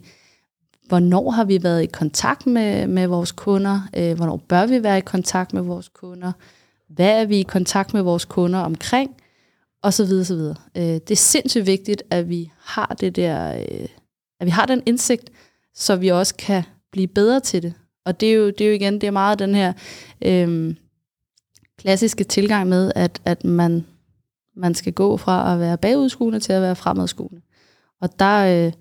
hvornår 0.91 1.31
har 1.31 1.43
vi 1.43 1.63
været 1.63 1.83
i 1.83 1.85
kontakt 1.85 2.47
med, 2.47 2.87
med 2.87 3.07
vores 3.07 3.31
kunder, 3.31 3.81
øh, 3.97 4.15
hvornår 4.15 4.37
bør 4.37 4.65
vi 4.65 4.83
være 4.83 4.97
i 4.97 5.01
kontakt 5.01 5.53
med 5.53 5.61
vores 5.61 5.89
kunder, 5.89 6.31
hvad 6.87 7.21
er 7.21 7.25
vi 7.25 7.39
i 7.39 7.43
kontakt 7.43 7.93
med 7.93 8.01
vores 8.01 8.25
kunder 8.25 8.59
omkring, 8.59 9.15
og 9.83 9.93
så 9.93 10.05
videre, 10.05 10.25
så 10.25 10.35
videre. 10.35 10.55
Øh, 10.77 10.83
det 10.83 11.11
er 11.11 11.15
sindssygt 11.15 11.65
vigtigt, 11.65 12.03
at 12.09 12.29
vi 12.29 12.51
har 12.59 12.95
det 12.99 13.15
der, 13.15 13.57
øh, 13.57 13.87
at 14.39 14.45
vi 14.45 14.49
har 14.49 14.65
den 14.65 14.83
indsigt, 14.85 15.29
så 15.75 15.95
vi 15.95 16.07
også 16.07 16.35
kan 16.35 16.63
blive 16.91 17.07
bedre 17.07 17.39
til 17.39 17.63
det. 17.63 17.73
Og 18.05 18.19
det 18.19 18.29
er 18.29 18.33
jo, 18.33 18.49
det 18.49 18.61
er 18.61 18.67
jo 18.67 18.75
igen, 18.75 18.93
det 18.93 19.07
er 19.07 19.11
meget 19.11 19.39
den 19.39 19.55
her 19.55 19.73
øh, 20.21 20.75
klassiske 21.77 22.23
tilgang 22.23 22.69
med, 22.69 22.91
at, 22.95 23.21
at 23.25 23.43
man, 23.43 23.85
man 24.55 24.75
skal 24.75 24.93
gå 24.93 25.17
fra 25.17 25.53
at 25.53 25.59
være 25.59 25.77
bagudskuende 25.77 26.39
til 26.39 26.53
at 26.53 26.61
være 26.61 26.75
fremadskuende. 26.75 27.41
Og 28.01 28.19
der, 28.19 28.65
øh, 28.65 28.73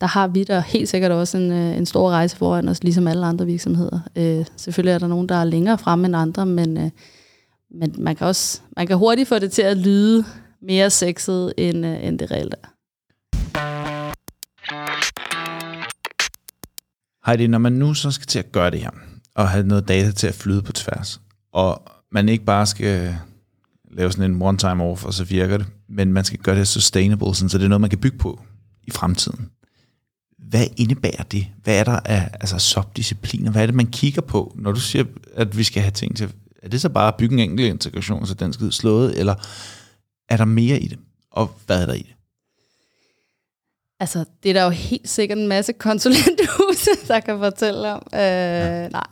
der 0.00 0.06
har 0.06 0.28
vi 0.28 0.44
da 0.44 0.60
helt 0.60 0.88
sikkert 0.88 1.12
også 1.12 1.38
en, 1.38 1.52
øh, 1.52 1.76
en 1.76 1.86
stor 1.86 2.10
rejse 2.10 2.36
foran 2.36 2.68
os, 2.68 2.82
ligesom 2.82 3.06
alle 3.06 3.26
andre 3.26 3.46
virksomheder. 3.46 4.00
Øh, 4.16 4.46
selvfølgelig 4.56 4.92
er 4.92 4.98
der 4.98 5.06
nogen, 5.06 5.28
der 5.28 5.34
er 5.34 5.44
længere 5.44 5.78
fremme 5.78 6.06
end 6.06 6.16
andre, 6.16 6.46
men, 6.46 6.76
øh, 6.76 6.90
men 7.70 7.94
man 7.98 8.16
kan 8.16 8.26
også 8.26 8.60
man 8.76 8.86
kan 8.86 8.98
hurtigt 8.98 9.28
få 9.28 9.38
det 9.38 9.52
til 9.52 9.62
at 9.62 9.76
lyde 9.76 10.24
mere 10.62 10.90
sexet, 10.90 11.52
end, 11.58 11.86
øh, 11.86 12.04
end 12.04 12.18
det 12.18 12.30
reelt 12.30 12.54
er. 12.62 12.68
Heidi, 17.26 17.46
når 17.46 17.58
man 17.58 17.72
nu 17.72 17.94
så 17.94 18.10
skal 18.10 18.26
til 18.26 18.38
at 18.38 18.52
gøre 18.52 18.70
det 18.70 18.80
her, 18.80 18.90
og 19.34 19.48
have 19.48 19.66
noget 19.66 19.88
data 19.88 20.10
til 20.10 20.26
at 20.26 20.34
flyde 20.34 20.62
på 20.62 20.72
tværs, 20.72 21.20
og 21.52 21.82
man 22.12 22.28
ikke 22.28 22.44
bare 22.44 22.66
skal 22.66 23.16
lave 23.92 24.12
sådan 24.12 24.30
en 24.30 24.42
one-time 24.42 24.82
off, 24.82 25.04
og 25.04 25.14
så 25.14 25.24
virker 25.24 25.56
det, 25.56 25.66
men 25.88 26.12
man 26.12 26.24
skal 26.24 26.38
gøre 26.38 26.56
det 26.56 26.68
sustainable, 26.68 27.34
sådan, 27.34 27.48
så 27.48 27.58
det 27.58 27.64
er 27.64 27.68
noget, 27.68 27.80
man 27.80 27.90
kan 27.90 27.98
bygge 27.98 28.18
på 28.18 28.40
i 28.84 28.90
fremtiden. 28.90 29.50
Hvad 30.48 30.66
indebærer 30.76 31.22
det? 31.22 31.46
Hvad 31.62 31.80
er 31.80 31.84
der 31.84 32.00
af 32.04 32.30
altså, 32.40 32.58
subdiscipliner? 32.58 33.50
Hvad 33.50 33.62
er 33.62 33.66
det, 33.66 33.74
man 33.74 33.86
kigger 33.86 34.22
på, 34.22 34.56
når 34.58 34.72
du 34.72 34.80
siger, 34.80 35.04
at 35.34 35.58
vi 35.58 35.64
skal 35.64 35.82
have 35.82 35.90
ting 35.90 36.16
til? 36.16 36.32
Er 36.62 36.68
det 36.68 36.80
så 36.80 36.88
bare 36.88 37.08
at 37.08 37.16
bygge 37.16 37.34
en 37.34 37.50
enkelt 37.50 37.68
integration, 37.68 38.26
så 38.26 38.34
den 38.34 38.52
skal 38.52 38.72
slået, 38.72 39.18
eller 39.18 39.34
er 40.28 40.36
der 40.36 40.44
mere 40.44 40.80
i 40.80 40.88
det? 40.88 40.98
Og 41.30 41.50
hvad 41.66 41.82
er 41.82 41.86
der 41.86 41.94
i 41.94 41.98
det? 41.98 42.14
Altså, 44.00 44.24
det 44.42 44.48
er 44.48 44.52
der 44.52 44.64
jo 44.64 44.70
helt 44.70 45.08
sikkert 45.08 45.38
en 45.38 45.48
masse 45.48 45.72
konsulenthuse, 45.72 46.90
der 47.08 47.20
kan 47.20 47.38
fortælle 47.38 47.92
om. 47.92 48.02
Øh, 48.14 48.20
ja. 48.20 48.88
Nej, 48.88 49.06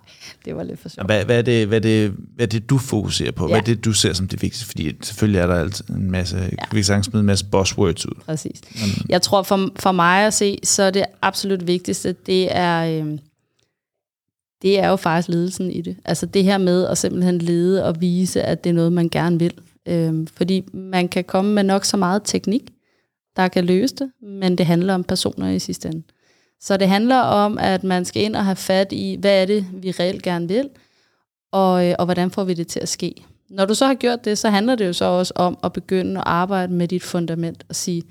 det 0.44 0.56
var 0.56 0.62
lidt 0.62 0.80
for 0.80 0.88
sjovt. 0.88 1.06
Hvad, 1.06 1.24
hvad, 1.24 1.38
er 1.38 1.42
det, 1.42 1.66
hvad, 1.66 1.78
er 1.78 1.82
det, 1.82 2.14
hvad 2.34 2.46
er 2.46 2.50
det, 2.50 2.70
du 2.70 2.78
fokuserer 2.78 3.32
på? 3.32 3.44
Ja. 3.44 3.48
Hvad 3.48 3.58
er 3.58 3.64
det, 3.64 3.84
du 3.84 3.92
ser 3.92 4.12
som 4.12 4.28
det 4.28 4.42
vigtigste? 4.42 4.66
Fordi 4.66 4.96
selvfølgelig 5.02 5.40
er 5.40 5.46
der 5.46 5.54
altid 5.54 5.90
en 5.90 6.10
masse, 6.10 6.36
ja. 6.36 6.66
kan 6.66 6.76
vi 6.76 6.82
sagtens 6.82 7.06
smide 7.06 7.20
en 7.20 7.26
masse 7.26 7.44
buzzwords 7.44 8.06
ud. 8.06 8.14
Præcis. 8.26 8.60
Men, 8.74 9.06
jeg 9.08 9.22
tror 9.22 9.42
for, 9.42 9.70
for 9.76 9.92
mig 9.92 10.26
at 10.26 10.34
se, 10.34 10.58
så 10.62 10.82
er 10.82 10.90
det 10.90 11.04
absolut 11.22 11.66
vigtigste, 11.66 12.12
det 12.12 12.56
er, 12.56 13.02
øh, 13.02 13.18
det 14.62 14.78
er 14.78 14.88
jo 14.88 14.96
faktisk 14.96 15.28
ledelsen 15.28 15.70
i 15.70 15.80
det. 15.80 15.96
Altså 16.04 16.26
det 16.26 16.44
her 16.44 16.58
med 16.58 16.86
at 16.86 16.98
simpelthen 16.98 17.38
lede 17.38 17.84
og 17.84 18.00
vise, 18.00 18.42
at 18.42 18.64
det 18.64 18.70
er 18.70 18.74
noget, 18.74 18.92
man 18.92 19.08
gerne 19.08 19.38
vil. 19.38 19.52
Øh, 19.86 20.26
fordi 20.36 20.64
man 20.72 21.08
kan 21.08 21.24
komme 21.24 21.52
med 21.54 21.62
nok 21.62 21.84
så 21.84 21.96
meget 21.96 22.22
teknik, 22.24 22.62
der 23.38 23.48
kan 23.48 23.64
løse 23.64 23.94
det, 23.94 24.10
men 24.22 24.58
det 24.58 24.66
handler 24.66 24.94
om 24.94 25.04
personer 25.04 25.50
i 25.50 25.58
sidste 25.58 25.88
ende. 25.88 26.02
Så 26.60 26.76
det 26.76 26.88
handler 26.88 27.16
om, 27.16 27.58
at 27.58 27.84
man 27.84 28.04
skal 28.04 28.22
ind 28.22 28.36
og 28.36 28.44
have 28.44 28.56
fat 28.56 28.92
i, 28.92 29.16
hvad 29.20 29.42
er 29.42 29.46
det, 29.46 29.66
vi 29.72 29.90
reelt 29.90 30.22
gerne 30.22 30.48
vil, 30.48 30.68
og, 31.52 31.86
øh, 31.86 31.94
og 31.98 32.04
hvordan 32.04 32.30
får 32.30 32.44
vi 32.44 32.54
det 32.54 32.66
til 32.66 32.80
at 32.80 32.88
ske. 32.88 33.14
Når 33.50 33.64
du 33.64 33.74
så 33.74 33.86
har 33.86 33.94
gjort 33.94 34.24
det, 34.24 34.38
så 34.38 34.50
handler 34.50 34.74
det 34.74 34.86
jo 34.86 34.92
så 34.92 35.04
også 35.04 35.32
om 35.36 35.58
at 35.64 35.72
begynde 35.72 36.20
at 36.20 36.24
arbejde 36.26 36.72
med 36.72 36.88
dit 36.88 37.02
fundament 37.02 37.64
og 37.68 37.76
sige, 37.76 38.02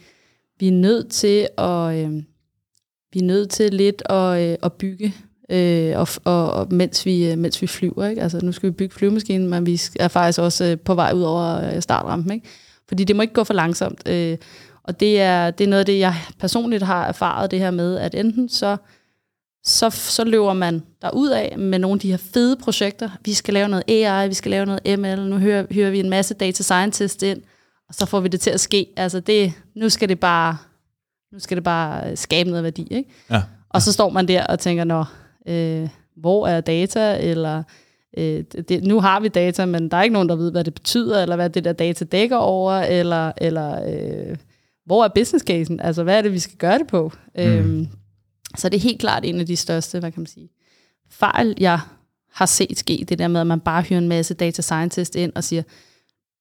vi 0.60 0.68
er 0.68 0.72
nødt 0.72 1.12
til 1.12 1.48
at, 1.58 1.96
øh, 1.96 2.24
vi 3.14 3.20
er 3.20 3.24
nødt 3.24 3.50
til 3.50 3.74
lidt 3.74 4.04
at, 4.10 4.42
øh, 4.42 4.58
at 4.64 4.74
bygge, 4.74 5.14
øh, 5.50 6.00
og, 6.00 6.08
og, 6.24 6.52
og 6.52 6.74
mens, 6.74 7.06
vi, 7.06 7.32
øh, 7.32 7.38
mens 7.38 7.62
vi 7.62 7.68
flyver. 7.68 8.08
Ikke? 8.08 8.22
Altså, 8.22 8.40
nu 8.44 8.52
skal 8.52 8.70
vi 8.70 8.74
bygge 8.74 8.96
flyvemaskinen, 8.96 9.50
men 9.50 9.66
vi 9.66 9.82
er 10.00 10.08
faktisk 10.08 10.40
også 10.40 10.66
øh, 10.66 10.78
på 10.80 10.96
vej 10.96 11.12
ud 11.16 11.22
over 11.22 11.74
øh, 11.76 11.82
startrampen. 11.82 12.32
Ikke? 12.32 12.48
Fordi 12.88 13.04
det 13.04 13.16
må 13.16 13.22
ikke 13.22 13.34
gå 13.34 13.44
for 13.44 13.54
langsomt. 13.54 14.10
Øh, 14.10 14.38
og 14.88 15.00
det 15.00 15.22
er, 15.22 15.52
det 15.52 15.64
er 15.64 15.68
noget 15.68 15.80
af 15.80 15.86
det, 15.86 16.00
jeg 16.00 16.16
personligt 16.40 16.84
har 16.84 17.08
erfaret, 17.08 17.52
det 17.52 17.60
her 17.60 17.72
med, 17.72 17.98
at 17.98 18.16
enten 18.16 18.50
så, 18.50 18.78
så, 19.64 19.90
så 19.90 20.24
løber 20.24 20.54
man 20.54 20.84
ud 21.14 21.30
af 21.30 21.56
med 21.58 21.80
nogle 21.80 21.96
af 21.96 22.00
de 22.00 22.10
her 22.10 22.18
fede 22.18 22.56
projekter. 22.56 23.10
Vi 23.26 23.34
skal 23.34 23.54
lave 23.54 23.70
noget 23.70 23.84
AI, 23.88 24.28
vi 24.28 24.34
skal 24.34 24.52
lave 24.52 24.66
noget 24.66 25.00
ML, 25.00 25.30
nu 25.30 25.38
hører, 25.38 25.66
hører 25.72 25.90
vi 25.90 26.00
en 26.00 26.10
masse 26.10 26.34
data 26.34 26.64
scientist 26.64 27.24
ind, 27.24 27.42
og 27.90 27.96
så 27.96 28.06
får 28.06 28.20
vi 28.20 28.28
det 28.28 28.42
til 28.42 28.50
at 28.50 28.60
ske. 28.60 28.88
Altså 28.98 29.20
det, 29.20 29.54
nu 29.76 29.90
skal 29.90 30.10
det 30.10 30.20
bare, 30.20 30.58
nu 31.34 31.40
skal 31.40 31.58
det 31.58 31.64
bare 31.64 32.16
skabe 32.16 32.50
noget 32.50 32.64
værdi. 32.64 32.88
Ikke? 32.92 33.10
Ja. 33.32 33.44
Og 33.70 33.82
så 33.82 33.94
står 33.94 34.10
man 34.10 34.28
der 34.28 34.46
og 34.46 34.60
tænker, 34.60 34.84
nå, 34.84 35.06
øh, 35.48 35.90
hvor 36.18 36.48
er 36.48 36.62
data, 36.62 37.18
eller 37.20 37.64
øh, 38.18 38.44
det, 38.70 38.84
nu 38.84 39.00
har 39.00 39.20
vi 39.20 39.28
data, 39.28 39.66
men 39.66 39.92
der 39.92 39.98
er 39.98 40.04
ikke 40.04 40.14
nogen, 40.14 40.30
der 40.30 40.36
ved, 40.36 40.52
hvad 40.52 40.64
det 40.64 40.74
betyder, 40.74 41.22
eller 41.22 41.36
hvad 41.36 41.50
det 41.50 41.64
der 41.64 41.74
data 41.74 42.06
dækker 42.06 42.38
over, 42.38 42.74
eller, 42.74 43.32
eller 43.38 43.82
øh, 43.88 44.38
hvor 44.88 45.04
er 45.04 45.08
business 45.08 45.46
casen? 45.46 45.80
Altså, 45.80 46.04
hvad 46.04 46.18
er 46.18 46.22
det, 46.22 46.34
vi 46.34 46.40
skal 46.40 46.58
gøre 46.58 46.80
det 46.80 46.88
på? 46.88 47.12
Mm. 47.36 47.42
Øhm, 47.42 47.88
så 48.58 48.70
det 48.70 48.78
er 48.78 48.82
helt 48.82 49.00
klart 49.00 49.26
en 49.26 49.40
af 49.40 49.46
de 49.46 49.56
største, 49.56 50.00
hvad 50.00 50.12
kan 50.12 50.22
man 50.22 50.28
sige, 50.28 50.50
fejl, 51.10 51.56
jeg 51.60 51.80
har 52.34 52.46
set 52.46 52.78
ske, 52.78 53.06
det 53.10 53.20
der 53.20 53.28
med, 53.28 53.42
at 53.42 53.48
man 53.48 53.60
bare 53.60 53.82
hyrer 53.82 54.00
en 54.00 54.08
masse 54.08 54.34
data 54.34 54.62
scientist 54.62 55.16
ind 55.16 55.32
og 55.36 55.44
siger, 55.44 55.64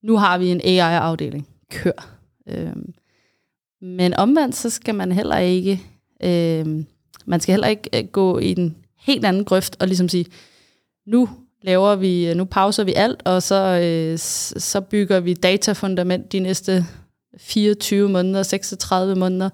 nu 0.02 0.16
har 0.16 0.38
vi 0.38 0.48
en 0.48 0.60
AI-afdeling, 0.64 1.48
kør. 1.70 2.18
Øhm, 2.48 2.94
men 3.82 4.14
omvendt, 4.14 4.54
så 4.54 4.70
skal 4.70 4.94
man 4.94 5.12
heller 5.12 5.38
ikke, 5.38 5.82
øhm, 6.22 6.86
man 7.26 7.40
skal 7.40 7.52
heller 7.52 7.68
ikke 7.68 7.90
øh, 7.94 8.04
gå 8.04 8.38
i 8.38 8.50
en 8.58 8.76
helt 8.98 9.24
anden 9.24 9.44
grøft 9.44 9.76
og 9.80 9.86
ligesom 9.86 10.08
sige, 10.08 10.26
nu 11.06 11.28
laver 11.62 11.96
vi, 11.96 12.34
nu 12.34 12.44
pauser 12.44 12.84
vi 12.84 12.92
alt, 12.92 13.22
og 13.24 13.42
så, 13.42 13.80
øh, 13.82 14.18
så 14.58 14.80
bygger 14.80 15.20
vi 15.20 15.34
datafundament 15.34 16.32
de 16.32 16.40
næste 16.40 16.86
24 17.36 18.08
måneder, 18.08 18.42
36 18.42 19.14
måneder, 19.14 19.50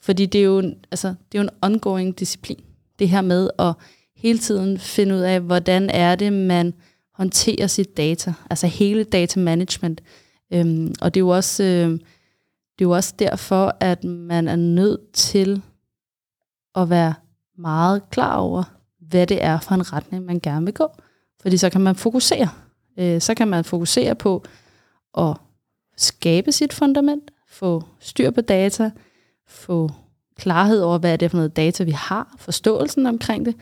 fordi 0.00 0.26
det 0.26 0.40
er 0.40 0.44
jo, 0.44 0.74
altså, 0.90 1.08
det 1.08 1.38
er 1.38 1.42
jo 1.42 1.48
en 1.48 1.56
ongoing 1.62 2.18
disciplin. 2.18 2.64
Det 2.98 3.08
her 3.08 3.20
med 3.20 3.50
at 3.58 3.74
hele 4.16 4.38
tiden 4.38 4.78
finde 4.78 5.14
ud 5.14 5.20
af, 5.20 5.40
hvordan 5.40 5.90
er 5.90 6.14
det, 6.14 6.32
man 6.32 6.74
håndterer 7.14 7.66
sit 7.66 7.96
data, 7.96 8.34
altså 8.50 8.66
hele 8.66 9.04
data 9.04 9.40
management. 9.40 10.00
Øhm, 10.52 10.94
og 11.00 11.14
det 11.14 11.20
er 11.20 11.24
jo 11.24 11.28
også, 11.28 11.62
øh, 11.62 11.90
det 12.78 12.84
er 12.84 12.88
jo 12.88 12.90
også 12.90 13.14
derfor, 13.18 13.76
at 13.80 14.04
man 14.04 14.48
er 14.48 14.56
nødt 14.56 15.12
til 15.12 15.62
at 16.74 16.90
være 16.90 17.14
meget 17.58 18.10
klar 18.10 18.36
over, 18.36 18.62
hvad 19.00 19.26
det 19.26 19.44
er 19.44 19.60
for 19.60 19.74
en 19.74 19.92
retning, 19.92 20.24
man 20.24 20.40
gerne 20.40 20.64
vil 20.64 20.74
gå. 20.74 20.88
Fordi 21.42 21.56
så 21.56 21.70
kan 21.70 21.80
man 21.80 21.96
fokusere. 21.96 22.48
Øh, 22.98 23.20
så 23.20 23.34
kan 23.34 23.48
man 23.48 23.64
fokusere 23.64 24.14
på 24.14 24.44
at 25.18 25.36
skabe 25.96 26.52
sit 26.52 26.72
fundament, 26.72 27.30
få 27.48 27.84
styr 28.00 28.30
på 28.30 28.40
data, 28.40 28.90
få 29.46 29.90
klarhed 30.38 30.80
over, 30.80 30.98
hvad 30.98 31.12
er 31.12 31.16
det 31.16 31.30
for 31.30 31.38
noget 31.38 31.56
data, 31.56 31.84
vi 31.84 31.90
har, 31.90 32.34
forståelsen 32.38 33.06
omkring 33.06 33.46
det, 33.46 33.54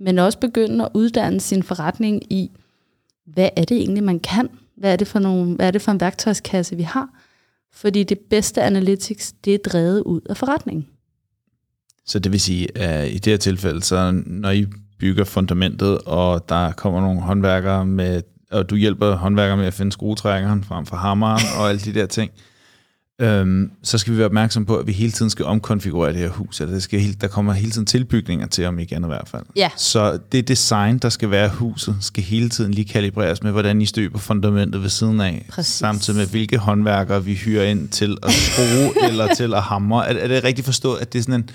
men 0.00 0.18
også 0.18 0.38
begynde 0.38 0.84
at 0.84 0.90
uddanne 0.94 1.40
sin 1.40 1.62
forretning 1.62 2.32
i, 2.32 2.50
hvad 3.26 3.48
er 3.56 3.64
det 3.64 3.76
egentlig, 3.76 4.04
man 4.04 4.20
kan? 4.20 4.48
Hvad 4.76 4.92
er 4.92 4.96
det 4.96 5.08
for, 5.08 5.18
nogle, 5.18 5.54
hvad 5.54 5.66
er 5.66 5.70
det 5.70 5.82
for 5.82 5.92
en 5.92 6.00
værktøjskasse, 6.00 6.76
vi 6.76 6.82
har? 6.82 7.08
Fordi 7.72 8.02
det 8.02 8.18
bedste 8.30 8.62
analytics, 8.62 9.32
det 9.32 9.54
er 9.54 9.58
drevet 9.58 10.02
ud 10.02 10.20
af 10.20 10.36
forretningen. 10.36 10.86
Så 12.06 12.18
det 12.18 12.32
vil 12.32 12.40
sige, 12.40 12.78
at 12.78 13.08
i 13.10 13.14
det 13.14 13.26
her 13.26 13.36
tilfælde, 13.36 13.82
så 13.82 14.22
når 14.26 14.50
I 14.50 14.66
bygger 14.98 15.24
fundamentet, 15.24 15.98
og 15.98 16.48
der 16.48 16.72
kommer 16.72 17.00
nogle 17.00 17.20
håndværkere 17.20 17.86
med, 17.86 18.22
og 18.50 18.70
du 18.70 18.76
hjælper 18.76 19.16
håndværkere 19.16 19.56
med 19.56 19.66
at 19.66 19.74
finde 19.74 19.92
skruetrækkeren 19.92 20.64
frem 20.64 20.86
for 20.86 20.96
hammeren 20.96 21.42
og 21.58 21.68
alle 21.68 21.80
de 21.80 21.94
der 21.94 22.06
ting, 22.06 22.30
øhm, 23.20 23.70
så 23.82 23.98
skal 23.98 24.12
vi 24.12 24.18
være 24.18 24.26
opmærksom 24.26 24.66
på, 24.66 24.76
at 24.76 24.86
vi 24.86 24.92
hele 24.92 25.12
tiden 25.12 25.30
skal 25.30 25.44
omkonfigurere 25.44 26.12
det 26.12 26.20
her 26.20 26.28
hus. 26.28 26.60
Altså, 26.60 26.74
det 26.74 26.82
skal 26.82 27.00
hele, 27.00 27.14
der 27.14 27.28
kommer 27.28 27.52
hele 27.52 27.70
tiden 27.70 27.86
tilbygninger 27.86 28.46
til, 28.46 28.64
om 28.64 28.78
igen 28.78 29.04
i 29.04 29.06
hvert 29.06 29.28
fald. 29.28 29.42
Ja. 29.56 29.70
Så 29.76 30.18
det 30.32 30.48
design, 30.48 30.98
der 30.98 31.08
skal 31.08 31.30
være 31.30 31.48
huset, 31.48 31.96
skal 32.00 32.22
hele 32.22 32.48
tiden 32.48 32.74
lige 32.74 32.84
kalibreres 32.84 33.42
med, 33.42 33.52
hvordan 33.52 33.82
I 33.82 33.86
støber 33.86 34.18
fundamentet 34.18 34.82
ved 34.82 34.88
siden 34.88 35.20
af. 35.20 35.46
Præcis. 35.50 35.74
Samtidig 35.74 36.18
med, 36.18 36.26
hvilke 36.26 36.58
håndværkere 36.58 37.24
vi 37.24 37.34
hyrer 37.34 37.64
ind 37.64 37.88
til 37.88 38.16
at 38.22 38.32
skrue 38.32 38.92
eller 39.10 39.34
til 39.34 39.54
at 39.54 39.62
hamre. 39.62 40.08
Er, 40.08 40.18
er 40.18 40.28
det 40.28 40.44
rigtigt 40.44 40.64
forstået, 40.64 41.00
at 41.00 41.12
det 41.12 41.18
er 41.18 41.22
sådan 41.22 41.40
en 41.40 41.50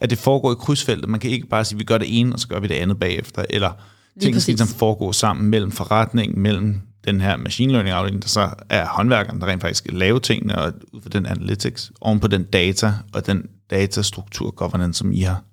at 0.00 0.10
det 0.10 0.18
foregår 0.18 0.52
i 0.52 0.54
krydsfeltet. 0.54 1.08
Man 1.08 1.20
kan 1.20 1.30
ikke 1.30 1.46
bare 1.46 1.64
sige, 1.64 1.76
at 1.76 1.78
vi 1.78 1.84
gør 1.84 1.98
det 1.98 2.20
ene, 2.20 2.32
og 2.32 2.40
så 2.40 2.48
gør 2.48 2.60
vi 2.60 2.66
det 2.66 2.74
andet 2.74 3.00
bagefter. 3.00 3.44
Eller 3.50 3.70
ting 4.20 4.42
skal 4.42 4.52
ligesom 4.52 4.78
foregå 4.78 5.12
sammen 5.12 5.50
mellem 5.50 5.70
forretningen, 5.70 6.40
mellem 6.40 6.80
den 7.04 7.20
her 7.20 7.36
machine 7.36 7.72
learning 7.72 7.94
afdeling, 7.94 8.22
der 8.22 8.28
så 8.28 8.50
er 8.68 8.86
håndværkeren, 8.86 9.40
der 9.40 9.46
rent 9.46 9.60
faktisk 9.60 9.78
skal 9.78 9.94
lave 9.94 10.20
tingene, 10.20 10.58
og 10.58 10.72
ud 10.92 11.02
fra 11.02 11.08
den 11.08 11.26
analytics, 11.26 11.92
oven 12.00 12.20
på 12.20 12.28
den 12.28 12.44
data, 12.44 12.92
og 13.12 13.26
den 13.26 13.46
datastruktur 13.70 14.50
governance, 14.50 14.98
som 14.98 15.12
I 15.12 15.20
har 15.20 15.44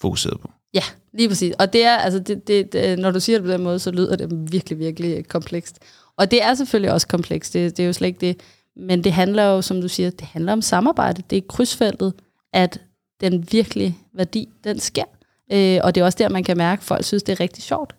fokuseret 0.00 0.40
på. 0.40 0.50
Ja, 0.74 0.82
lige 1.12 1.28
præcis. 1.28 1.54
Og 1.58 1.72
det 1.72 1.84
er, 1.84 1.96
altså, 1.96 2.18
det, 2.18 2.48
det, 2.48 2.72
det, 2.72 2.98
når 2.98 3.10
du 3.10 3.20
siger 3.20 3.38
det 3.38 3.46
på 3.46 3.52
den 3.52 3.62
måde, 3.62 3.78
så 3.78 3.90
lyder 3.90 4.16
det 4.16 4.52
virkelig, 4.52 4.78
virkelig 4.78 5.28
komplekst. 5.28 5.78
Og 6.16 6.30
det 6.30 6.42
er 6.42 6.54
selvfølgelig 6.54 6.92
også 6.92 7.06
komplekst, 7.06 7.52
det, 7.52 7.76
det 7.76 7.82
er 7.82 7.86
jo 7.86 7.92
slet 7.92 8.08
ikke 8.08 8.20
det. 8.20 8.40
Men 8.76 9.04
det 9.04 9.12
handler 9.12 9.44
jo, 9.44 9.62
som 9.62 9.80
du 9.80 9.88
siger, 9.88 10.10
det 10.10 10.26
handler 10.26 10.52
om 10.52 10.62
samarbejde. 10.62 11.22
Det 11.30 11.36
er 11.36 11.42
krydsfeltet, 11.48 12.12
at 12.52 12.80
den 13.20 13.48
virkelige 13.52 13.98
værdi, 14.14 14.48
den 14.64 14.80
sker. 14.80 15.04
Øh, 15.52 15.80
og 15.82 15.94
det 15.94 16.00
er 16.00 16.04
også 16.04 16.18
der, 16.18 16.28
man 16.28 16.44
kan 16.44 16.56
mærke, 16.56 16.80
at 16.80 16.84
folk 16.84 17.04
synes, 17.04 17.22
det 17.22 17.32
er 17.32 17.40
rigtig 17.40 17.62
sjovt. 17.62 17.94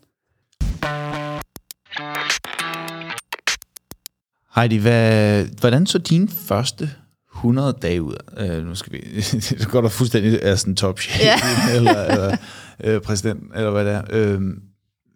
Heidi, 4.56 4.78
hvad, 4.78 5.46
hvordan 5.60 5.86
så 5.86 5.98
dine 5.98 6.28
første 6.28 6.90
100 7.36 7.78
dage 7.82 8.02
ud? 8.04 8.16
Øh, 8.38 8.66
nu 8.66 8.76
skal 8.76 8.94
vi, 8.94 9.22
så 9.62 9.68
går 9.72 9.82
der 9.82 9.90
fuldstændig 9.90 10.40
er 10.42 10.56
sådan 10.56 10.76
top 10.76 11.00
chef, 11.00 11.20
ja. 11.20 11.36
eller, 11.76 12.04
eller 12.04 12.38
øh, 12.84 13.02
præsident, 13.02 13.44
eller 13.56 13.72
hvad 13.72 13.86
det 13.86 13.94
er. 13.94 14.02
Øh, 14.10 14.42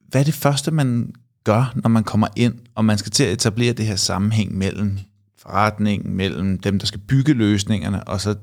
hvad 0.09 0.21
er 0.21 0.25
det 0.25 0.33
første, 0.33 0.71
man 0.71 1.13
gør, 1.43 1.73
når 1.75 1.89
man 1.89 2.03
kommer 2.03 2.27
ind, 2.35 2.53
og 2.75 2.85
man 2.85 2.97
skal 2.97 3.11
til 3.11 3.23
at 3.23 3.31
etablere 3.31 3.73
det 3.73 3.85
her 3.85 3.95
sammenhæng 3.95 4.57
mellem 4.57 4.99
forretningen, 5.37 6.15
mellem 6.15 6.59
dem, 6.59 6.79
der 6.79 6.85
skal 6.85 6.99
bygge 6.99 7.33
løsningerne, 7.33 8.03
og 8.03 8.21
så 8.21 8.33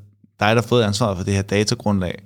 dig, 0.40 0.48
der 0.48 0.54
har 0.54 0.68
fået 0.68 0.82
ansvaret 0.82 1.16
for 1.16 1.24
det 1.24 1.34
her 1.34 1.42
datagrundlag. 1.42 2.22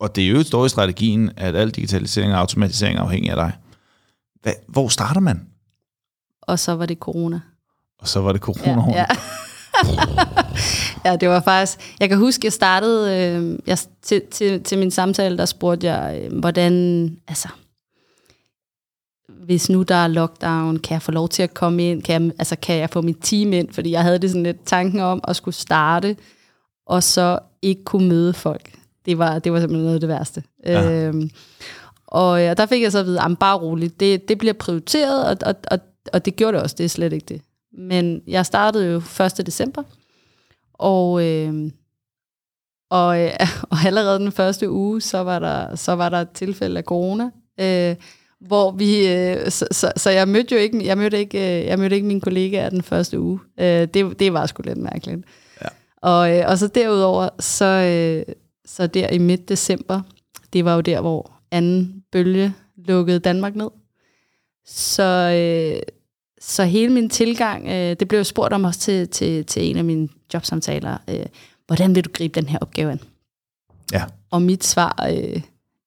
Og 0.00 0.16
det 0.16 0.24
er 0.24 0.28
jo 0.28 0.42
stort 0.42 0.66
i 0.66 0.68
strategien, 0.68 1.30
at 1.36 1.56
al 1.56 1.70
digitalisering 1.70 2.32
og 2.32 2.38
automatisering 2.38 2.98
er 2.98 3.02
afhængig 3.02 3.30
af 3.30 3.36
dig. 3.36 3.52
Hvad, 4.42 4.52
hvor 4.68 4.88
starter 4.88 5.20
man? 5.20 5.46
Og 6.42 6.58
så 6.58 6.72
var 6.72 6.86
det 6.86 6.98
corona. 6.98 7.40
Og 7.98 8.08
så 8.08 8.20
var 8.20 8.32
det 8.32 8.40
corona. 8.40 8.84
Ja, 8.90 8.94
ja. 8.94 9.06
ja, 11.10 11.16
det 11.16 11.28
var 11.28 11.40
faktisk... 11.40 11.96
Jeg 12.00 12.08
kan 12.08 12.18
huske, 12.18 12.46
jeg 12.46 12.52
startede... 12.52 13.16
Øh, 13.16 13.58
jeg, 13.66 13.78
til, 14.02 14.22
til, 14.30 14.62
til 14.62 14.78
min 14.78 14.90
samtale, 14.90 15.38
der 15.38 15.44
spurgte 15.44 15.86
jeg, 15.86 16.20
øh, 16.22 16.38
hvordan... 16.38 17.16
Altså, 17.28 17.48
hvis 19.28 19.70
nu 19.70 19.82
der 19.82 19.94
er 19.94 20.08
lockdown, 20.08 20.76
kan 20.76 20.94
jeg 20.94 21.02
få 21.02 21.12
lov 21.12 21.28
til 21.28 21.42
at 21.42 21.54
komme 21.54 21.90
ind? 21.90 22.02
Kan 22.02 22.22
jeg, 22.22 22.32
altså, 22.38 22.56
kan 22.56 22.76
jeg 22.76 22.90
få 22.90 23.00
mit 23.00 23.16
team 23.20 23.52
ind? 23.52 23.72
Fordi 23.72 23.90
jeg 23.90 24.02
havde 24.02 24.18
det 24.18 24.30
sådan 24.30 24.42
lidt 24.42 24.64
tanken 24.66 25.00
om 25.00 25.20
at 25.28 25.36
skulle 25.36 25.54
starte, 25.54 26.16
og 26.86 27.02
så 27.02 27.38
ikke 27.62 27.84
kunne 27.84 28.08
møde 28.08 28.32
folk. 28.32 28.79
Det 29.06 29.18
var, 29.18 29.38
det 29.38 29.52
var 29.52 29.60
simpelthen 29.60 29.84
noget 29.84 29.94
af 29.94 30.00
det 30.00 30.08
værste. 30.08 30.42
Ja. 30.66 30.92
Øhm, 30.92 31.30
og 32.06 32.40
ja, 32.40 32.54
der 32.54 32.66
fik 32.66 32.82
jeg 32.82 32.92
så 32.92 32.98
at 32.98 33.06
vide, 33.06 33.20
at 33.20 33.38
bare 33.38 33.58
roligt, 33.58 34.00
det, 34.00 34.28
det 34.28 34.38
bliver 34.38 34.52
prioriteret, 34.54 35.24
og, 35.24 35.36
og, 35.46 35.54
og, 35.70 35.78
og 36.12 36.24
det 36.24 36.36
gjorde 36.36 36.56
det 36.56 36.62
også, 36.62 36.76
det 36.78 36.84
er 36.84 36.88
slet 36.88 37.12
ikke 37.12 37.26
det. 37.26 37.42
Men 37.78 38.22
jeg 38.26 38.46
startede 38.46 38.86
jo 38.86 38.96
1. 39.38 39.46
december, 39.46 39.82
og, 40.74 41.26
øh, 41.26 41.70
og, 42.90 43.20
øh, 43.20 43.30
og 43.70 43.78
allerede 43.86 44.18
den 44.18 44.32
første 44.32 44.70
uge, 44.70 45.00
så 45.00 45.18
var 45.18 45.38
der, 45.38 45.76
så 45.76 45.92
var 45.92 46.08
der 46.08 46.18
et 46.20 46.30
tilfælde 46.30 46.78
af 46.78 46.84
corona, 46.84 47.30
øh, 47.60 47.96
hvor 48.40 48.70
vi, 48.70 49.08
øh, 49.08 49.50
så, 49.50 49.66
så, 49.70 49.92
så 49.96 50.10
jeg 50.10 50.28
mødte 50.28 50.54
jo 50.54 50.60
ikke, 50.60 50.86
jeg 50.86 50.98
mødte 50.98 51.18
ikke, 51.18 51.60
øh, 51.60 51.66
jeg 51.66 51.78
mødte 51.78 51.96
ikke 51.96 52.08
mine 52.08 52.20
kollegaer 52.20 52.70
den 52.70 52.82
første 52.82 53.20
uge. 53.20 53.40
Øh, 53.60 53.88
det, 53.94 54.18
det 54.18 54.32
var 54.32 54.46
sgu 54.46 54.62
lidt 54.62 54.78
mærkeligt. 54.78 55.24
Ja. 55.62 55.68
Og, 56.02 56.38
øh, 56.38 56.44
og 56.48 56.58
så 56.58 56.66
derudover, 56.66 57.28
så, 57.38 57.64
øh, 57.64 58.34
så 58.76 58.86
der 58.86 59.08
i 59.08 59.18
midt 59.18 59.48
december, 59.48 60.00
det 60.52 60.64
var 60.64 60.74
jo 60.74 60.80
der, 60.80 61.00
hvor 61.00 61.32
anden 61.50 62.04
bølge 62.12 62.54
lukkede 62.76 63.18
Danmark 63.18 63.56
ned. 63.56 63.68
Så, 64.66 65.02
øh, 65.02 65.82
så 66.40 66.64
hele 66.64 66.92
min 66.92 67.10
tilgang, 67.10 67.68
øh, 67.68 67.96
det 68.00 68.08
blev 68.08 68.20
jo 68.20 68.24
spurgt 68.24 68.52
om 68.52 68.64
også 68.64 68.80
til, 68.80 69.08
til, 69.08 69.44
til 69.44 69.70
en 69.70 69.76
af 69.76 69.84
mine 69.84 70.08
jobsamtaler, 70.34 70.98
øh, 71.08 71.26
hvordan 71.66 71.94
vil 71.94 72.04
du 72.04 72.10
gribe 72.12 72.40
den 72.40 72.48
her 72.48 72.58
opgave 72.58 72.90
an? 72.92 73.00
Ja. 73.92 74.04
Og 74.30 74.42
mit 74.42 74.64
svar, 74.64 75.08
øh, 75.10 75.40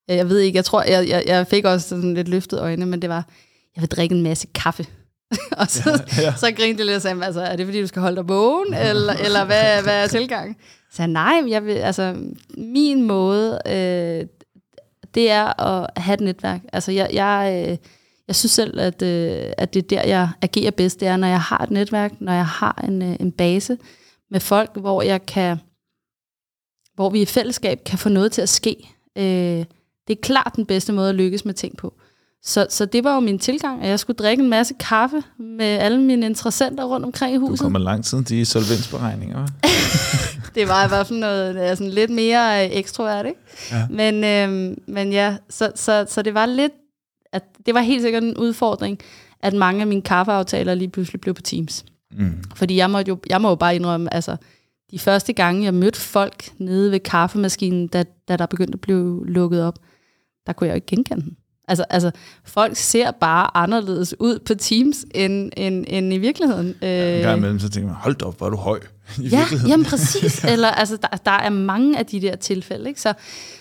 jeg 0.07 0.29
ved 0.29 0.39
ikke, 0.39 0.55
jeg 0.55 0.65
tror, 0.65 0.83
jeg, 0.83 1.09
jeg, 1.09 1.23
jeg 1.27 1.47
fik 1.47 1.65
også 1.65 1.89
sådan 1.89 2.13
lidt 2.13 2.27
løftet 2.27 2.59
øjne, 2.59 2.85
men 2.85 3.01
det 3.01 3.09
var, 3.09 3.25
jeg 3.75 3.81
vil 3.81 3.89
drikke 3.89 4.15
en 4.15 4.23
masse 4.23 4.47
kaffe. 4.55 4.85
og 5.59 5.67
så, 5.67 6.03
ja, 6.17 6.21
ja. 6.21 6.33
så 6.37 6.51
grinte 6.57 6.79
jeg 6.79 6.85
lidt 6.85 6.95
og 6.95 7.01
sagde, 7.01 7.25
altså, 7.25 7.41
er 7.41 7.55
det 7.55 7.65
fordi, 7.65 7.81
du 7.81 7.87
skal 7.87 8.01
holde 8.01 8.15
dig 8.15 8.27
vågen, 8.27 8.73
eller, 8.89 9.13
eller 9.13 9.45
hvad, 9.45 9.83
hvad 9.83 10.03
er 10.03 10.07
tilgang? 10.07 10.57
Så 10.93 11.01
jeg, 11.01 11.07
nej, 11.07 11.43
jeg 11.47 11.65
vil, 11.65 11.71
altså, 11.73 12.15
min 12.57 13.01
måde, 13.03 13.59
øh, 13.67 14.25
det 15.15 15.31
er 15.31 15.61
at 15.61 15.89
have 15.97 16.13
et 16.13 16.21
netværk. 16.21 16.61
Altså, 16.73 16.91
jeg, 16.91 17.09
jeg, 17.13 17.65
øh, 17.71 17.77
jeg 18.27 18.35
synes 18.35 18.51
selv, 18.51 18.79
at, 18.79 19.01
øh, 19.01 19.51
at 19.57 19.73
det 19.73 19.83
er 19.83 19.87
der, 19.87 20.07
jeg 20.07 20.29
agerer 20.41 20.71
bedst, 20.71 20.99
det 20.99 21.07
er, 21.07 21.17
når 21.17 21.27
jeg 21.27 21.41
har 21.41 21.57
et 21.57 21.71
netværk, 21.71 22.13
når 22.19 22.33
jeg 22.33 22.45
har 22.45 22.83
en, 22.87 23.01
øh, 23.01 23.15
en 23.19 23.31
base 23.31 23.77
med 24.31 24.39
folk, 24.39 24.77
hvor 24.77 25.01
jeg 25.01 25.25
kan, 25.25 25.57
hvor 26.95 27.09
vi 27.09 27.21
i 27.21 27.25
fællesskab 27.25 27.83
kan 27.85 27.97
få 27.99 28.09
noget 28.09 28.31
til 28.31 28.41
at 28.41 28.49
ske. 28.49 28.75
Øh, 29.17 29.23
det 30.07 30.17
er 30.17 30.21
klart 30.21 30.51
den 30.55 30.65
bedste 30.65 30.93
måde 30.93 31.09
at 31.09 31.15
lykkes 31.15 31.45
med 31.45 31.53
ting 31.53 31.77
på. 31.77 31.93
Så, 32.45 32.67
så 32.69 32.85
det 32.85 33.03
var 33.03 33.13
jo 33.13 33.19
min 33.19 33.39
tilgang, 33.39 33.83
at 33.83 33.89
jeg 33.89 33.99
skulle 33.99 34.17
drikke 34.17 34.43
en 34.43 34.49
masse 34.49 34.73
kaffe 34.79 35.23
med 35.39 35.65
alle 35.65 36.01
mine 36.01 36.25
interessenter 36.25 36.83
rundt 36.83 37.05
omkring 37.05 37.35
i 37.35 37.37
Du 37.37 37.47
huset. 37.47 37.63
kommer 37.63 37.79
lang 37.79 38.05
tid 38.05 38.23
til 38.23 38.45
solvensberegninger? 38.45 39.47
Det 40.55 40.67
var 40.67 40.85
i 40.85 40.87
hvert 40.87 41.07
fald 41.07 41.19
noget 41.19 41.69
øh, 41.71 41.77
sådan 41.77 41.93
lidt 41.93 42.11
mere 42.11 42.65
øh, 42.65 42.71
ekstrovert, 42.77 43.25
ikke? 43.25 43.39
Ja. 43.71 43.87
Men, 43.89 44.23
øhm, 44.23 44.77
men 44.87 45.13
ja, 45.13 45.37
så, 45.49 45.71
så, 45.75 46.05
så 46.09 46.21
det 46.21 46.33
var 46.33 46.45
lidt, 46.45 46.71
at 47.33 47.43
det 47.65 47.73
var 47.73 47.81
helt 47.81 48.01
sikkert 48.01 48.23
en 48.23 48.37
udfordring, 48.37 48.99
at 49.39 49.53
mange 49.53 49.81
af 49.81 49.87
mine 49.87 50.01
kaffeaftaler 50.01 50.73
lige 50.75 50.89
pludselig 50.89 51.21
blev 51.21 51.33
på 51.33 51.41
Teams. 51.41 51.85
Mm. 52.11 52.43
Fordi 52.55 52.75
jeg 52.75 52.89
må 52.89 52.99
jo, 53.07 53.17
jeg 53.29 53.41
må 53.41 53.49
jo 53.49 53.55
bare 53.55 53.75
indrømme, 53.75 54.13
altså, 54.13 54.37
de 54.91 54.99
første 54.99 55.33
gange, 55.33 55.63
jeg 55.63 55.73
mødte 55.73 55.99
folk 55.99 56.49
nede 56.57 56.91
ved 56.91 56.99
kaffemaskinen, 56.99 57.87
da, 57.87 58.03
da 58.27 58.37
der 58.37 58.45
begyndte 58.45 58.73
at 58.73 58.81
blive 58.81 59.27
lukket 59.27 59.63
op, 59.63 59.79
der 60.47 60.53
kunne 60.53 60.67
jeg 60.67 60.73
jo 60.73 60.75
ikke 60.75 60.87
genkende 60.87 61.21
dem. 61.21 61.35
Altså, 61.73 61.85
altså, 61.89 62.11
folk 62.45 62.75
ser 62.77 63.11
bare 63.11 63.57
anderledes 63.57 64.15
ud 64.19 64.39
på 64.39 64.55
Teams, 64.55 65.05
end, 65.15 65.51
end, 65.57 65.85
end 65.87 66.13
i 66.13 66.17
virkeligheden. 66.17 66.67
En 66.67 66.75
gang 66.81 67.25
Øh, 67.25 67.37
imellem, 67.37 67.59
så 67.59 67.69
tænker 67.69 67.87
man, 67.87 67.95
hold 67.95 68.21
op, 68.23 68.37
hvor 68.37 68.45
er 68.45 68.49
du 68.49 68.57
høj 68.57 68.79
i 69.21 69.27
Ja, 69.27 69.45
jamen 69.67 69.85
præcis. 69.85 70.43
Eller, 70.53 70.67
altså, 70.67 70.97
der, 70.97 71.07
der 71.25 71.31
er 71.31 71.49
mange 71.49 71.97
af 71.99 72.05
de 72.05 72.21
der 72.21 72.35
tilfælde. 72.35 72.87
Ikke? 72.89 73.01
Så, 73.01 73.13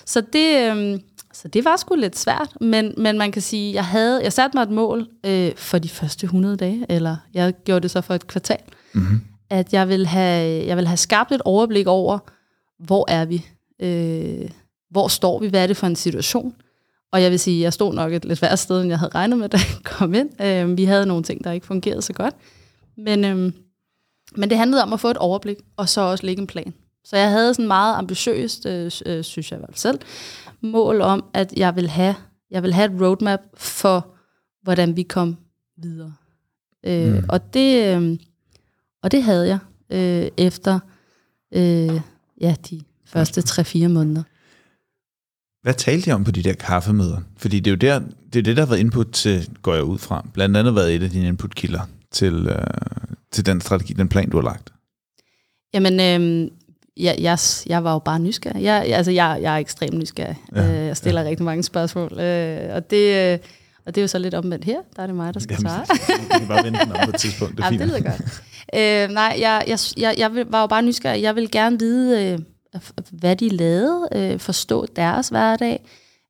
så, 0.07 0.21
det, 0.33 0.71
øhm, 0.71 1.01
så 1.33 1.49
det 1.49 1.65
var 1.65 1.77
sgu 1.77 1.95
lidt 1.95 2.19
svært. 2.19 2.49
Men, 2.61 2.95
men 2.97 3.19
man 3.19 3.33
kan 3.33 3.43
sige, 3.43 3.75
jeg 3.75 3.85
havde 3.85 4.23
jeg 4.25 4.33
satte 4.33 4.57
mig 4.57 4.63
et 4.63 4.71
mål 4.71 5.07
øh, 5.27 5.53
for 5.57 5.79
de 5.79 5.89
første 5.89 6.25
100 6.25 6.57
dage, 6.57 6.87
eller 6.89 7.17
jeg 7.35 7.53
gjorde 7.65 7.81
det 7.81 7.91
så 7.91 8.01
for 8.01 8.15
et 8.15 8.27
kvartal, 8.27 8.59
Mm-hmm. 8.95 9.21
at 9.51 9.73
jeg 9.73 9.89
vil 9.89 10.07
have, 10.07 10.67
jeg 10.67 10.77
vil 10.77 10.87
have 10.87 10.97
skabt 10.97 11.33
et 11.33 11.43
overblik 11.45 11.87
over, 11.87 12.19
hvor 12.85 13.05
er 13.11 13.25
vi? 13.25 13.47
Øh, 13.83 14.49
hvor 14.91 15.09
står 15.09 15.39
vi? 15.41 15.47
Hvad 15.49 15.63
er 15.63 15.67
det 15.67 15.77
for 15.77 15.87
en 15.87 15.97
situation? 15.97 16.55
Og 17.13 17.23
jeg 17.23 17.31
vil 17.31 17.39
sige, 17.41 17.63
jeg 17.63 17.73
stod 17.73 17.95
nok 17.95 18.13
et 18.13 18.25
lidt 18.25 18.43
værre 18.43 18.57
sted, 18.57 18.81
end 18.81 18.89
jeg 18.89 18.99
havde 18.99 19.13
regnet 19.15 19.39
med, 19.39 19.49
da 19.55 19.57
jeg 19.57 19.85
kom 19.85 20.15
ind. 20.15 20.43
Øh, 20.43 20.77
vi 20.77 20.85
havde 20.85 21.07
nogle 21.07 21.23
ting, 21.23 21.45
der 21.45 21.53
ikke 21.53 21.67
fungerede 21.67 22.03
så 22.03 22.13
godt. 22.13 22.35
Men, 22.97 23.25
øh, 23.25 23.53
men 24.37 24.51
det 24.51 24.59
handlede 24.59 24.83
om 24.83 24.93
at 24.93 25.01
få 25.01 25.09
et 25.11 25.17
overblik, 25.17 25.57
og 25.77 25.89
så 25.89 26.01
også 26.01 26.27
lægge 26.27 26.41
en 26.41 26.47
plan. 26.47 26.75
Så 27.05 27.17
jeg 27.17 27.31
havde 27.31 27.55
sådan 27.55 27.67
meget 27.67 27.97
ambitiøst, 27.97 28.67
øh, 28.67 28.91
øh, 29.07 29.25
synes 29.25 29.53
jeg 29.53 29.61
fald 29.61 29.75
selv, 29.77 29.99
mål 30.61 31.01
om, 31.01 31.25
at 31.35 31.53
jeg 31.57 31.77
vil 31.77 31.89
have, 31.89 32.15
jeg 32.51 32.63
vil 32.63 32.73
have 32.75 32.95
et 32.95 33.01
roadmap 33.03 33.41
for, 33.55 34.07
hvordan 34.63 34.97
vi 34.97 35.03
kom 35.03 35.37
videre. 35.77 36.15
Øh, 36.85 37.13
Mm. 37.15 37.25
og, 37.29 37.55
det, 37.55 37.97
øh, 37.97 38.19
og 39.03 39.11
det 39.13 39.23
havde 39.23 39.49
jeg 39.49 39.59
øh, 39.91 40.31
efter 40.37 40.79
øh, 41.53 42.01
ja, 42.41 42.55
de 42.71 42.83
første 43.07 43.41
3-4 43.41 43.89
måneder. 43.89 44.23
Hvad 45.63 45.75
talte 45.75 46.09
jeg 46.09 46.15
om 46.17 46.25
på 46.25 46.31
de 46.31 46.43
der 46.43 46.53
kaffemøder? 46.53 47.19
Fordi 47.37 47.61
det 47.61 47.67
er 47.67 47.73
jo 47.73 47.77
der, 47.77 47.99
det, 48.33 48.39
er 48.39 48.43
det 48.43 48.57
der 48.57 48.63
har 48.63 48.69
været 48.69 48.81
input 48.81 49.07
til, 49.13 49.49
går 49.63 49.75
jeg 49.75 49.85
ud 49.85 49.99
fra, 49.99 50.27
blandt 50.35 50.57
andet 50.57 50.75
været 50.75 50.95
et 50.95 51.03
af 51.03 51.11
dine 51.11 51.27
inputkilder 51.29 51.81
til, 52.11 52.47
øh, 52.51 52.57
til 53.33 53.47
den 53.47 53.61
strategi, 53.61 53.93
den 53.93 54.09
plan, 54.09 54.31
du 54.31 54.37
har 54.37 54.45
lagt. 54.45 54.73
Jamen, 55.75 56.01
øh, 56.01 56.51
jeg, 56.97 57.17
jeg, 57.21 57.39
jeg 57.67 57.85
var 57.85 57.93
jo 57.93 57.99
bare 57.99 58.19
nysgerrig. 58.19 58.63
Jeg, 58.63 58.85
jeg- 58.89 58.97
altså, 58.97 59.11
jeg, 59.13 59.39
jeg 59.43 59.55
er 59.55 59.59
ekstremt 59.59 59.99
nysgerrig. 59.99 60.37
Ja, 60.55 60.81
øh, 60.81 60.87
jeg 60.87 60.97
stiller 60.97 61.21
ja. 61.23 61.29
rigtig 61.29 61.45
mange 61.45 61.63
spørgsmål. 61.63 62.21
Øh, 62.21 62.75
og, 62.75 62.91
det, 62.91 63.33
øh, 63.33 63.39
og 63.87 63.95
det 63.95 64.01
er 64.01 64.03
jo 64.03 64.09
så 64.09 64.19
lidt 64.19 64.35
omvendt 64.35 64.65
her. 64.65 64.77
Der 64.97 65.03
er 65.03 65.07
det 65.07 65.17
mig, 65.17 65.35
der 65.35 65.41
skal 65.41 65.59
svare. 65.61 65.85
vi 66.19 66.39
kan 66.39 66.49
bare 66.49 66.65
vente 66.65 66.81
den 66.81 66.89
på 67.05 67.11
et 67.11 67.15
tidspunkt. 67.21 67.57
Det 67.57 67.61
er 67.61 67.65
Ja, 67.67 67.71
fint. 67.71 67.81
det 67.81 67.89
lyder 67.89 68.01
godt. 68.01 68.43
Øh, 69.09 69.15
nej, 69.15 69.37
jeg, 69.41 69.65
jeg, 69.69 69.79
jeg, 69.97 70.15
jeg 70.19 70.31
var 70.51 70.61
jo 70.61 70.67
bare 70.67 70.83
nysgerrig. 70.83 71.23
Jeg 71.23 71.37
vil 71.37 71.51
gerne 71.51 71.79
vide, 71.79 72.33
øh, 72.33 72.39
hvad 73.11 73.37
de 73.37 73.49
lavede, 73.49 74.09
øh, 74.13 74.39
forstå 74.41 74.87
deres 74.87 75.29
hverdag. 75.29 75.85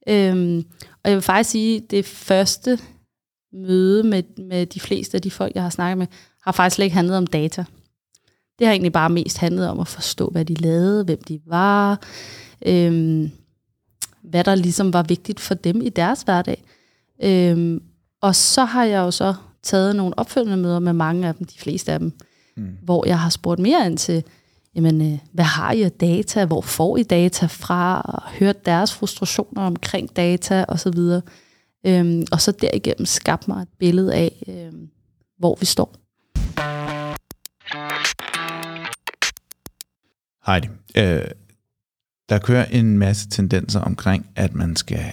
Øh, 0.09 0.63
og 1.05 1.11
jeg 1.11 1.15
vil 1.15 1.23
faktisk 1.23 1.51
sige, 1.51 1.81
det 1.91 2.05
første 2.05 2.79
møde 3.53 4.03
med, 4.03 4.23
med 4.39 4.67
de 4.67 4.81
fleste 4.81 5.17
af 5.17 5.23
de 5.23 5.31
folk, 5.31 5.55
jeg 5.55 5.63
har 5.63 5.71
snakket 5.71 5.99
med, 5.99 6.07
har 6.43 6.53
faktisk 6.53 6.75
slet 6.75 6.85
ikke 6.85 6.97
handlet 6.97 7.17
om 7.17 7.27
data. 7.27 7.65
Det 8.59 8.67
har 8.67 8.73
egentlig 8.73 8.93
bare 8.93 9.11
mest 9.11 9.39
handlet 9.39 9.69
om 9.69 9.81
at 9.81 9.89
forstå, 9.89 10.29
hvad 10.29 10.45
de 10.45 10.55
lavede, 10.55 11.05
hvem 11.05 11.23
de 11.23 11.41
var, 11.47 12.01
øh, 12.67 13.29
hvad 14.23 14.45
der 14.45 14.55
ligesom 14.55 14.93
var 14.93 15.03
vigtigt 15.03 15.41
for 15.41 15.55
dem 15.55 15.81
i 15.83 15.89
deres 15.89 16.23
hverdag. 16.23 16.65
Øh, 17.23 17.81
og 18.21 18.35
så 18.37 18.65
har 18.65 18.85
jeg 18.85 18.99
jo 18.99 19.11
så 19.11 19.35
taget 19.63 19.97
nogle 19.97 20.19
opfølgende 20.19 20.57
møder 20.57 20.79
med 20.79 20.93
mange 20.93 21.29
af 21.29 21.35
dem, 21.35 21.47
de 21.47 21.59
fleste 21.59 21.93
af 21.93 21.99
dem, 21.99 22.13
Mm. 22.57 22.77
hvor 22.83 23.07
jeg 23.07 23.19
har 23.21 23.31
spurgt 23.31 23.61
mere 23.61 23.87
ind 23.87 23.99
til, 23.99 24.25
jamen, 24.77 25.13
øh, 25.13 25.19
hvad 25.33 25.45
har 25.45 25.73
I 25.73 25.83
af 25.83 25.93
data, 25.93 26.45
hvor 26.45 26.61
får 26.61 26.97
I 26.97 27.03
data 27.03 27.47
fra, 27.47 28.01
og 28.01 28.23
hørt 28.31 28.67
deres 28.67 28.95
frustrationer 28.95 29.63
omkring 29.63 30.17
data 30.17 30.65
osv. 30.69 30.99
Øhm, 31.87 32.25
og 32.33 32.41
så 32.41 32.53
derigennem 32.53 33.07
skabt 33.07 33.49
mig 33.49 33.63
et 33.63 33.69
billede 33.79 34.15
af, 34.15 34.45
øhm, 34.49 34.89
hvor 35.39 35.57
vi 35.61 35.67
står. 35.67 35.97
Heidi, 40.47 40.69
øh, 40.97 41.31
der 42.29 42.39
kører 42.39 42.65
en 42.65 42.99
masse 42.99 43.29
tendenser 43.29 43.81
omkring, 43.81 44.27
at 44.37 44.55
man 44.55 44.77
skal 44.77 45.05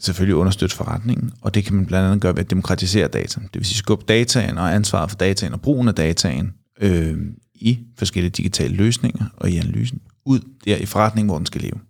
selvfølgelig 0.00 0.36
understøtte 0.36 0.76
forretningen, 0.76 1.32
og 1.40 1.54
det 1.54 1.64
kan 1.64 1.74
man 1.74 1.86
blandt 1.86 2.06
andet 2.06 2.22
gøre 2.22 2.36
ved 2.36 2.44
at 2.44 2.50
demokratisere 2.50 3.08
data. 3.08 3.40
Det 3.40 3.54
vil 3.54 3.64
sige 3.64 3.76
skubbe 3.76 4.04
dataen 4.08 4.58
og 4.58 4.74
ansvaret 4.74 5.10
for 5.10 5.16
dataen 5.16 5.52
og 5.52 5.60
brugen 5.60 5.88
af 5.88 5.94
dataen 5.94 6.54
øh, 6.80 7.18
i 7.58 7.78
forskellige 7.98 8.30
digitale 8.30 8.74
løsninger 8.76 9.24
og 9.36 9.50
i 9.50 9.56
analysen 9.56 10.00
ud 10.24 10.40
der 10.64 10.76
i 10.76 10.86
forretningen, 10.86 11.28
hvor 11.28 11.36
den 11.38 11.46
skal 11.46 11.60
leve. 11.60 11.80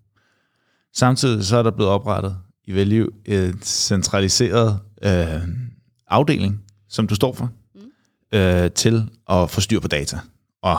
Samtidig 0.95 1.45
så 1.47 1.57
er 1.57 1.63
der 1.63 1.71
blevet 1.71 1.93
oprettet 1.93 2.37
i 2.65 2.75
Value 2.75 3.09
et 3.25 3.65
centraliseret 3.67 4.79
øh, 5.03 5.43
afdeling, 6.09 6.61
som 6.89 7.07
du 7.07 7.15
står 7.15 7.33
for, 7.35 7.51
øh, 8.35 8.71
til 8.71 9.11
at 9.31 9.51
få 9.51 9.61
styr 9.61 9.81
på 9.81 9.89
data 9.89 10.19
og 10.63 10.79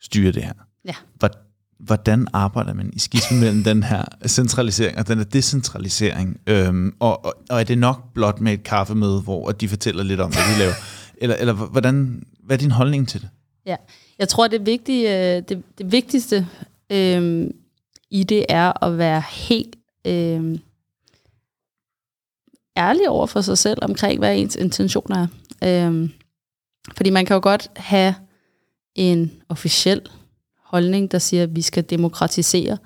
styre 0.00 0.32
det 0.32 0.42
her. 0.44 0.52
Ja. 0.84 0.94
Hvor- 1.18 1.30
Hvordan 1.78 2.26
arbejder 2.32 2.74
man 2.74 2.90
i 2.92 2.98
skismen 2.98 3.40
mellem 3.40 3.64
den 3.64 3.82
her 3.82 4.04
centralisering 4.26 4.98
og 4.98 5.08
den 5.08 5.18
her 5.18 5.24
decentralisering? 5.24 6.40
Øhm, 6.46 6.94
og, 7.00 7.24
og, 7.24 7.34
og 7.50 7.60
er 7.60 7.64
det 7.64 7.78
nok 7.78 8.12
blot 8.14 8.40
med 8.40 8.52
et 8.52 8.62
kaffemøde, 8.62 9.20
hvor 9.20 9.50
de 9.50 9.68
fortæller 9.68 10.02
lidt 10.02 10.20
om, 10.20 10.32
hvad 10.32 10.54
de 10.54 10.58
laver? 10.58 10.72
Eller, 11.18 11.36
eller 11.36 11.52
hvordan, 11.52 12.22
hvad 12.44 12.56
er 12.56 12.60
din 12.60 12.70
holdning 12.70 13.08
til 13.08 13.20
det? 13.20 13.28
Ja, 13.66 13.76
jeg 14.18 14.28
tror, 14.28 14.48
det, 14.48 14.66
vigtige, 14.66 15.36
øh, 15.36 15.42
det, 15.48 15.62
det 15.78 15.92
vigtigste 15.92 16.46
øh, 16.92 17.50
i 18.10 18.24
det 18.24 18.46
er 18.48 18.84
at 18.84 18.98
være 18.98 19.22
helt 19.30 19.76
øh, 20.06 20.58
ærlig 22.76 23.08
over 23.08 23.26
for 23.26 23.40
sig 23.40 23.58
selv 23.58 23.78
omkring, 23.82 24.18
hvad 24.18 24.38
ens 24.38 24.56
intentioner 24.56 25.26
er. 25.60 25.88
Øh, 25.90 26.10
fordi 26.96 27.10
man 27.10 27.26
kan 27.26 27.34
jo 27.34 27.40
godt 27.42 27.70
have 27.76 28.14
en 28.94 29.32
officiel 29.48 30.08
holdning, 30.60 31.12
der 31.12 31.18
siger, 31.18 31.42
at 31.42 31.56
vi 31.56 31.62
skal 31.62 31.84
demokratisere 31.84 32.78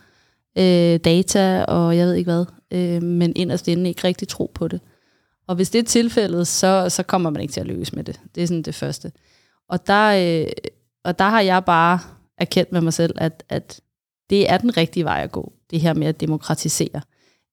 øh, 0.59 1.01
data 1.01 1.64
og 1.64 1.97
jeg 1.97 2.07
ved 2.07 2.14
ikke 2.14 2.31
hvad, 2.31 2.45
øh, 2.70 3.03
men 3.03 3.33
inderst 3.37 3.68
inde 3.68 3.89
ikke 3.89 4.05
rigtig 4.05 4.28
tro 4.28 4.51
på 4.55 4.68
det. 4.68 4.81
Og 5.47 5.57
hvis 5.57 5.70
det 5.70 5.78
er 5.78 5.83
tilfældet, 5.83 6.49
så, 6.49 6.87
så 6.89 7.03
kommer 7.03 7.31
man 7.31 7.43
ikke 7.43 7.53
til 7.53 7.61
at 7.61 7.66
lykkes 7.66 7.93
med 7.93 8.05
det. 8.05 8.20
Det 8.35 8.43
er 8.43 8.47
sådan 8.47 8.62
det 8.62 8.74
første. 8.74 9.12
Og 9.68 9.87
der, 9.87 10.43
øh, 10.43 10.53
og 11.05 11.18
der 11.18 11.28
har 11.28 11.40
jeg 11.40 11.64
bare 11.64 11.98
erkendt 12.38 12.72
med 12.72 12.80
mig 12.80 12.92
selv, 12.92 13.14
at, 13.18 13.44
at 13.48 13.80
det 14.30 14.51
er 14.51 14.59
den 14.59 14.76
rigtige 14.76 15.05
vej 15.05 15.20
at 15.22 15.32
gå, 15.32 15.53
det 15.70 15.80
her 15.80 15.94
med 15.94 16.07
at 16.07 16.20
demokratisere. 16.20 17.01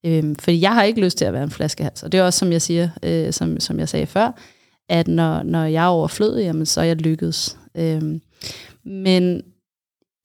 Øhm, 0.06 0.36
fordi 0.36 0.62
jeg 0.62 0.74
har 0.74 0.84
ikke 0.84 1.02
lyst 1.02 1.18
til 1.18 1.26
at 1.26 1.34
være 1.34 1.44
en 1.44 1.52
flaskehals, 1.52 2.04
og 2.04 2.12
det 2.12 2.18
er 2.18 2.24
også, 2.24 2.40
som 2.40 2.52
jeg 2.52 2.62
siger, 2.62 2.90
øh, 3.04 3.34
som, 3.34 3.60
som 3.60 3.80
jeg 3.80 3.90
sagde 3.90 4.06
før, 4.06 4.32
at 4.90 5.08
når, 5.08 5.44
når 5.44 5.64
jeg 5.64 5.84
er 5.84 5.88
overflødig, 5.88 6.44
jamen, 6.44 6.66
så 6.66 6.82
er 6.82 6.86
jeg 6.86 6.96
lykkedes. 6.96 7.58
Øhm, 7.76 8.22
men 8.84 9.42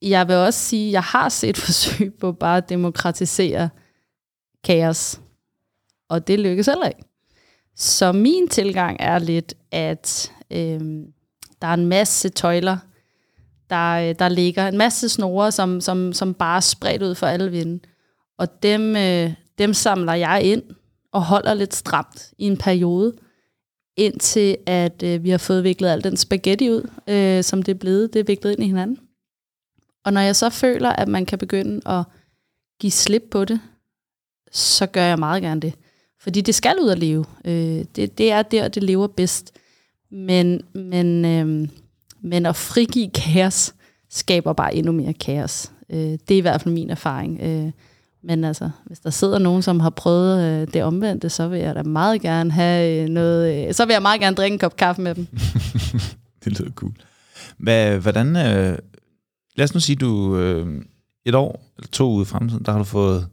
jeg 0.01 0.27
vil 0.27 0.35
også 0.35 0.59
sige, 0.59 0.87
at 0.87 0.91
jeg 0.91 1.03
har 1.03 1.29
set 1.29 1.57
forsøg 1.65 2.13
på 2.13 2.31
bare 2.31 2.57
at 2.57 2.69
demokratisere 2.69 3.69
kaos, 4.63 5.19
og 6.09 6.27
det 6.27 6.39
lykkes 6.39 6.65
heller 6.65 6.87
ikke. 6.87 7.03
Så 7.75 8.11
min 8.11 8.47
tilgang 8.47 8.97
er 8.99 9.19
lidt, 9.19 9.53
at 9.71 10.31
øhm, 10.51 11.05
der 11.61 11.67
er 11.67 11.73
en 11.73 11.85
masse 11.85 12.29
tøjler, 12.29 12.77
der, 13.73 14.09
øh, 14.09 14.15
der 14.19 14.29
ligger, 14.29 14.67
en 14.67 14.77
masse 14.77 15.09
snore, 15.09 15.51
som, 15.51 15.81
som, 15.81 16.13
som 16.13 16.33
bare 16.33 16.55
er 16.55 16.61
spredt 16.61 17.03
ud 17.03 17.15
for 17.15 17.27
alle 17.27 17.51
vinde. 17.51 17.79
Og 18.37 18.63
dem, 18.63 18.95
øh, 18.95 19.33
dem 19.57 19.73
samler 19.73 20.13
jeg 20.13 20.41
ind 20.43 20.63
og 21.11 21.21
holder 21.21 21.53
lidt 21.53 21.75
stramt 21.75 22.33
i 22.37 22.45
en 22.45 22.57
periode, 22.57 23.13
indtil 23.97 24.57
at 24.65 25.03
øh, 25.03 25.23
vi 25.23 25.29
har 25.29 25.37
fået 25.37 25.63
viklet 25.63 25.89
al 25.89 26.03
den 26.03 26.17
spaghetti 26.17 26.69
ud, 26.69 26.89
øh, 27.07 27.43
som 27.43 27.63
det 27.63 27.73
er 27.73 27.79
blevet. 27.79 28.13
Det 28.13 28.19
er 28.19 28.23
viklet 28.23 28.51
ind 28.51 28.63
i 28.63 28.67
hinanden. 28.67 28.99
Og 30.05 30.13
når 30.13 30.21
jeg 30.21 30.35
så 30.35 30.49
føler, 30.49 30.89
at 30.89 31.07
man 31.07 31.25
kan 31.25 31.39
begynde 31.39 31.81
at 31.85 32.03
give 32.79 32.91
slip 32.91 33.23
på 33.31 33.45
det, 33.45 33.59
så 34.51 34.85
gør 34.85 35.03
jeg 35.03 35.19
meget 35.19 35.41
gerne 35.41 35.61
det. 35.61 35.73
Fordi 36.21 36.41
det 36.41 36.55
skal 36.55 36.79
ud 36.81 36.89
at 36.89 36.99
leve. 36.99 37.25
Øh, 37.45 37.85
det, 37.95 38.17
det 38.17 38.31
er 38.31 38.41
der, 38.41 38.67
det 38.67 38.83
lever 38.83 39.07
bedst. 39.07 39.51
Men, 40.11 40.61
men, 40.73 41.25
øh, 41.25 41.69
men 42.23 42.45
at 42.45 42.55
frigive 42.55 43.09
kaos 43.09 43.73
skaber 44.09 44.53
bare 44.53 44.75
endnu 44.75 44.91
mere 44.91 45.13
kaos. 45.13 45.71
Øh, 45.89 45.97
det 45.97 46.31
er 46.31 46.37
i 46.37 46.39
hvert 46.39 46.61
fald 46.61 46.73
min 46.73 46.89
erfaring. 46.89 47.39
Øh, 47.41 47.71
Men 48.25 48.43
altså, 48.43 48.69
hvis 48.85 48.99
der 48.99 49.09
sidder 49.09 49.39
nogen, 49.39 49.61
som 49.61 49.79
har 49.79 49.89
prøvet 49.89 50.43
øh, 50.43 50.67
det 50.73 50.83
omvendte, 50.83 51.29
så 51.29 51.47
vil 51.47 51.59
jeg 51.59 51.75
da 51.75 51.83
meget 51.83 52.21
gerne 52.21 52.51
have 52.51 53.03
øh, 53.03 53.09
noget... 53.09 53.67
Øh, 53.67 53.73
så 53.73 53.85
vil 53.85 53.93
jeg 53.93 54.01
meget 54.01 54.21
gerne 54.21 54.35
drikke 54.35 54.53
en 54.53 54.59
kop 54.59 54.75
kaffe 54.77 55.01
med 55.01 55.15
dem. 55.15 55.27
det 56.43 56.59
lyder 56.59 56.71
cool. 56.71 56.93
Hvad, 57.57 57.97
hvordan... 57.97 58.35
Øh, 58.35 58.77
lad 59.55 59.63
os 59.63 59.73
nu 59.73 59.79
sige, 59.79 59.95
du 59.95 60.37
øh, 60.37 60.81
et 61.25 61.35
år 61.35 61.73
eller 61.77 61.87
to 61.91 62.11
ude 62.11 62.21
i 62.21 62.25
fremtiden, 62.25 62.65
der 62.65 62.71
har 62.71 62.79
du 62.79 62.85
fået 62.85 63.27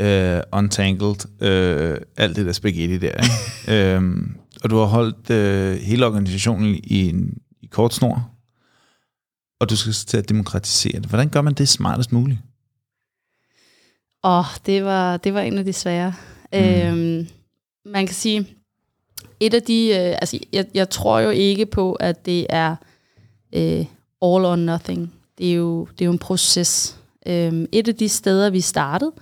øh, 0.00 0.40
untangled 0.52 1.42
øh, 1.42 1.98
alt 2.16 2.36
det 2.36 2.46
der 2.46 2.52
spaghetti 2.52 2.98
der. 2.98 3.12
Ikke? 3.22 3.94
øhm, 3.96 4.36
og 4.62 4.70
du 4.70 4.76
har 4.76 4.84
holdt 4.84 5.30
øh, 5.30 5.76
hele 5.76 6.06
organisationen 6.06 6.80
i 6.84 7.08
en 7.08 7.34
i 7.64 7.66
kort 7.66 7.94
snor, 7.94 8.30
og 9.60 9.70
du 9.70 9.76
skal 9.76 9.92
til 9.92 10.16
at 10.16 10.28
demokratisere 10.28 11.00
det. 11.00 11.08
Hvordan 11.08 11.28
gør 11.28 11.42
man 11.42 11.54
det 11.54 11.68
smartest 11.68 12.12
muligt? 12.12 12.38
Åh, 14.24 14.38
oh, 14.38 14.44
det 14.66 14.84
var, 14.84 15.16
det 15.16 15.34
var 15.34 15.40
en 15.40 15.58
af 15.58 15.64
de 15.64 15.72
svære. 15.72 16.14
Mm. 16.52 16.58
Øhm, 16.58 17.28
man 17.84 18.06
kan 18.06 18.14
sige, 18.14 18.48
et 19.40 19.54
af 19.54 19.62
de, 19.62 19.88
øh, 19.88 20.16
altså 20.20 20.38
jeg, 20.52 20.66
jeg 20.74 20.90
tror 20.90 21.18
jo 21.18 21.30
ikke 21.30 21.66
på, 21.66 21.92
at 21.92 22.26
det 22.26 22.46
er 22.48 22.76
øh, 23.52 23.86
all 24.22 24.44
or 24.44 24.56
nothing. 24.56 25.14
Det 25.38 25.50
er 25.50 25.54
jo, 25.54 25.88
det 25.92 26.00
er 26.00 26.06
jo 26.06 26.12
en 26.12 26.18
proces. 26.18 26.98
Øhm, 27.26 27.66
et 27.72 27.88
af 27.88 27.94
de 27.94 28.08
steder, 28.08 28.50
vi 28.50 28.60
startede, 28.60 29.12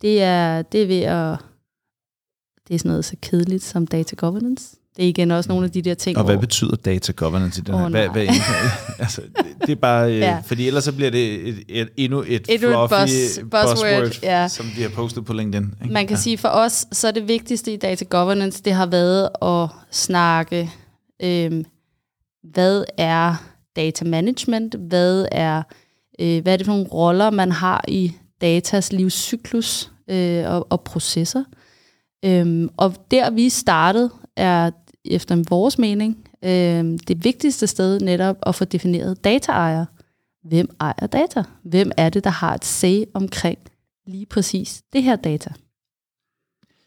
det 0.00 0.22
er, 0.22 0.62
det 0.62 0.82
er 0.82 0.86
ved 0.86 1.00
at, 1.00 1.38
det 2.68 2.74
er 2.74 2.78
sådan 2.78 2.88
noget 2.88 3.04
så 3.04 3.16
kedeligt 3.22 3.62
som 3.62 3.86
data 3.86 4.14
governance. 4.16 4.76
Det 4.96 5.04
er 5.04 5.08
igen 5.08 5.30
også 5.30 5.48
nogle 5.48 5.64
af 5.64 5.70
de 5.70 5.82
der 5.82 5.94
ting. 5.94 6.18
Og 6.18 6.24
hvad 6.24 6.34
hvor... 6.34 6.40
betyder 6.40 6.76
data 6.76 7.12
governance 7.16 7.60
i 7.60 7.64
den 7.64 7.74
her? 7.74 7.84
Oh, 7.84 7.90
hvad, 7.90 8.08
hvad, 8.08 8.26
altså, 8.98 9.20
det, 9.20 9.46
det 9.60 9.70
er 9.70 9.76
bare, 9.76 10.12
øh, 10.12 10.18
ja. 10.18 10.42
fordi 10.44 10.66
ellers 10.66 10.84
så 10.84 10.92
bliver 10.92 11.10
det 11.10 11.48
et, 11.48 11.64
et, 11.68 11.88
endnu 11.96 12.24
et, 12.26 12.46
et 12.48 12.60
fluffy 12.60 12.94
buzz, 12.94 13.38
buzzword, 13.38 13.50
buzzword 13.50 14.22
ja. 14.22 14.48
som 14.48 14.66
vi 14.76 14.82
har 14.82 14.88
postet 14.88 15.24
på 15.24 15.32
LinkedIn. 15.32 15.74
Ikke? 15.82 15.92
Man 15.92 16.06
kan 16.06 16.16
ja. 16.16 16.22
sige, 16.22 16.38
for 16.38 16.48
os, 16.48 16.86
så 16.92 17.08
er 17.08 17.12
det 17.12 17.28
vigtigste 17.28 17.72
i 17.72 17.76
data 17.76 18.04
governance, 18.04 18.62
det 18.62 18.72
har 18.72 18.86
været 18.86 19.28
at 19.42 19.68
snakke, 19.90 20.70
øh, 21.22 21.64
hvad 22.52 22.84
er 22.98 23.34
data 23.76 24.04
management, 24.04 24.74
hvad 24.74 25.26
er, 25.32 25.62
øh, 26.20 26.42
hvad 26.42 26.52
er 26.52 26.56
det 26.56 26.66
for 26.66 26.72
nogle 26.72 26.88
roller, 26.88 27.30
man 27.30 27.52
har 27.52 27.84
i 27.88 28.12
datas 28.40 28.92
livscyklus 28.92 29.90
øh, 30.10 30.44
og, 30.46 30.66
og 30.70 30.80
processer. 30.80 31.44
Øhm, 32.24 32.68
og 32.76 32.94
der 33.10 33.30
vi 33.30 33.48
startede, 33.48 34.10
er 34.36 34.70
efter 35.04 35.42
vores 35.48 35.78
mening 35.78 36.28
øh, 36.44 36.98
det 37.08 37.24
vigtigste 37.24 37.66
sted 37.66 38.00
netop 38.00 38.36
at 38.46 38.54
få 38.54 38.64
defineret 38.64 39.24
dataejer. 39.24 39.84
Hvem 40.48 40.76
ejer 40.80 41.06
data? 41.06 41.42
Hvem 41.62 41.92
er 41.96 42.08
det, 42.08 42.24
der 42.24 42.30
har 42.30 42.54
et 42.54 42.64
say 42.64 43.02
omkring 43.14 43.58
lige 44.06 44.26
præcis 44.26 44.82
det 44.92 45.02
her 45.02 45.16
data? 45.16 45.50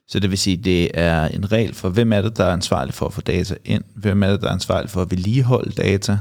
Så 0.08 0.20
det 0.20 0.30
vil 0.30 0.38
sige, 0.38 0.58
det 0.58 0.92
er 0.94 1.28
en 1.28 1.52
regel 1.52 1.74
for, 1.74 1.90
hvem 1.90 2.14
er 2.14 2.22
det, 2.22 2.38
der 2.38 2.46
er 2.46 2.54
ansvarlig 2.54 2.94
for 2.94 3.06
at 3.06 3.14
få 3.14 3.22
data 3.22 3.56
ind? 3.66 3.84
Hvem 3.96 4.24
er 4.24 4.32
det, 4.32 4.42
der 4.42 4.48
er 4.48 4.54
ansvarlig 4.54 4.90
for 4.90 5.02
at 5.02 5.12
vedligeholde 5.12 5.72
data? 5.72 6.20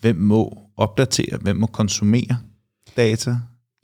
Hvem 0.00 0.16
må 0.16 0.58
opdatere? 0.76 1.38
Hvem 1.40 1.56
må 1.56 1.66
konsumere 1.66 2.38
data? 2.96 3.36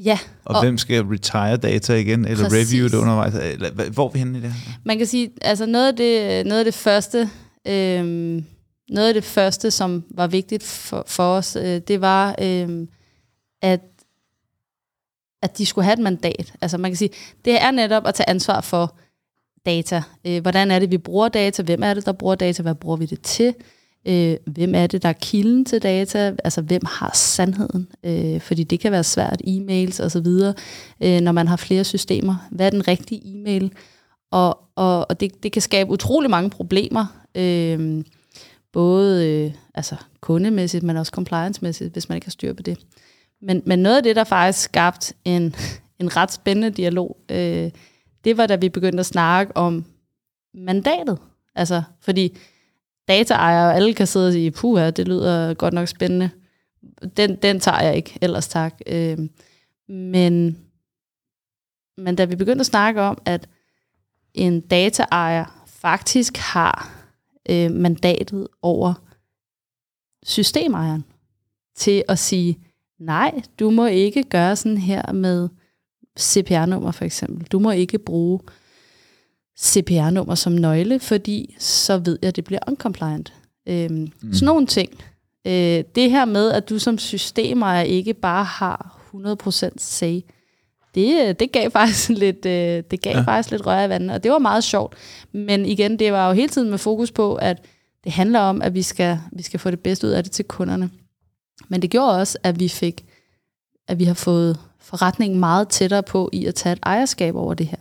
Ja. 0.04 0.18
Og, 0.44 0.54
og 0.54 0.62
hvem 0.62 0.78
skal 0.78 1.02
retire 1.04 1.56
data 1.56 1.94
igen, 1.94 2.24
eller 2.24 2.48
præcis. 2.48 2.72
review 2.72 2.88
det 2.88 2.94
undervejs? 2.94 3.34
Eller, 3.34 3.90
hvor 3.90 4.08
er 4.08 4.12
vi 4.12 4.18
henne 4.18 4.38
i 4.38 4.42
det 4.42 4.52
her? 4.52 4.72
Man 4.84 4.98
kan 4.98 5.06
sige, 5.06 5.30
altså 5.42 5.66
noget 5.66 5.88
af 5.88 5.96
det, 5.96 6.46
noget 6.46 6.58
af 6.58 6.64
det 6.64 6.74
første, 6.74 7.30
øhm, 7.66 8.44
noget 8.90 9.08
af 9.08 9.14
det 9.14 9.24
første, 9.24 9.70
som 9.70 10.04
var 10.10 10.26
vigtigt 10.26 10.62
for, 10.62 11.04
for 11.06 11.36
os, 11.36 11.56
øh, 11.56 11.80
det 11.88 12.00
var, 12.00 12.34
øhm, 12.42 12.88
at 13.62 13.80
at 15.42 15.58
de 15.58 15.66
skulle 15.66 15.84
have 15.84 15.92
et 15.92 15.98
mandat. 15.98 16.52
Altså 16.60 16.78
man 16.78 16.90
kan 16.90 16.96
sige, 16.96 17.10
det 17.44 17.62
er 17.62 17.70
netop 17.70 18.06
at 18.06 18.14
tage 18.14 18.28
ansvar 18.28 18.60
for 18.60 18.96
data. 19.66 20.02
Øh, 20.26 20.42
hvordan 20.42 20.70
er 20.70 20.78
det, 20.78 20.90
vi 20.90 20.98
bruger 20.98 21.28
data? 21.28 21.62
Hvem 21.62 21.82
er 21.82 21.94
det, 21.94 22.06
der 22.06 22.12
bruger 22.12 22.34
data? 22.34 22.62
Hvad 22.62 22.74
bruger 22.74 22.96
vi 22.96 23.06
det 23.06 23.20
til? 23.22 23.54
Øh, 24.08 24.36
hvem 24.46 24.74
er 24.74 24.86
det, 24.86 25.02
der 25.02 25.08
er 25.08 25.12
kilden 25.12 25.64
til 25.64 25.82
data? 25.82 26.34
Altså, 26.44 26.62
hvem 26.62 26.82
har 26.86 27.10
sandheden? 27.14 27.88
Øh, 28.04 28.40
fordi 28.40 28.64
det 28.64 28.80
kan 28.80 28.92
være 28.92 29.04
svært, 29.04 29.42
e-mails 29.46 30.04
og 30.04 30.10
så 30.10 30.20
videre, 30.20 30.54
øh, 31.00 31.20
når 31.20 31.32
man 31.32 31.48
har 31.48 31.56
flere 31.56 31.84
systemer. 31.84 32.48
Hvad 32.50 32.66
er 32.66 32.70
den 32.70 32.88
rigtige 32.88 33.20
e-mail? 33.24 33.72
Og, 34.30 34.58
og, 34.76 35.06
og 35.10 35.20
det, 35.20 35.42
det 35.42 35.52
kan 35.52 35.62
skabe 35.62 35.90
utrolig 35.90 36.30
mange 36.30 36.50
problemer, 36.50 37.06
øh, 37.34 38.04
både 38.72 39.28
øh, 39.28 39.52
altså 39.74 39.96
kundemæssigt, 40.20 40.84
men 40.84 40.96
også 40.96 41.12
compliance-mæssigt, 41.14 41.92
hvis 41.92 42.08
man 42.08 42.16
ikke 42.16 42.26
har 42.26 42.30
styr 42.30 42.52
på 42.52 42.62
det. 42.62 42.78
Men, 43.42 43.62
men 43.66 43.78
noget 43.78 43.96
af 43.96 44.02
det, 44.02 44.16
der 44.16 44.24
faktisk 44.24 44.64
skabt 44.64 45.12
en, 45.24 45.54
en 45.98 46.16
ret 46.16 46.32
spændende 46.32 46.70
dialog, 46.70 47.16
øh, 47.30 47.70
det 48.24 48.36
var, 48.36 48.46
da 48.46 48.56
vi 48.56 48.68
begyndte 48.68 49.00
at 49.00 49.06
snakke 49.06 49.56
om 49.56 49.84
mandatet. 50.54 51.18
Altså, 51.54 51.82
fordi 52.00 52.36
dataejere, 53.08 53.68
og 53.68 53.74
alle 53.74 53.94
kan 53.94 54.06
sidde 54.06 54.26
og 54.26 54.32
sige, 54.32 54.50
puha, 54.50 54.90
det 54.90 55.08
lyder 55.08 55.54
godt 55.54 55.74
nok 55.74 55.88
spændende. 55.88 56.30
Den, 57.16 57.36
den 57.36 57.60
tager 57.60 57.82
jeg 57.82 57.96
ikke, 57.96 58.18
ellers 58.22 58.48
tak. 58.48 58.80
Øh, 58.86 59.18
men, 59.88 60.58
men 61.96 62.16
da 62.16 62.24
vi 62.24 62.36
begyndte 62.36 62.60
at 62.60 62.66
snakke 62.66 63.02
om, 63.02 63.18
at 63.24 63.48
en 64.34 64.60
dataejer 64.60 65.64
faktisk 65.66 66.36
har 66.36 67.06
øh, 67.50 67.70
mandatet 67.70 68.48
over 68.62 68.94
systemejeren 70.24 71.04
til 71.74 72.04
at 72.08 72.18
sige, 72.18 72.58
nej, 72.98 73.40
du 73.60 73.70
må 73.70 73.86
ikke 73.86 74.22
gøre 74.22 74.56
sådan 74.56 74.78
her 74.78 75.12
med 75.12 75.48
CPR-nummer 76.18 76.90
for 76.90 77.04
eksempel. 77.04 77.46
Du 77.46 77.58
må 77.58 77.70
ikke 77.70 77.98
bruge 77.98 78.40
øh, 78.42 78.65
CPR-nummer 79.60 80.34
som 80.34 80.52
nøgle, 80.52 81.00
fordi 81.00 81.56
så 81.58 81.98
ved 81.98 82.18
jeg, 82.22 82.28
at 82.28 82.36
det 82.36 82.44
bliver 82.44 82.60
uncompliant. 82.68 83.32
Øhm, 83.68 84.12
mm. 84.22 84.32
Sådan 84.32 84.46
nogle 84.46 84.66
ting. 84.66 84.90
Øh, 85.46 85.84
det 85.94 86.10
her 86.10 86.24
med, 86.24 86.52
at 86.52 86.68
du 86.68 86.78
som 86.78 86.98
systemejer 86.98 87.82
ikke 87.82 88.14
bare 88.14 88.44
har 88.44 88.98
100% 89.14 89.70
say, 89.78 90.20
det, 90.94 91.40
det 91.40 91.52
gav 91.52 91.70
faktisk 91.70 92.08
lidt, 92.24 92.46
øh, 92.46 92.82
det 92.90 93.02
gav 93.02 93.16
ja. 93.16 93.20
faktisk 93.20 93.50
lidt 93.50 93.66
røre 93.66 93.84
i 93.84 93.88
vandet, 93.88 94.10
og 94.10 94.22
det 94.22 94.30
var 94.30 94.38
meget 94.38 94.64
sjovt. 94.64 94.94
Men 95.32 95.66
igen, 95.66 95.98
det 95.98 96.12
var 96.12 96.28
jo 96.28 96.34
hele 96.34 96.48
tiden 96.48 96.70
med 96.70 96.78
fokus 96.78 97.10
på, 97.12 97.34
at 97.34 97.64
det 98.04 98.12
handler 98.12 98.40
om, 98.40 98.62
at 98.62 98.74
vi 98.74 98.82
skal, 98.82 99.18
vi 99.32 99.42
skal 99.42 99.60
få 99.60 99.70
det 99.70 99.80
bedste 99.80 100.06
ud 100.06 100.12
af 100.12 100.22
det 100.22 100.32
til 100.32 100.44
kunderne. 100.44 100.90
Men 101.68 101.82
det 101.82 101.90
gjorde 101.90 102.18
også, 102.20 102.38
at 102.42 102.60
vi 102.60 102.68
fik, 102.68 103.04
at 103.88 103.98
vi 103.98 104.04
har 104.04 104.14
fået 104.14 104.58
forretningen 104.80 105.40
meget 105.40 105.68
tættere 105.68 106.02
på 106.02 106.30
i 106.32 106.46
at 106.46 106.54
tage 106.54 106.72
et 106.72 106.78
ejerskab 106.82 107.36
over 107.36 107.54
det 107.54 107.66
her. 107.66 107.78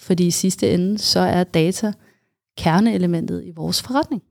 Fordi 0.00 0.26
i 0.26 0.30
sidste 0.30 0.74
ende, 0.74 0.98
så 0.98 1.20
er 1.20 1.44
data 1.44 1.92
kerneelementet 2.58 3.44
i 3.44 3.50
vores 3.50 3.82
forretning. 3.82 4.22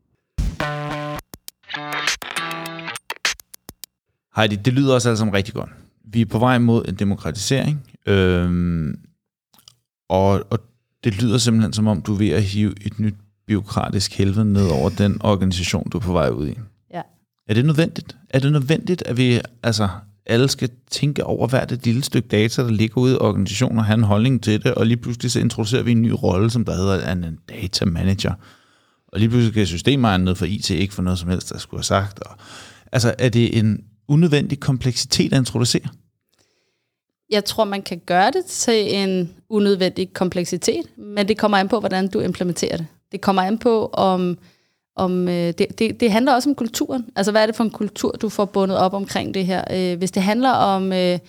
Heidi, 4.36 4.56
det 4.56 4.74
lyder 4.74 4.94
også 4.94 5.10
altså 5.10 5.30
rigtig 5.34 5.54
godt. 5.54 5.70
Vi 6.04 6.22
er 6.22 6.26
på 6.26 6.40
vej 6.40 6.58
mod 6.58 6.86
en 6.88 6.96
demokratisering, 6.96 7.88
øhm, 8.06 9.00
og, 10.10 10.44
og 10.50 10.60
det 11.04 11.22
lyder 11.22 11.38
simpelthen 11.38 11.74
som 11.74 11.88
om, 11.88 12.02
du 12.02 12.14
er 12.14 12.18
ved 12.18 12.30
at 12.30 12.44
hive 12.44 12.74
et 12.86 13.00
nyt 13.00 13.16
byråkratisk 13.48 14.18
helvede 14.18 14.54
ned 14.54 14.68
over 14.68 14.90
den 14.90 15.22
organisation, 15.22 15.90
du 15.90 15.98
er 15.98 16.02
på 16.02 16.14
vej 16.14 16.30
ud 16.30 16.48
i. 16.48 16.58
Ja. 16.94 17.02
Er 17.48 17.54
det 17.54 17.66
nødvendigt? 17.66 18.18
Er 18.30 18.40
det 18.40 18.52
nødvendigt, 18.52 19.02
at 19.02 19.18
vi 19.18 19.42
altså 19.64 19.90
alle 20.30 20.50
skal 20.50 20.70
tænke 20.92 21.24
over 21.24 21.48
hvert 21.48 21.72
et 21.72 21.86
lille 21.86 22.04
stykke 22.04 22.28
data, 22.28 22.64
der 22.64 22.72
ligger 22.72 22.98
ude 23.02 23.14
i 23.14 23.18
organisationen, 23.18 23.78
og 23.78 23.86
have 23.86 23.98
en 23.98 24.04
holdning 24.04 24.44
til 24.44 24.64
det, 24.64 24.74
og 24.74 24.86
lige 24.86 24.98
pludselig 24.98 25.32
så 25.32 25.40
introducerer 25.40 25.84
vi 25.84 25.92
en 25.92 26.02
ny 26.02 26.12
rolle, 26.24 26.50
som 26.50 26.66
der 26.66 26.76
hedder 26.76 27.12
en 27.12 27.38
data 27.50 27.86
manager. 27.86 28.34
Og 29.08 29.20
lige 29.20 29.30
pludselig 29.30 29.54
kan 29.54 29.66
systemejeren 29.66 30.24
ned 30.24 30.36
for 30.36 30.46
IT 30.46 30.70
ikke 30.70 30.94
for 30.94 31.02
noget 31.02 31.20
som 31.20 31.30
helst, 31.30 31.50
der 31.50 31.58
skulle 31.58 31.80
have 31.80 31.84
sagt. 31.84 32.20
Og, 32.20 32.36
altså, 32.92 33.16
er 33.20 33.30
det 33.30 33.58
en 33.58 33.84
unødvendig 34.08 34.60
kompleksitet 34.60 35.34
at 35.34 35.40
introducere? 35.40 35.88
Jeg 37.30 37.46
tror, 37.46 37.64
man 37.64 37.82
kan 37.82 38.02
gøre 38.06 38.32
det 38.32 38.46
til 38.46 38.96
en 38.96 39.34
unødvendig 39.50 40.14
kompleksitet, 40.14 40.86
men 40.98 41.28
det 41.28 41.38
kommer 41.38 41.58
an 41.58 41.70
på, 41.70 41.80
hvordan 41.80 42.08
du 42.08 42.20
implementerer 42.20 42.78
det. 42.78 42.88
Det 43.12 43.22
kommer 43.22 43.42
an 43.42 43.58
på, 43.58 43.86
om 43.86 44.38
om, 45.00 45.28
øh, 45.28 45.54
det, 45.58 45.80
det, 45.80 46.00
det 46.00 46.12
handler 46.12 46.34
også 46.34 46.50
om 46.50 46.56
kulturen. 46.56 47.06
Altså, 47.16 47.32
hvad 47.32 47.42
er 47.42 47.46
det 47.46 47.56
for 47.56 47.64
en 47.64 47.70
kultur, 47.70 48.12
du 48.12 48.30
får 48.30 48.46
bundet 48.46 48.78
op 48.78 48.94
omkring 48.94 49.34
det 49.34 49.46
her? 49.46 49.64
Øh, 49.72 49.98
hvis 49.98 50.12
det 50.12 50.24
handler 50.24 50.52
om, 50.52 50.94
øh, 50.94 51.20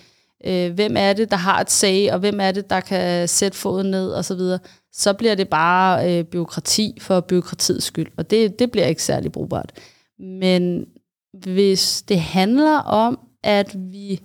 øh, 0.45 0.73
hvem 0.73 0.97
er 0.97 1.13
det, 1.13 1.31
der 1.31 1.37
har 1.37 1.61
et 1.61 1.71
sag, 1.71 2.13
og 2.13 2.19
hvem 2.19 2.41
er 2.41 2.53
det, 2.53 2.71
der 2.71 2.81
kan 2.81 3.29
sætte 3.29 3.59
foden 3.59 3.91
ned, 3.91 4.11
og 4.11 4.25
så 4.25 4.35
videre, 4.35 4.59
så 4.93 5.13
bliver 5.13 5.35
det 5.35 5.49
bare 5.49 6.19
øh, 6.19 6.25
byråkrati 6.25 6.99
for 7.01 7.21
byråkratiets 7.21 7.87
skyld, 7.87 8.13
og 8.17 8.31
det, 8.31 8.59
det 8.59 8.71
bliver 8.71 8.87
ikke 8.87 9.03
særlig 9.03 9.33
brugbart. 9.33 9.73
Men 10.19 10.87
hvis 11.33 12.03
det 12.03 12.21
handler 12.21 12.79
om, 12.79 13.19
at 13.43 13.77
vi 13.77 14.21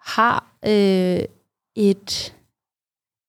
har 0.00 0.58
øh, 0.66 1.20
et 1.76 2.32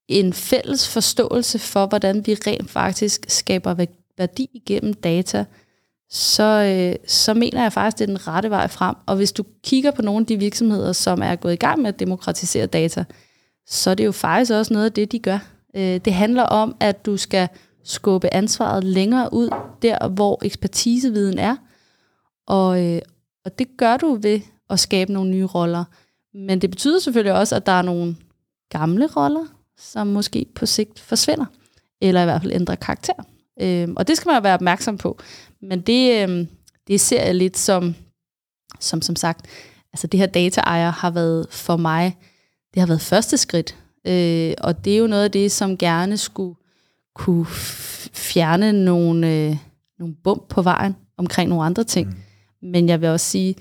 en 0.08 0.34
fælles 0.34 0.90
forståelse 0.90 1.60
for, 1.60 1.86
hvordan 1.86 2.28
vi 2.28 2.34
rent 2.34 2.70
faktisk 2.70 3.26
skaber 3.28 3.74
værdi 4.18 4.50
igennem 4.54 4.94
data, 4.94 5.46
så, 6.10 6.44
øh, 6.44 7.08
så 7.08 7.34
mener 7.34 7.62
jeg 7.62 7.74
faktisk, 7.74 7.98
det 7.98 8.04
er 8.04 8.08
den 8.08 8.28
rette 8.28 8.50
vej 8.50 8.68
frem. 8.68 8.96
Og 9.06 9.16
hvis 9.16 9.32
du 9.32 9.44
kigger 9.64 9.92
på 9.92 10.02
nogle 10.02 10.20
af 10.20 10.26
de 10.26 10.40
virksomheder, 10.40 10.94
som 10.94 11.22
er 11.22 11.36
gået 11.36 11.54
i 11.54 11.56
gang 11.56 11.82
med 11.82 11.94
at 11.94 12.00
demokratisere 12.00 12.66
data, 12.66 13.06
så 13.68 13.90
er 13.90 13.96
det 13.96 14.06
jo 14.06 14.12
faktisk 14.12 14.52
også 14.52 14.74
noget 14.74 14.86
af 14.86 14.94
det, 14.94 15.12
de 15.12 15.20
gør. 15.20 15.40
Øh, 15.76 15.98
det 16.06 16.14
handler 16.14 16.44
om, 16.44 16.76
at 16.80 17.06
du 17.06 17.18
skal 17.18 17.50
skubbe 17.84 18.34
ansvaret 18.34 18.84
længere 18.84 19.34
ud, 19.34 19.50
der 19.82 20.08
hvor 20.08 20.46
ekspertiseviden 20.46 21.40
er. 21.40 21.56
Og, 22.48 22.86
øh, 22.86 23.02
og 23.46 23.60
det 23.60 23.68
gør 23.78 23.98
du 23.98 24.16
ved 24.22 24.40
at 24.70 24.80
skabe 24.80 25.14
nogle 25.14 25.32
nye 25.32 25.46
roller. 25.46 25.84
Men 26.34 26.62
det 26.62 26.70
betyder 26.70 27.00
selvfølgelig 27.00 27.34
også, 27.34 27.56
at 27.56 27.66
der 27.66 27.72
er 27.72 27.82
nogle 27.82 28.16
gamle 28.70 29.08
roller, 29.08 29.46
som 29.78 30.08
måske 30.08 30.46
på 30.56 30.66
sigt 30.66 31.00
forsvinder, 31.00 31.46
eller 32.02 32.22
i 32.22 32.26
hvert 32.26 32.42
fald 32.42 32.54
ændrer 32.54 32.76
karakter. 32.76 33.14
Øh, 33.62 33.88
og 33.96 34.08
det 34.08 34.18
skal 34.18 34.30
man 34.30 34.36
jo 34.36 34.42
være 34.42 34.54
opmærksom 34.54 34.98
på. 34.98 35.20
Men 35.62 35.82
det, 35.82 36.30
øh, 36.30 36.48
det 36.88 37.02
ser 37.02 37.24
jeg 37.24 37.36
lidt 37.36 37.58
som, 37.58 37.96
som 38.80 39.02
som 39.02 39.16
sagt, 39.16 39.46
altså 39.94 40.08
det 40.08 40.20
her 40.20 40.28
data-ejer 40.28 40.92
har 40.92 41.12
været 41.12 41.48
for 41.50 41.78
mig, 41.78 42.18
det 42.74 42.80
har 42.80 42.88
været 42.88 43.02
første 43.02 43.38
skridt. 43.38 43.76
Øh, 44.08 44.54
og 44.58 44.86
det 44.86 44.94
er 44.94 44.98
jo 44.98 45.08
noget 45.08 45.24
af 45.24 45.32
det, 45.32 45.52
som 45.52 45.78
gerne 45.78 46.18
skulle 46.18 46.56
kunne 47.16 47.46
fjerne 48.14 48.74
nogle, 48.74 49.34
øh, 49.34 49.58
nogle 50.00 50.16
bump 50.24 50.50
på 50.50 50.62
vejen 50.62 50.96
omkring 51.18 51.50
nogle 51.50 51.66
andre 51.66 51.84
ting. 51.84 52.08
Mm. 52.08 52.70
Men 52.70 52.90
jeg 52.90 53.02
vil 53.02 53.10
også 53.10 53.26
sige, 53.26 53.56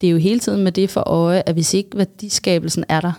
det 0.00 0.06
er 0.06 0.10
jo 0.10 0.18
hele 0.18 0.40
tiden 0.40 0.64
med 0.64 0.72
det 0.72 0.90
for 0.90 1.00
øje, 1.00 1.42
at 1.46 1.54
hvis 1.54 1.74
ikke 1.74 1.98
værdiskabelsen 1.98 2.84
er 2.88 3.00
der, 3.00 3.12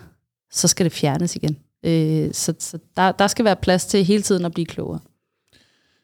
så 0.52 0.68
skal 0.68 0.84
det 0.84 0.94
fjernes 0.94 1.36
igen. 1.36 1.58
Øh, 1.86 2.34
så 2.34 2.54
så 2.60 2.80
der, 2.98 3.12
der 3.12 3.28
skal 3.28 3.46
være 3.46 3.56
plads 3.56 3.86
til 3.86 4.06
hele 4.06 4.24
tiden 4.24 4.46
at 4.46 4.54
blive 4.54 4.66
klogere. 4.66 5.00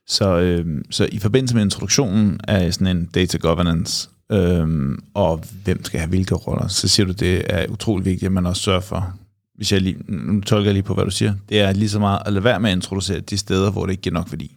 Så, 0.10 0.40
øh, 0.40 0.66
så 0.92 1.10
i 1.12 1.20
forbindelse 1.20 1.56
med 1.56 1.64
introduktionen 1.64 2.40
af 2.48 2.74
sådan 2.74 2.98
en 2.98 3.06
data 3.06 3.38
governance, 3.38 4.10
øh, 4.32 4.98
og 5.14 5.44
hvem 5.64 5.86
skal 5.86 6.00
have 6.00 6.10
hvilke 6.10 6.36
roller, 6.36 6.68
så 6.68 6.88
siger 6.88 7.08
du, 7.08 7.12
det 7.12 7.44
er 7.46 7.68
utrolig 7.68 8.06
vigtigt, 8.06 8.28
at 8.28 8.32
man 8.32 8.46
også 8.46 8.62
sørger 8.62 8.80
for, 8.80 9.14
hvis 9.56 9.72
jeg 9.72 9.82
lige, 9.82 9.98
nu 10.08 10.42
tolker 10.42 10.66
jeg 10.66 10.74
lige 10.74 10.84
på, 10.84 10.94
hvad 10.94 11.06
du 11.06 11.12
siger, 11.12 11.34
det 11.50 11.62
er 11.62 11.72
lige 11.72 11.90
så 11.90 12.00
meget 12.00 12.22
at 12.26 12.34
lade 12.34 12.44
være 12.44 12.60
med 12.60 12.70
at 12.70 12.76
introducere 12.76 13.20
de 13.20 13.38
steder, 13.38 13.72
hvor 13.72 13.86
det 13.86 13.92
ikke 13.92 14.02
giver 14.02 14.14
nok 14.14 14.32
værdi. 14.32 14.56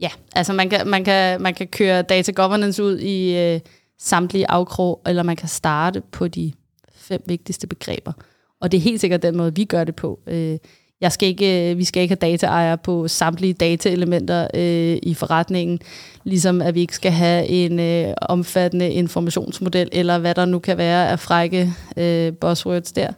Ja, 0.00 0.10
altså 0.32 0.52
man 0.52 0.70
kan, 0.70 0.86
man 0.86 1.04
kan, 1.04 1.42
man 1.42 1.54
kan 1.54 1.66
køre 1.66 2.02
data 2.02 2.32
governance 2.32 2.84
ud 2.84 2.98
i 2.98 3.36
øh, 3.36 3.60
samtlige 4.00 4.50
afkrog, 4.50 5.02
eller 5.06 5.22
man 5.22 5.36
kan 5.36 5.48
starte 5.48 6.02
på 6.12 6.28
de 6.28 6.52
fem 6.94 7.22
vigtigste 7.26 7.66
begreber. 7.66 8.12
Og 8.60 8.72
det 8.72 8.78
er 8.78 8.82
helt 8.82 9.00
sikkert 9.00 9.22
den 9.22 9.36
måde, 9.36 9.54
vi 9.54 9.64
gør 9.64 9.84
det 9.84 9.96
på. 9.96 10.20
Øh, 10.26 10.58
jeg 11.00 11.12
skal 11.12 11.28
ikke, 11.28 11.70
øh, 11.70 11.78
vi 11.78 11.84
skal 11.84 12.02
ikke 12.02 12.12
have 12.22 12.32
dataejer 12.32 12.76
på 12.76 13.08
samtlige 13.08 13.52
dataelementer 13.52 14.48
øh, 14.54 14.98
i 15.02 15.14
forretningen, 15.14 15.80
ligesom 16.24 16.62
at 16.62 16.74
vi 16.74 16.80
ikke 16.80 16.94
skal 16.94 17.12
have 17.12 17.46
en 17.46 17.80
øh, 17.80 18.14
omfattende 18.22 18.90
informationsmodel, 18.90 19.88
eller 19.92 20.18
hvad 20.18 20.34
der 20.34 20.44
nu 20.44 20.58
kan 20.58 20.78
være 20.78 21.08
af 21.08 21.20
frække 21.20 21.72
øh, 21.96 22.32
buzzwords 22.32 22.92
der. 22.92 23.12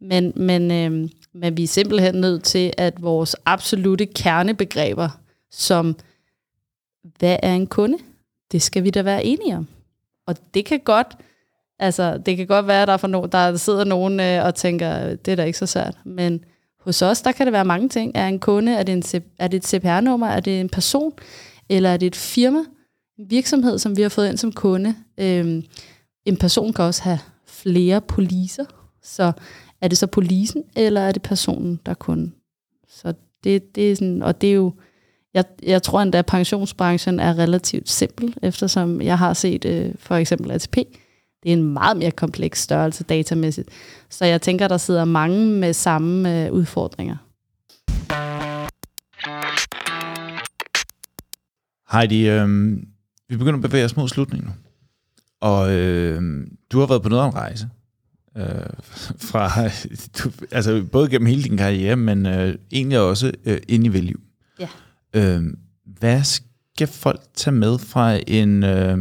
Men, 0.00 0.32
men, 0.36 0.70
øh, 0.70 1.10
men 1.34 1.56
vi 1.56 1.62
er 1.62 1.68
simpelthen 1.68 2.14
nødt 2.14 2.44
til, 2.44 2.72
at 2.78 3.02
vores 3.02 3.36
absolute 3.44 4.06
kernebegreber, 4.06 5.08
som 5.50 5.96
hvad 7.18 7.36
er 7.42 7.54
en 7.54 7.66
kunde, 7.66 7.98
det 8.52 8.62
skal 8.62 8.84
vi 8.84 8.90
da 8.90 9.02
være 9.02 9.24
enige 9.24 9.56
om. 9.56 9.68
Og 10.26 10.36
det 10.54 10.64
kan 10.64 10.80
godt, 10.84 11.06
altså 11.78 12.18
det 12.18 12.36
kan 12.36 12.46
godt 12.46 12.66
være, 12.66 12.82
at 12.82 12.88
der, 12.88 12.96
for 12.96 13.06
no, 13.06 13.26
der 13.26 13.56
sidder 13.56 13.84
nogen 13.84 14.20
øh, 14.20 14.44
og 14.44 14.54
tænker, 14.54 15.14
det 15.14 15.32
er 15.32 15.36
da 15.36 15.44
ikke 15.44 15.58
så 15.58 15.66
svært, 15.66 15.96
men 16.04 16.44
hos 16.84 17.02
os, 17.02 17.22
der 17.22 17.32
kan 17.32 17.46
det 17.46 17.52
være 17.52 17.64
mange 17.64 17.88
ting. 17.88 18.12
Er 18.14 18.28
en 18.28 18.38
kunde, 18.38 18.72
er 18.72 18.82
det, 18.82 19.14
en, 19.14 19.22
er 19.38 19.48
det 19.48 19.56
et 19.56 19.66
CPR-nummer, 19.66 20.26
er 20.26 20.40
det 20.40 20.60
en 20.60 20.68
person, 20.68 21.12
eller 21.68 21.90
er 21.90 21.96
det 21.96 22.06
et 22.06 22.16
firma, 22.16 22.58
en 23.18 23.30
virksomhed, 23.30 23.78
som 23.78 23.96
vi 23.96 24.02
har 24.02 24.08
fået 24.08 24.28
ind 24.28 24.36
som 24.36 24.52
kunde. 24.52 24.94
Øhm, 25.18 25.62
en 26.24 26.36
person 26.36 26.72
kan 26.72 26.84
også 26.84 27.02
have 27.02 27.18
flere 27.46 28.00
poliser, 28.00 28.64
så 29.02 29.32
er 29.80 29.88
det 29.88 29.98
så 29.98 30.06
polisen, 30.06 30.62
eller 30.76 31.00
er 31.00 31.12
det 31.12 31.22
personen, 31.22 31.80
der 31.86 31.90
er 31.90 31.96
kunde? 31.96 32.30
Så 32.88 33.14
det, 33.44 33.74
det 33.74 33.90
er 33.90 33.96
sådan, 33.96 34.22
og 34.22 34.40
det 34.40 34.50
er 34.50 34.54
jo, 34.54 34.72
jeg, 35.34 35.44
jeg 35.62 35.82
tror 35.82 36.00
endda, 36.02 36.18
at 36.18 36.26
pensionsbranchen 36.26 37.20
er 37.20 37.38
relativt 37.38 37.90
simpel, 37.90 38.34
eftersom 38.42 39.02
jeg 39.02 39.18
har 39.18 39.32
set 39.32 39.64
øh, 39.64 39.94
for 39.98 40.14
eksempel 40.14 40.50
ATP, 40.50 40.76
det 41.44 41.52
er 41.52 41.56
en 41.56 41.72
meget 41.72 41.96
mere 41.96 42.10
kompleks 42.10 42.62
størrelse 42.62 43.04
datamæssigt. 43.04 43.68
Så 44.10 44.24
jeg 44.24 44.42
tænker, 44.42 44.68
der 44.68 44.76
sidder 44.76 45.04
mange 45.04 45.46
med 45.46 45.72
samme 45.72 46.44
øh, 46.44 46.52
udfordringer. 46.52 47.16
Heidi, 51.92 52.28
øh, 52.28 52.76
vi 53.28 53.36
begynder 53.36 53.54
at 53.54 53.62
bevæge 53.62 53.84
os 53.84 53.96
mod 53.96 54.08
slutningen 54.08 54.48
nu. 54.48 54.54
Og 55.40 55.72
øh, 55.72 56.46
du 56.72 56.78
har 56.78 56.86
været 56.86 57.02
på 57.02 57.08
noget 57.08 57.22
af 57.22 57.26
en 57.26 57.34
rejse. 57.34 57.68
Øh, 58.36 58.44
fra, 59.18 59.68
du, 60.18 60.30
altså 60.50 60.84
både 60.92 61.10
gennem 61.10 61.26
hele 61.26 61.42
din 61.42 61.56
karriere, 61.56 61.96
men 61.96 62.26
øh, 62.26 62.54
egentlig 62.72 62.98
også 62.98 63.32
øh, 63.44 63.58
ind 63.68 63.86
i 63.86 63.88
velliv. 63.88 64.20
Ja. 64.60 64.68
Øh, 65.14 65.42
hvad 65.84 66.24
skal 66.24 66.86
folk 66.86 67.20
tage 67.34 67.54
med 67.54 67.78
fra 67.78 68.18
en... 68.26 68.62
Øh, 68.62 68.98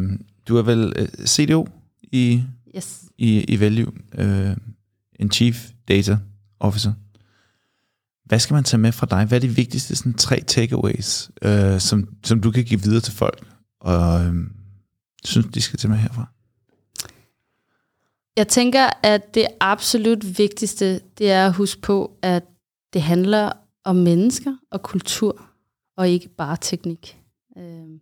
du 0.47 0.57
er 0.57 0.61
vel 0.61 0.93
øh, 0.95 1.07
CDO 1.27 1.67
i, 2.13 2.43
Yes. 2.75 3.03
i, 3.17 3.43
i 3.43 3.59
Value, 3.59 3.91
øh, 4.17 4.57
en 5.19 5.31
Chief 5.31 5.69
Data 5.87 6.17
Officer. 6.59 6.93
Hvad 8.25 8.39
skal 8.39 8.53
man 8.53 8.63
tage 8.63 8.81
med 8.81 8.91
fra 8.91 9.05
dig? 9.09 9.25
Hvad 9.25 9.37
er 9.37 9.41
de 9.47 9.55
vigtigste 9.55 9.95
sådan, 9.95 10.13
tre 10.13 10.39
takeaways, 10.47 11.31
øh, 11.41 11.79
som, 11.79 12.07
som 12.23 12.41
du 12.41 12.51
kan 12.51 12.63
give 12.63 12.81
videre 12.81 13.01
til 13.01 13.13
folk, 13.13 13.47
og 13.79 14.21
øh, 14.25 14.33
synes, 15.23 15.47
de 15.53 15.61
skal 15.61 15.79
tage 15.79 15.89
med 15.91 15.97
herfra? 15.97 16.25
Jeg 18.37 18.47
tænker, 18.47 18.89
at 19.03 19.35
det 19.35 19.47
absolut 19.59 20.37
vigtigste, 20.37 20.99
det 21.17 21.31
er 21.31 21.45
at 21.47 21.53
huske 21.53 21.81
på, 21.81 22.17
at 22.21 22.43
det 22.93 23.01
handler 23.01 23.51
om 23.83 23.95
mennesker 23.95 24.55
og 24.71 24.81
kultur, 24.81 25.45
og 25.97 26.09
ikke 26.09 26.29
bare 26.29 26.57
teknik. 26.61 27.19
Øh, 27.57 27.99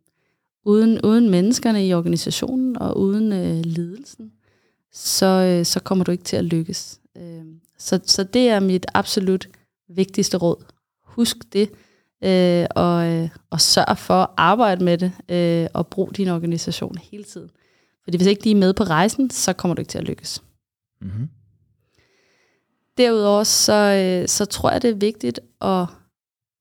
uden, 0.65 1.01
uden 1.01 1.29
menneskerne 1.29 1.87
i 1.87 1.93
organisationen 1.93 2.77
og 2.77 2.97
uden 2.97 3.33
øh, 3.33 3.65
ledelsen, 3.65 4.31
så, 4.93 5.25
øh, 5.25 5.65
så 5.65 5.79
kommer 5.79 6.05
du 6.05 6.11
ikke 6.11 6.23
til 6.23 6.35
at 6.35 6.45
lykkes. 6.45 6.99
Øh, 7.17 7.45
så, 7.77 7.99
så 8.05 8.23
det 8.23 8.49
er 8.49 8.59
mit 8.59 8.85
absolut 8.93 9.49
vigtigste 9.89 10.37
råd. 10.37 10.63
Husk 11.03 11.37
det, 11.53 11.69
øh, 12.23 12.65
og, 12.75 13.07
øh, 13.07 13.29
og 13.49 13.61
sørg 13.61 13.97
for 13.97 14.13
at 14.13 14.29
arbejde 14.37 14.83
med 14.83 14.97
det, 14.97 15.11
øh, 15.29 15.67
og 15.73 15.87
brug 15.87 16.17
din 16.17 16.27
organisation 16.27 16.97
hele 16.97 17.23
tiden. 17.23 17.49
Fordi 18.03 18.17
hvis 18.17 18.27
ikke 18.27 18.41
de 18.43 18.51
er 18.51 18.55
med 18.55 18.73
på 18.73 18.83
rejsen, 18.83 19.29
så 19.29 19.53
kommer 19.53 19.75
du 19.75 19.81
ikke 19.81 19.89
til 19.89 19.97
at 19.97 20.03
lykkes. 20.03 20.43
Mm-hmm. 21.01 21.29
Derudover 22.97 23.43
så, 23.43 23.73
øh, 23.73 24.27
så 24.27 24.45
tror 24.45 24.71
jeg, 24.71 24.81
det 24.81 24.89
er 24.89 24.95
vigtigt 24.95 25.39
at 25.61 25.85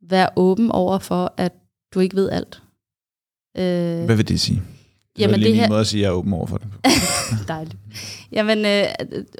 være 0.03 0.29
åben 0.37 0.71
over 0.71 0.99
for, 0.99 1.35
at 1.37 1.53
du 1.95 2.01
ikke 2.01 2.17
ved 2.17 2.31
alt. 2.31 2.63
Øh, 3.59 4.05
Hvad 4.05 4.17
vil 4.17 4.29
det 4.29 4.41
sige? 4.41 4.63
Det 5.17 5.23
Jamen, 5.23 5.33
var 5.33 5.37
lige 5.39 5.49
det 5.49 5.57
her- 5.57 5.69
måde 5.69 5.81
at 5.81 5.87
sige, 5.87 6.01
at 6.01 6.03
jeg 6.03 6.09
er 6.09 6.15
åben 6.19 6.33
over 6.33 6.47
for 6.47 6.57
det. 6.59 6.67
Dejligt. 7.49 7.77
Jamen, 8.33 8.65
øh, 8.67 8.85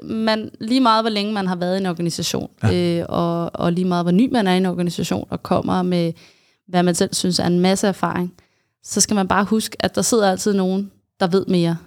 man, 0.03 0.51
lige 0.59 0.79
meget 0.81 1.03
hvor 1.03 1.09
længe 1.09 1.33
man 1.33 1.47
har 1.47 1.55
været 1.55 1.77
i 1.77 1.79
en 1.79 1.85
organisation, 1.85 2.49
ja. 2.63 2.99
øh, 2.99 3.05
og, 3.09 3.51
og 3.55 3.71
lige 3.73 3.85
meget 3.85 4.03
hvor 4.05 4.11
ny 4.11 4.29
man 4.31 4.47
er 4.47 4.53
i 4.53 4.57
en 4.57 4.65
organisation, 4.65 5.27
og 5.29 5.43
kommer 5.43 5.81
med, 5.83 6.13
hvad 6.67 6.83
man 6.83 6.95
selv 6.95 7.13
synes 7.13 7.39
er 7.39 7.45
en 7.47 7.59
masse 7.59 7.87
erfaring, 7.87 8.33
så 8.83 9.01
skal 9.01 9.15
man 9.15 9.27
bare 9.27 9.43
huske, 9.43 9.75
at 9.79 9.95
der 9.95 10.01
sidder 10.01 10.31
altid 10.31 10.53
nogen, 10.53 10.91
der 11.19 11.27
ved 11.27 11.45
mere, 11.45 11.77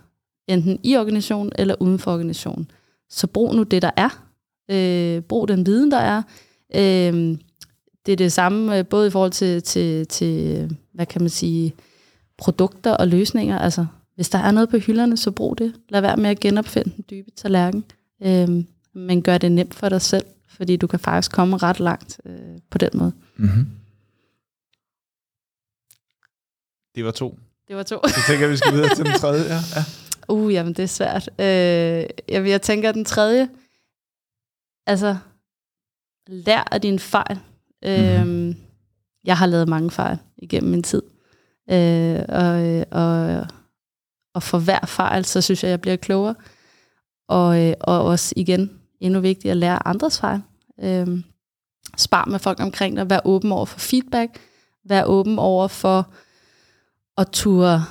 enten 0.48 0.78
i 0.82 0.96
organisationen 0.96 1.52
eller 1.58 1.74
uden 1.80 1.98
for 1.98 2.12
organisationen. 2.12 2.70
Så 3.10 3.26
brug 3.26 3.54
nu 3.54 3.62
det, 3.62 3.82
der 3.82 3.90
er. 3.96 4.24
Øh, 4.70 5.22
brug 5.22 5.48
den 5.48 5.66
viden, 5.66 5.90
der 5.90 5.98
er. 5.98 6.22
Øh, 6.74 7.36
det 8.06 8.12
er 8.12 8.16
det 8.16 8.32
samme, 8.32 8.78
øh, 8.78 8.86
både 8.86 9.06
i 9.06 9.10
forhold 9.10 9.30
til, 9.30 9.62
til, 9.62 10.06
til, 10.06 10.68
hvad 10.94 11.06
kan 11.06 11.22
man 11.22 11.30
sige, 11.30 11.74
produkter 12.44 12.90
og 12.90 13.08
løsninger. 13.08 13.58
Altså, 13.58 13.86
hvis 14.14 14.28
der 14.28 14.38
er 14.38 14.50
noget 14.50 14.68
på 14.68 14.78
hylderne, 14.78 15.16
så 15.16 15.30
brug 15.30 15.58
det. 15.58 15.74
Lad 15.88 16.00
være 16.00 16.16
med 16.16 16.30
at 16.30 16.40
genopfinde 16.40 16.92
den 16.96 17.04
dybe 17.10 17.30
tallerken. 17.30 17.84
Øhm, 18.22 18.66
men 18.92 19.22
gør 19.22 19.38
det 19.38 19.52
nemt 19.52 19.74
for 19.74 19.88
dig 19.88 20.02
selv, 20.02 20.26
fordi 20.48 20.76
du 20.76 20.86
kan 20.86 20.98
faktisk 20.98 21.32
komme 21.32 21.56
ret 21.56 21.80
langt 21.80 22.20
øh, 22.26 22.58
på 22.70 22.78
den 22.78 22.90
måde. 22.94 23.12
Mm-hmm. 23.36 23.66
Det 26.94 27.04
var 27.04 27.10
to. 27.10 27.38
Det 27.68 27.76
var 27.76 27.82
to. 27.82 27.98
Så 28.08 28.20
tænker 28.28 28.48
vi 28.48 28.56
skal 28.56 28.72
videre 28.72 28.94
til 28.94 29.04
den 29.04 29.14
tredje. 29.24 29.44
Ja. 29.44 29.58
ja. 29.76 29.84
Uh, 30.28 30.52
jamen 30.52 30.72
det 30.72 30.82
er 30.82 30.86
svært. 30.86 31.28
Øh, 31.38 31.46
jeg, 32.28 32.48
jeg 32.48 32.62
tænker, 32.62 32.92
den 32.92 33.04
tredje, 33.04 33.48
altså, 34.86 35.16
lær 36.26 36.68
af 36.72 36.80
dine 36.80 36.98
fejl. 36.98 37.38
Øh, 37.84 38.26
mm-hmm. 38.26 38.56
Jeg 39.24 39.38
har 39.38 39.46
lavet 39.46 39.68
mange 39.68 39.90
fejl 39.90 40.18
igennem 40.36 40.70
min 40.70 40.82
tid. 40.82 41.02
Øh, 41.70 42.20
og, 42.28 42.66
øh, 42.66 42.84
og, 42.90 43.46
og 44.34 44.42
for 44.42 44.58
hver 44.58 44.86
fejl, 44.86 45.24
så 45.24 45.40
synes 45.40 45.64
jeg, 45.64 45.70
jeg 45.70 45.80
bliver 45.80 45.96
klogere. 45.96 46.34
Og, 47.28 47.62
øh, 47.62 47.74
og 47.80 48.04
også 48.04 48.34
igen, 48.36 48.70
endnu 49.00 49.20
vigtigt 49.20 49.50
at 49.50 49.56
lære 49.56 49.86
andres 49.88 50.20
fejl. 50.20 50.40
Øh, 50.82 51.06
spar 51.96 52.24
med 52.24 52.38
folk 52.38 52.60
omkring 52.60 52.96
dig. 52.96 53.10
Vær 53.10 53.20
åben 53.24 53.52
over 53.52 53.64
for 53.64 53.78
feedback. 53.78 54.40
Vær 54.84 55.04
åben 55.04 55.38
over 55.38 55.68
for 55.68 56.08
at 57.18 57.28
turde, 57.32 57.82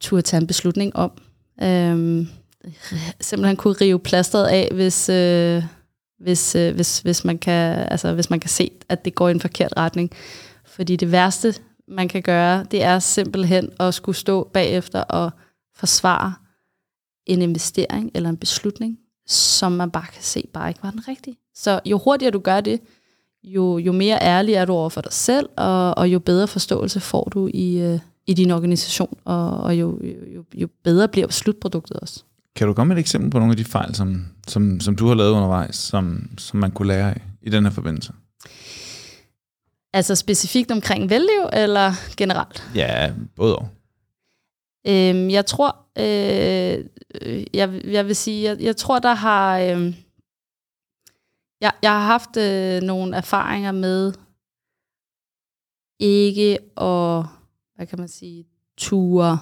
turde 0.00 0.22
tage 0.22 0.40
en 0.40 0.46
beslutning 0.46 0.96
om. 0.96 1.12
Øh, 1.62 2.26
simpelthen 3.20 3.56
kunne 3.56 3.74
rive 3.80 3.98
plasteret 3.98 4.46
af, 4.46 4.68
hvis, 4.72 5.08
øh, 5.08 5.62
hvis, 6.18 6.54
øh, 6.54 6.74
hvis, 6.74 6.98
hvis, 6.98 7.24
man 7.24 7.38
kan, 7.38 7.78
altså, 7.78 8.12
hvis 8.12 8.30
man 8.30 8.40
kan 8.40 8.50
se, 8.50 8.70
at 8.88 9.04
det 9.04 9.14
går 9.14 9.28
i 9.28 9.30
en 9.30 9.40
forkert 9.40 9.72
retning. 9.76 10.10
Fordi 10.64 10.96
det 10.96 11.12
værste, 11.12 11.54
man 11.90 12.08
kan 12.08 12.22
gøre, 12.22 12.64
det 12.70 12.82
er 12.82 12.98
simpelthen 12.98 13.70
at 13.80 13.94
skulle 13.94 14.16
stå 14.16 14.50
bagefter 14.52 15.00
og 15.02 15.30
forsvare 15.74 16.34
en 17.26 17.42
investering 17.42 18.10
eller 18.14 18.28
en 18.28 18.36
beslutning, 18.36 18.98
som 19.26 19.72
man 19.72 19.90
bare 19.90 20.06
kan 20.12 20.22
se 20.22 20.44
bare 20.52 20.68
ikke 20.68 20.82
var 20.82 20.90
den 20.90 21.08
rigtige. 21.08 21.36
Så 21.54 21.80
jo 21.86 21.98
hurtigere 21.98 22.30
du 22.30 22.38
gør 22.38 22.60
det, 22.60 22.80
jo, 23.44 23.78
jo 23.78 23.92
mere 23.92 24.18
ærlig 24.22 24.54
er 24.54 24.64
du 24.64 24.72
over 24.72 24.88
for 24.88 25.00
dig 25.00 25.12
selv, 25.12 25.48
og, 25.56 25.98
og 25.98 26.08
jo 26.08 26.18
bedre 26.18 26.48
forståelse 26.48 27.00
får 27.00 27.24
du 27.24 27.50
i, 27.54 27.80
øh, 27.80 27.98
i 28.26 28.34
din 28.34 28.50
organisation, 28.50 29.18
og, 29.24 29.50
og 29.50 29.74
jo, 29.74 30.00
jo, 30.34 30.44
jo 30.54 30.68
bedre 30.84 31.08
bliver 31.08 31.28
slutproduktet 31.28 31.96
også. 31.96 32.24
Kan 32.56 32.66
du 32.66 32.72
komme 32.72 32.88
med 32.88 32.96
et 32.96 33.00
eksempel 33.00 33.30
på 33.30 33.38
nogle 33.38 33.52
af 33.52 33.56
de 33.56 33.64
fejl, 33.64 33.94
som, 33.94 34.26
som, 34.48 34.80
som 34.80 34.96
du 34.96 35.06
har 35.06 35.14
lavet 35.14 35.30
undervejs, 35.30 35.76
som, 35.76 36.30
som 36.38 36.60
man 36.60 36.70
kunne 36.70 36.88
lære 36.88 37.10
af 37.10 37.20
i 37.42 37.50
den 37.50 37.64
her 37.64 37.72
forbindelse? 37.72 38.12
Altså 39.92 40.14
specifikt 40.14 40.70
omkring 40.70 41.10
velliv, 41.10 41.48
eller 41.52 41.92
generelt? 42.16 42.70
Ja, 42.74 43.12
både 43.36 43.56
og. 43.56 43.68
Øhm, 44.86 45.30
jeg 45.30 45.46
tror, 45.46 45.76
øh, 45.98 46.84
jeg, 47.54 47.80
jeg 47.84 48.06
vil 48.06 48.16
sige, 48.16 48.42
jeg, 48.42 48.60
jeg 48.60 48.76
tror, 48.76 48.98
der 48.98 49.14
har... 49.14 49.58
Øh, 49.58 49.94
jeg, 51.60 51.72
jeg 51.82 51.92
har 51.92 52.06
haft 52.06 52.36
øh, 52.36 52.82
nogle 52.82 53.16
erfaringer 53.16 53.72
med 53.72 54.12
ikke 55.98 56.58
at, 56.76 57.24
hvad 57.74 57.86
kan 57.86 57.98
man 57.98 58.08
sige, 58.08 58.46
ture 58.76 59.38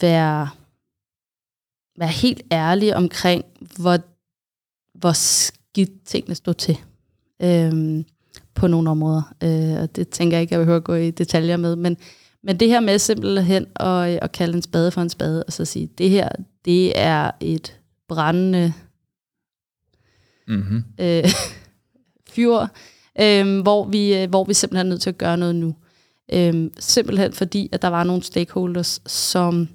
være, 0.00 0.48
være 1.98 2.08
helt 2.08 2.42
ærlig 2.52 2.96
omkring, 2.96 3.44
hvor, 3.76 3.98
hvor 4.98 5.12
skidt 5.12 6.04
tingene 6.04 6.34
stod 6.34 6.54
til 6.54 6.78
øhm, 7.42 8.04
på 8.54 8.66
nogle 8.66 8.90
områder. 8.90 9.34
Øh, 9.42 9.82
og 9.82 9.96
det 9.96 10.08
tænker 10.08 10.36
jeg 10.36 10.42
ikke, 10.42 10.52
jeg 10.52 10.60
vil 10.60 10.66
høre 10.66 10.80
gå 10.80 10.94
i 10.94 11.10
detaljer 11.10 11.56
med, 11.56 11.76
men, 11.76 11.96
men 12.42 12.60
det 12.60 12.68
her 12.68 12.80
med 12.80 12.98
simpelthen 12.98 13.66
at, 13.76 14.18
at 14.22 14.32
kalde 14.32 14.56
en 14.56 14.62
spade 14.62 14.90
for 14.90 15.00
en 15.00 15.10
spade, 15.10 15.44
og 15.44 15.52
så 15.52 15.64
sige, 15.64 15.88
det 15.98 16.10
her, 16.10 16.28
det 16.64 16.98
er 17.00 17.30
et 17.40 17.78
brændende 18.08 18.72
mm-hmm. 20.48 20.84
øh, 21.00 21.24
fyr, 22.34 22.66
øh, 23.20 23.60
hvor, 23.62 23.84
vi, 23.84 24.22
øh, 24.22 24.28
hvor 24.28 24.44
vi 24.44 24.54
simpelthen 24.54 24.86
er 24.86 24.90
nødt 24.90 25.02
til 25.02 25.10
at 25.10 25.18
gøre 25.18 25.36
noget 25.36 25.54
nu. 25.54 25.74
Øh, 26.32 26.70
simpelthen 26.78 27.32
fordi, 27.32 27.68
at 27.72 27.82
der 27.82 27.88
var 27.88 28.04
nogle 28.04 28.22
stakeholders, 28.22 29.00
som, 29.06 29.68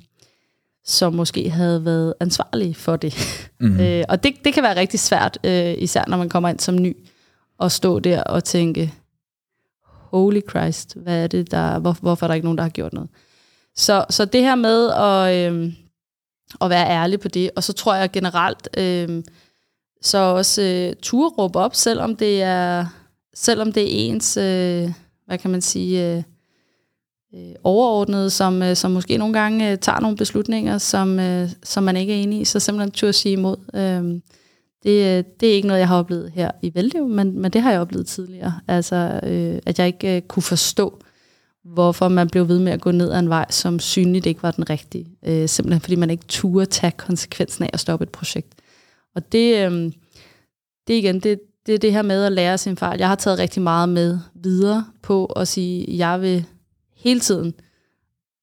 som 0.85 1.13
måske 1.13 1.49
havde 1.49 1.85
været 1.85 2.13
ansvarlige 2.19 2.75
for 2.75 2.95
det. 2.95 3.15
Mm-hmm. 3.59 3.79
øh, 3.85 4.03
og 4.09 4.23
det, 4.23 4.33
det 4.45 4.53
kan 4.53 4.63
være 4.63 4.75
rigtig 4.75 4.99
svært, 4.99 5.39
øh, 5.43 5.75
især 5.77 6.03
når 6.07 6.17
man 6.17 6.29
kommer 6.29 6.49
ind 6.49 6.59
som 6.59 6.81
ny, 6.81 6.97
at 7.61 7.71
stå 7.71 7.99
der 7.99 8.23
og 8.23 8.43
tænke, 8.43 8.93
holy 9.85 10.41
Christ, 10.49 10.95
hvad 10.95 11.23
er 11.23 11.27
det, 11.27 11.51
der, 11.51 11.79
hvor, 11.79 11.97
hvorfor 12.01 12.25
er 12.25 12.27
der 12.27 12.35
ikke 12.35 12.45
nogen, 12.45 12.57
der 12.57 12.63
har 12.63 12.69
gjort 12.69 12.93
noget? 12.93 13.09
Så, 13.75 14.05
så 14.09 14.25
det 14.25 14.41
her 14.41 14.55
med 14.55 14.89
at, 14.89 15.53
øh, 15.53 15.73
at 16.61 16.69
være 16.69 16.89
ærlig 16.89 17.19
på 17.19 17.27
det, 17.27 17.51
og 17.55 17.63
så 17.63 17.73
tror 17.73 17.95
jeg 17.95 18.11
generelt, 18.11 18.69
øh, 18.77 19.23
så 20.01 20.17
også 20.17 20.61
øh, 20.61 20.95
turde 21.01 21.35
råbe 21.35 21.59
op, 21.59 21.75
selvom 21.75 22.15
det 22.15 22.41
er, 22.41 22.85
selvom 23.33 23.71
det 23.71 23.83
er 23.83 24.09
ens, 24.09 24.37
øh, 24.37 24.91
hvad 25.25 25.37
kan 25.37 25.51
man 25.51 25.61
sige, 25.61 26.15
øh, 26.15 26.23
øh, 27.35 27.55
overordnede, 27.63 28.29
som, 28.29 28.63
øh, 28.63 28.75
som 28.75 28.91
måske 28.91 29.17
nogle 29.17 29.39
gange 29.39 29.71
øh, 29.71 29.77
tager 29.77 29.99
nogle 29.99 30.17
beslutninger, 30.17 30.77
som, 30.77 31.19
øh, 31.19 31.49
som 31.63 31.83
man 31.83 31.97
ikke 31.97 32.13
er 32.13 32.23
enig 32.23 32.41
i, 32.41 32.45
så 32.45 32.59
simpelthen 32.59 32.91
turde 32.91 33.13
sige 33.13 33.33
imod. 33.33 33.57
Øh, 33.73 34.21
det, 34.83 35.17
øh, 35.17 35.23
det 35.39 35.49
er 35.49 35.53
ikke 35.53 35.67
noget, 35.67 35.79
jeg 35.79 35.87
har 35.87 35.97
oplevet 35.97 36.31
her 36.31 36.51
i 36.61 36.71
Vældiv, 36.75 37.07
men, 37.07 37.39
men 37.41 37.51
det 37.51 37.61
har 37.61 37.71
jeg 37.71 37.81
oplevet 37.81 38.07
tidligere. 38.07 38.59
Altså, 38.67 39.19
øh, 39.23 39.59
at 39.65 39.79
jeg 39.79 39.87
ikke 39.87 40.15
øh, 40.15 40.21
kunne 40.21 40.43
forstå, 40.43 40.99
hvorfor 41.63 42.07
man 42.07 42.29
blev 42.29 42.47
ved 42.47 42.59
med 42.59 42.71
at 42.71 42.81
gå 42.81 42.91
ned 42.91 43.11
ad 43.11 43.19
en 43.19 43.29
vej, 43.29 43.45
som 43.49 43.79
synligt 43.79 44.25
ikke 44.25 44.43
var 44.43 44.51
den 44.51 44.69
rigtige. 44.69 45.07
Øh, 45.25 45.49
simpelthen 45.49 45.81
fordi 45.81 45.95
man 45.95 46.09
ikke 46.09 46.25
turde 46.27 46.65
tage 46.65 46.91
konsekvensen 46.91 47.63
af 47.63 47.69
at 47.73 47.79
stoppe 47.79 48.03
et 48.03 48.09
projekt. 48.09 48.53
Og 49.15 49.31
det, 49.31 49.71
øh, 49.71 49.91
det 50.87 50.93
igen, 50.93 51.19
det, 51.19 51.39
det 51.65 51.75
er 51.75 51.79
det 51.79 51.91
her 51.91 52.01
med 52.01 52.25
at 52.25 52.31
lære 52.31 52.57
sin 52.57 52.77
fejl. 52.77 52.99
Jeg 52.99 53.07
har 53.07 53.15
taget 53.15 53.39
rigtig 53.39 53.61
meget 53.61 53.89
med 53.89 54.19
videre 54.35 54.85
på 55.01 55.25
at 55.25 55.47
sige, 55.47 55.89
at 55.89 55.97
jeg 55.97 56.21
vil 56.21 56.45
hele 56.95 57.19
tiden 57.19 57.53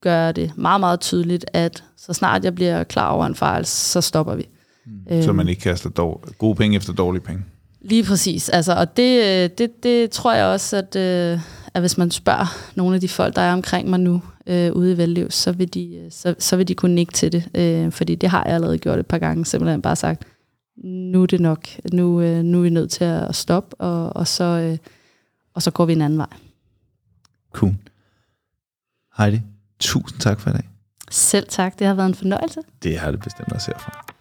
gøre 0.03 0.33
det 0.33 0.53
meget, 0.57 0.81
meget 0.81 1.01
tydeligt, 1.01 1.45
at 1.53 1.85
så 1.97 2.13
snart 2.13 2.45
jeg 2.45 2.55
bliver 2.55 2.85
klar 2.85 3.11
over 3.11 3.27
en 3.27 3.35
fejl, 3.35 3.67
så 3.67 4.01
stopper 4.01 4.35
vi. 4.35 4.49
Mm. 4.87 5.23
Så 5.23 5.33
man 5.33 5.49
ikke 5.49 5.61
kaster 5.61 5.91
dår, 5.91 6.25
gode 6.39 6.55
penge 6.55 6.77
efter 6.77 6.93
dårlige 6.93 7.23
penge. 7.23 7.45
Lige 7.81 8.05
præcis. 8.05 8.49
Altså, 8.49 8.75
og 8.75 8.97
det, 8.97 9.59
det, 9.59 9.83
det 9.83 10.11
tror 10.11 10.33
jeg 10.33 10.45
også, 10.45 10.77
at, 10.77 10.97
øh, 10.97 11.41
at 11.75 11.83
hvis 11.83 11.99
man 11.99 12.11
spørger 12.11 12.47
nogle 12.75 12.95
af 12.95 13.01
de 13.01 13.09
folk, 13.09 13.37
der 13.37 13.43
er 13.43 13.53
omkring 13.53 13.91
mig 13.91 14.01
nu 14.01 14.23
øh, 14.47 14.73
ude 14.73 14.93
i 14.93 14.97
Vældliv, 14.97 15.31
så 15.31 15.53
vil, 15.53 15.75
de, 15.75 16.07
så, 16.11 16.35
så 16.39 16.57
vil 16.57 16.69
de 16.69 16.75
kunne 16.75 16.95
nikke 16.95 17.13
til 17.13 17.33
det. 17.33 17.49
Øh, 17.55 17.93
fordi 17.93 18.15
det 18.15 18.29
har 18.29 18.45
jeg 18.45 18.55
allerede 18.55 18.79
gjort 18.79 18.99
et 18.99 19.07
par 19.07 19.19
gange. 19.19 19.45
Simpelthen 19.47 19.83
bare 19.83 19.97
sagt, 19.97 20.23
nu 20.85 21.23
er 21.23 21.27
det 21.27 21.41
nok. 21.41 21.69
Nu, 21.93 22.21
øh, 22.21 22.43
nu 22.43 22.59
er 22.59 22.63
vi 22.63 22.71
nødt 22.71 22.91
til 22.91 23.05
at 23.05 23.35
stoppe, 23.35 23.77
og, 23.77 24.17
og, 24.17 24.29
så, 24.29 24.45
øh, 24.45 24.79
og 25.55 25.63
så 25.63 25.71
går 25.71 25.85
vi 25.85 25.93
en 25.93 26.03
anden 26.03 26.19
vej. 26.19 26.29
Cool. 27.53 27.75
Heidi, 29.19 29.41
tusind 29.81 30.21
tak 30.21 30.41
for 30.41 30.51
i 30.51 30.53
dag. 30.53 30.69
Selv 31.11 31.47
tak. 31.49 31.79
Det 31.79 31.87
har 31.87 31.95
været 31.95 32.09
en 32.09 32.15
fornøjelse. 32.15 32.61
Det 32.83 32.99
har 32.99 33.11
det 33.11 33.21
bestemt 33.21 33.53
også 33.53 33.71
herfra. 33.71 34.16